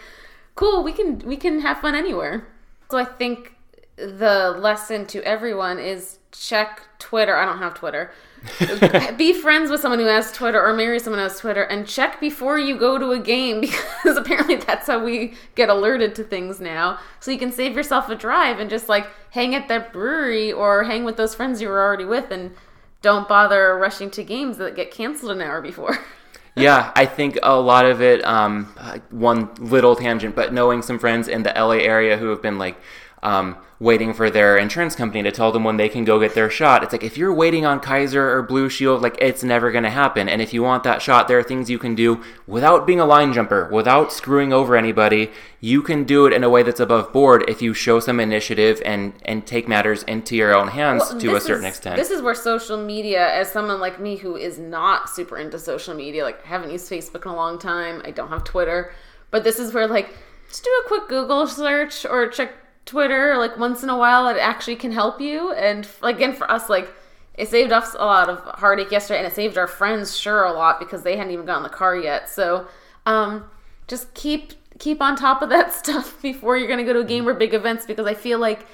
cool 0.57 0.83
we 0.83 0.93
can 0.93 1.21
we 1.21 1.37
can 1.37 1.61
have 1.61 1.81
fun 1.81 1.95
anywhere. 1.95 2.49
So 2.91 2.99
i 2.99 3.05
think 3.05 3.55
the 3.99 4.57
lesson 4.59 5.07
to 5.07 5.23
everyone 5.23 5.79
is 5.79 6.19
check 6.31 6.83
Twitter. 6.99 7.37
I 7.37 7.45
don't 7.45 7.59
have 7.59 7.75
Twitter. 7.75 8.11
be 9.17 9.33
friends 9.33 9.71
with 9.71 9.81
someone 9.81 9.99
who 9.99 10.07
has 10.07 10.31
Twitter 10.31 10.65
or 10.65 10.73
marry 10.73 11.01
someone 11.01 11.19
who 11.19 11.25
has 11.25 11.41
Twitter 11.41 11.65
and 11.65 11.87
check 11.87 12.21
before 12.21 12.59
you 12.59 12.79
go 12.79 12.97
to 12.97 13.11
a 13.11 13.19
game 13.19 13.61
because 13.63 14.17
apparently 14.17 14.57
that's 14.57 14.87
how 14.87 15.03
we 15.03 15.35
get 15.57 15.69
alerted 15.69 16.15
to 16.15 16.23
things 16.23 16.61
now. 16.61 16.99
So 17.19 17.31
you 17.31 17.39
can 17.39 17.51
save 17.51 17.75
yourself 17.75 18.09
a 18.09 18.15
drive 18.15 18.61
and 18.61 18.71
just 18.71 18.89
like 18.89 19.09
hang 19.31 19.55
at 19.55 19.69
that 19.69 19.93
brewery 19.93 20.53
or 20.53 20.85
hang 20.85 21.05
with 21.05 21.17
those 21.17 21.35
friends 21.35 21.61
you 21.61 21.69
were 21.69 21.83
already 21.83 22.05
with 22.05 22.31
and 22.31 22.55
don't 23.03 23.29
bother 23.29 23.77
rushing 23.77 24.11
to 24.11 24.23
games 24.23 24.59
that 24.59 24.77
get 24.77 24.91
canceled 24.91 25.33
an 25.33 25.41
hour 25.41 25.61
before. 25.61 25.99
yeah, 26.57 26.93
I 26.95 27.07
think 27.07 27.39
a 27.43 27.59
lot 27.59 27.87
of 27.87 28.01
it, 28.03 28.25
um, 28.25 28.65
one 29.11 29.53
little 29.57 29.97
tangent, 29.97 30.35
but 30.35 30.53
knowing 30.53 30.83
some 30.83 30.99
friends 30.99 31.29
in 31.29 31.43
the 31.43 31.53
LA 31.57 31.77
area 31.77 32.17
who 32.17 32.29
have 32.29 32.43
been 32.43 32.59
like, 32.59 32.77
um, 33.23 33.57
waiting 33.81 34.13
for 34.13 34.29
their 34.29 34.57
insurance 34.57 34.97
company 34.97 35.23
to 35.23 35.31
tell 35.31 35.53
them 35.53 35.63
when 35.63 35.77
they 35.77 35.89
can 35.89 36.05
go 36.05 36.19
get 36.19 36.35
their 36.35 36.51
shot. 36.51 36.83
It's 36.83 36.93
like 36.93 37.05
if 37.05 37.17
you're 37.17 37.33
waiting 37.33 37.65
on 37.65 37.79
Kaiser 37.79 38.31
or 38.31 38.43
Blue 38.43 38.69
Shield, 38.69 39.03
like 39.03 39.17
it's 39.21 39.45
never 39.45 39.71
going 39.71 39.85
to 39.85 39.91
happen. 39.91 40.29
And 40.29 40.43
if 40.43 40.53
you 40.53 40.63
want 40.63 40.83
that 40.83 41.01
shot, 41.01 41.29
there 41.29 41.39
are 41.39 41.43
things 41.43 41.71
you 41.71 41.79
can 41.79 41.95
do 41.95 42.23
without 42.47 42.87
being 42.87 42.99
a 42.99 43.07
line 43.07 43.33
jumper, 43.33 43.69
without 43.73 44.13
screwing 44.13 44.53
over 44.53 44.77
anybody. 44.77 45.31
You 45.61 45.83
can 45.83 46.05
do 46.05 46.27
it 46.27 46.33
in 46.33 46.43
a 46.43 46.51
way 46.51 46.63
that's 46.63 46.81
above 46.81 47.13
board 47.13 47.45
if 47.49 47.63
you 47.63 47.73
show 47.75 48.01
some 48.01 48.21
initiative 48.21 48.83
and 48.85 49.13
and 49.25 49.47
take 49.47 49.69
matters 49.69 50.03
into 50.05 50.37
your 50.37 50.55
own 50.55 50.69
hands 50.69 51.05
well, 51.11 51.21
to 51.21 51.37
a 51.37 51.41
certain 51.41 51.65
is, 51.65 51.77
extent. 51.77 51.97
This 51.97 52.11
is 52.11 52.23
where 52.23 52.35
social 52.35 52.77
media, 52.77 53.33
as 53.33 53.51
someone 53.51 53.81
like 53.81 54.01
me 54.01 54.17
who 54.17 54.37
is 54.37 54.59
not 54.59 55.09
super 55.09 55.37
into 55.37 55.59
social 55.59 55.95
media, 55.95 56.25
like 56.25 56.45
I 56.45 56.49
haven't 56.49 56.71
used 56.71 56.91
Facebook 56.91 57.25
in 57.27 57.33
a 57.33 57.37
long 57.37 57.59
time, 57.59 58.03
I 58.05 58.11
don't 58.11 58.29
have 58.29 58.45
Twitter, 58.45 58.93
but 59.31 59.45
this 59.45 59.59
is 59.59 59.73
where 59.73 59.87
like 59.87 60.15
just 60.49 60.65
do 60.65 60.71
a 60.85 60.89
quick 60.89 61.09
Google 61.09 61.47
search 61.47 62.07
or 62.07 62.29
check 62.29 62.53
Twitter 62.89 63.37
like 63.37 63.59
once 63.59 63.83
in 63.83 63.91
a 63.91 63.97
while. 63.97 64.27
It 64.29 64.39
actually 64.39 64.77
can 64.77 64.93
help 64.93 65.21
you. 65.21 65.53
And 65.53 65.87
again, 66.03 66.33
for 66.33 66.51
us, 66.51 66.69
like 66.69 66.89
it 67.35 67.49
saved 67.49 67.71
us 67.71 67.95
a 67.95 68.05
lot 68.05 68.29
of 68.29 68.41
heartache 68.59 68.91
yesterday, 68.91 69.19
and 69.19 69.29
it 69.29 69.35
saved 69.35 69.57
our 69.57 69.69
friends 69.69 70.17
sure 70.17 70.45
a 70.45 70.53
lot 70.53 70.81
because 70.81 71.03
they 71.03 71.17
hadn't 71.17 71.33
even 71.33 71.47
gotten 71.47 71.63
the 71.63 71.69
car 71.69 71.97
yet. 71.97 72.29
So 72.29 72.67
um, 73.07 73.49
just 73.87 74.13
keep 74.15 74.55
keep 74.79 75.01
on 75.03 75.17
top 75.17 75.43
of 75.43 75.49
that 75.51 75.73
stuff 75.85 76.21
before 76.23 76.57
you're 76.57 76.67
going 76.67 76.79
to 76.79 76.85
go 76.85 76.93
to 76.93 77.01
a 77.01 77.05
game 77.05 77.29
or 77.29 77.35
big 77.35 77.55
events 77.55 77.87
because 77.87 78.07
I 78.07 78.15
feel 78.15 78.39
like 78.39 78.67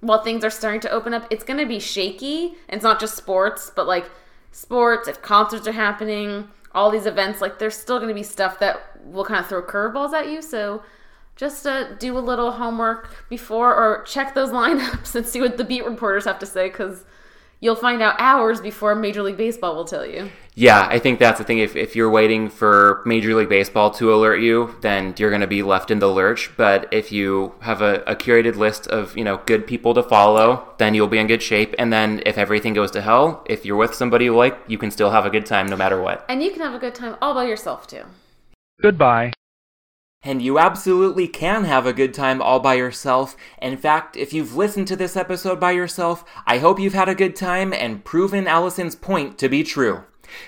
while 0.00 0.22
things 0.22 0.44
are 0.44 0.50
starting 0.50 0.80
to 0.80 0.90
open 0.90 1.12
up, 1.12 1.26
it's 1.30 1.44
going 1.44 1.58
to 1.58 1.66
be 1.66 1.80
shaky. 1.80 2.54
And 2.68 2.78
It's 2.78 2.84
not 2.84 3.00
just 3.00 3.16
sports, 3.16 3.70
but 3.74 3.86
like 3.86 4.10
sports, 4.52 5.08
if 5.08 5.20
concerts 5.22 5.66
are 5.66 5.72
happening, 5.72 6.48
all 6.72 6.90
these 6.90 7.06
events, 7.06 7.40
like 7.40 7.58
there's 7.58 7.76
still 7.76 7.98
going 7.98 8.08
to 8.08 8.14
be 8.14 8.22
stuff 8.22 8.58
that 8.60 8.80
will 9.04 9.24
kind 9.24 9.40
of 9.40 9.48
throw 9.48 9.62
curveballs 9.62 10.12
at 10.12 10.28
you. 10.28 10.42
So 10.42 10.82
just 11.38 11.66
uh, 11.66 11.94
do 11.94 12.18
a 12.18 12.20
little 12.20 12.50
homework 12.50 13.28
before 13.30 13.74
or 13.74 14.02
check 14.02 14.34
those 14.34 14.50
lineups 14.60 15.14
and 15.14 15.26
see 15.26 15.40
what 15.40 15.56
the 15.56 15.64
beat 15.64 15.86
reporters 15.86 16.26
have 16.26 16.38
to 16.40 16.46
say 16.46 16.68
because 16.68 17.04
you'll 17.60 17.76
find 17.76 18.02
out 18.02 18.16
hours 18.18 18.60
before 18.60 18.94
Major 18.96 19.22
League 19.22 19.36
Baseball 19.36 19.76
will 19.76 19.84
tell 19.84 20.04
you. 20.04 20.30
Yeah, 20.54 20.88
I 20.90 20.98
think 20.98 21.20
that's 21.20 21.38
the 21.38 21.44
thing. 21.44 21.58
If, 21.58 21.76
if 21.76 21.94
you're 21.94 22.10
waiting 22.10 22.48
for 22.48 23.02
Major 23.06 23.34
League 23.36 23.48
Baseball 23.48 23.92
to 23.92 24.12
alert 24.12 24.40
you, 24.40 24.74
then 24.80 25.14
you're 25.16 25.30
going 25.30 25.40
to 25.40 25.46
be 25.46 25.62
left 25.62 25.92
in 25.92 26.00
the 26.00 26.08
lurch. 26.08 26.50
But 26.56 26.88
if 26.92 27.12
you 27.12 27.54
have 27.60 27.80
a, 27.80 28.02
a, 28.08 28.16
curated 28.16 28.56
list 28.56 28.88
of 28.88 29.16
you 29.16 29.22
know 29.22 29.40
good 29.46 29.68
people 29.68 29.94
to 29.94 30.02
follow, 30.02 30.74
then 30.78 30.94
you'll 30.94 31.06
be 31.06 31.18
in 31.18 31.28
good 31.28 31.42
shape. 31.42 31.76
And 31.78 31.92
then 31.92 32.20
if 32.26 32.36
everything 32.36 32.74
goes 32.74 32.90
to 32.92 33.00
hell, 33.00 33.44
if 33.46 33.64
you're 33.64 33.76
with 33.76 33.94
somebody 33.94 34.24
you 34.24 34.34
like, 34.34 34.58
you 34.66 34.78
can 34.78 34.90
still 34.90 35.10
have 35.10 35.24
a 35.24 35.30
good 35.30 35.46
time 35.46 35.68
no 35.68 35.76
matter 35.76 36.02
what. 36.02 36.24
And 36.28 36.42
you 36.42 36.50
can 36.50 36.62
have 36.62 36.74
a 36.74 36.80
good 36.80 36.96
time 36.96 37.16
all 37.22 37.34
by 37.34 37.44
yourself 37.44 37.86
too. 37.86 38.02
Goodbye. 38.82 39.32
And 40.22 40.42
you 40.42 40.58
absolutely 40.58 41.28
can 41.28 41.64
have 41.64 41.86
a 41.86 41.92
good 41.92 42.12
time 42.12 42.42
all 42.42 42.58
by 42.58 42.74
yourself. 42.74 43.36
In 43.62 43.76
fact, 43.76 44.16
if 44.16 44.32
you've 44.32 44.56
listened 44.56 44.88
to 44.88 44.96
this 44.96 45.16
episode 45.16 45.60
by 45.60 45.70
yourself, 45.70 46.24
I 46.44 46.58
hope 46.58 46.80
you've 46.80 46.92
had 46.92 47.08
a 47.08 47.14
good 47.14 47.36
time 47.36 47.72
and 47.72 48.04
proven 48.04 48.48
Allison's 48.48 48.96
point 48.96 49.38
to 49.38 49.48
be 49.48 49.62
true. 49.62 50.02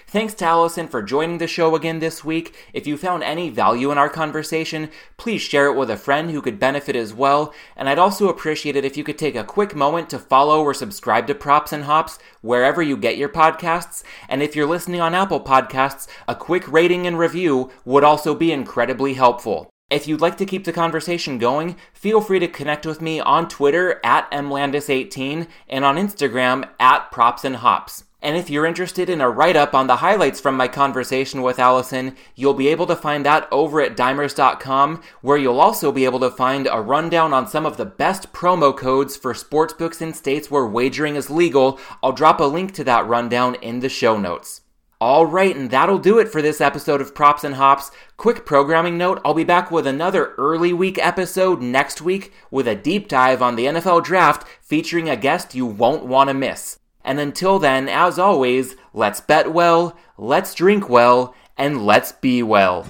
Thanks 0.07 0.35
to 0.35 0.45
Allison 0.45 0.88
for 0.88 1.03
joining 1.03 1.38
the 1.38 1.47
show 1.47 1.75
again 1.75 1.99
this 1.99 2.25
week. 2.25 2.55
If 2.73 2.87
you 2.87 2.97
found 2.97 3.23
any 3.23 3.51
value 3.51 3.90
in 3.90 3.99
our 3.99 4.09
conversation, 4.09 4.90
please 5.16 5.43
share 5.43 5.66
it 5.66 5.77
with 5.77 5.90
a 5.90 5.97
friend 5.97 6.31
who 6.31 6.43
could 6.43 6.59
benefit 6.59 6.97
as 6.97 7.14
well. 7.14 7.55
And 7.77 7.88
I'd 7.88 7.99
also 7.99 8.29
appreciate 8.29 8.77
it 8.77 8.85
if 8.85 8.97
you 8.97 9.05
could 9.05 9.19
take 9.19 9.37
a 9.37 9.45
quick 9.45 9.75
moment 9.75 10.11
to 10.11 10.19
follow 10.19 10.62
or 10.62 10.75
subscribe 10.75 11.27
to 11.27 11.35
Props 11.35 11.73
and 11.73 11.85
Hops 11.85 12.19
wherever 12.40 12.83
you 12.83 12.97
get 12.97 13.19
your 13.19 13.29
podcasts. 13.29 14.03
And 14.29 14.43
if 14.43 14.57
you're 14.57 14.66
listening 14.66 15.01
on 15.01 15.14
Apple 15.14 15.40
Podcasts, 15.40 16.09
a 16.27 16.35
quick 16.35 16.71
rating 16.71 17.07
and 17.07 17.19
review 17.19 17.71
would 17.85 18.05
also 18.05 18.35
be 18.35 18.53
incredibly 18.53 19.14
helpful. 19.14 19.71
If 19.90 20.07
you'd 20.07 20.21
like 20.21 20.37
to 20.37 20.47
keep 20.47 20.64
the 20.64 20.73
conversation 20.73 21.38
going, 21.38 21.77
feel 21.93 22.21
free 22.21 22.38
to 22.38 22.47
connect 22.47 22.87
with 22.87 23.01
me 23.01 23.19
on 23.19 23.49
Twitter 23.49 24.01
at 24.05 24.31
mlandis18 24.31 25.49
and 25.69 25.85
on 25.85 25.97
Instagram 25.97 26.69
at 26.79 27.11
props 27.11 27.45
and 27.45 27.57
hops. 27.57 28.05
And 28.22 28.37
if 28.37 28.50
you're 28.50 28.66
interested 28.66 29.09
in 29.09 29.20
a 29.20 29.30
write 29.30 29.56
up 29.56 29.74
on 29.74 29.87
the 29.87 29.96
highlights 29.96 30.40
from 30.40 30.56
my 30.56 30.68
conversation 30.68 31.40
with 31.40 31.59
Allison, 31.59 32.16
you'll 32.35 32.54
be 32.54 32.68
able 32.68 32.87
to 32.87 32.96
find 32.96 33.24
that 33.24 33.48
over 33.50 33.80
at 33.80 33.96
dimers.com, 33.96 35.02
where 35.22 35.38
you'll 35.38 35.61
also 35.61 35.90
be 35.90 36.04
able 36.04 36.20
to 36.20 36.30
find 36.30 36.68
a 36.70 36.80
rundown 36.80 37.33
on 37.33 37.48
some 37.48 37.64
of 37.64 37.78
the 37.78 37.87
best 37.87 38.33
promo 38.33 38.76
codes 38.76 39.16
for 39.16 39.33
sportsbooks 39.33 40.02
in 40.02 40.12
states 40.12 40.50
where 40.50 40.66
wagering 40.66 41.16
is 41.16 41.30
legal. 41.30 41.80
I'll 42.02 42.12
drop 42.12 42.40
a 42.40 42.44
link 42.44 42.72
to 42.74 42.85
that 42.85 43.06
rundown 43.06 43.54
in 43.56 43.80
the 43.80 43.88
show 43.88 44.18
notes. 44.18 44.61
All 45.00 45.24
right, 45.24 45.56
and 45.56 45.70
that'll 45.70 45.98
do 45.98 46.18
it 46.18 46.28
for 46.28 46.42
this 46.42 46.61
episode 46.61 47.00
of 47.00 47.14
Props 47.14 47.42
and 47.42 47.54
Hops. 47.54 47.90
Quick 48.18 48.44
programming 48.44 48.98
note 48.98 49.18
I'll 49.24 49.33
be 49.33 49.44
back 49.44 49.70
with 49.70 49.87
another 49.87 50.35
early 50.37 50.74
week 50.74 50.98
episode 50.98 51.62
next 51.62 52.02
week 52.02 52.35
with 52.50 52.68
a 52.68 52.74
deep 52.74 53.09
dive 53.09 53.40
on 53.40 53.56
the 53.56 53.64
NFL 53.64 54.04
draft 54.04 54.46
featuring 54.61 55.09
a 55.09 55.16
guest 55.16 55.54
you 55.54 55.64
won't 55.64 56.04
want 56.04 56.28
to 56.28 56.35
miss. 56.35 56.80
And 57.04 57.18
until 57.18 57.58
then, 57.58 57.88
as 57.88 58.18
always, 58.18 58.76
let's 58.92 59.20
bet 59.20 59.52
well, 59.52 59.96
let's 60.18 60.54
drink 60.54 60.88
well, 60.88 61.34
and 61.56 61.84
let's 61.84 62.12
be 62.12 62.42
well. 62.42 62.86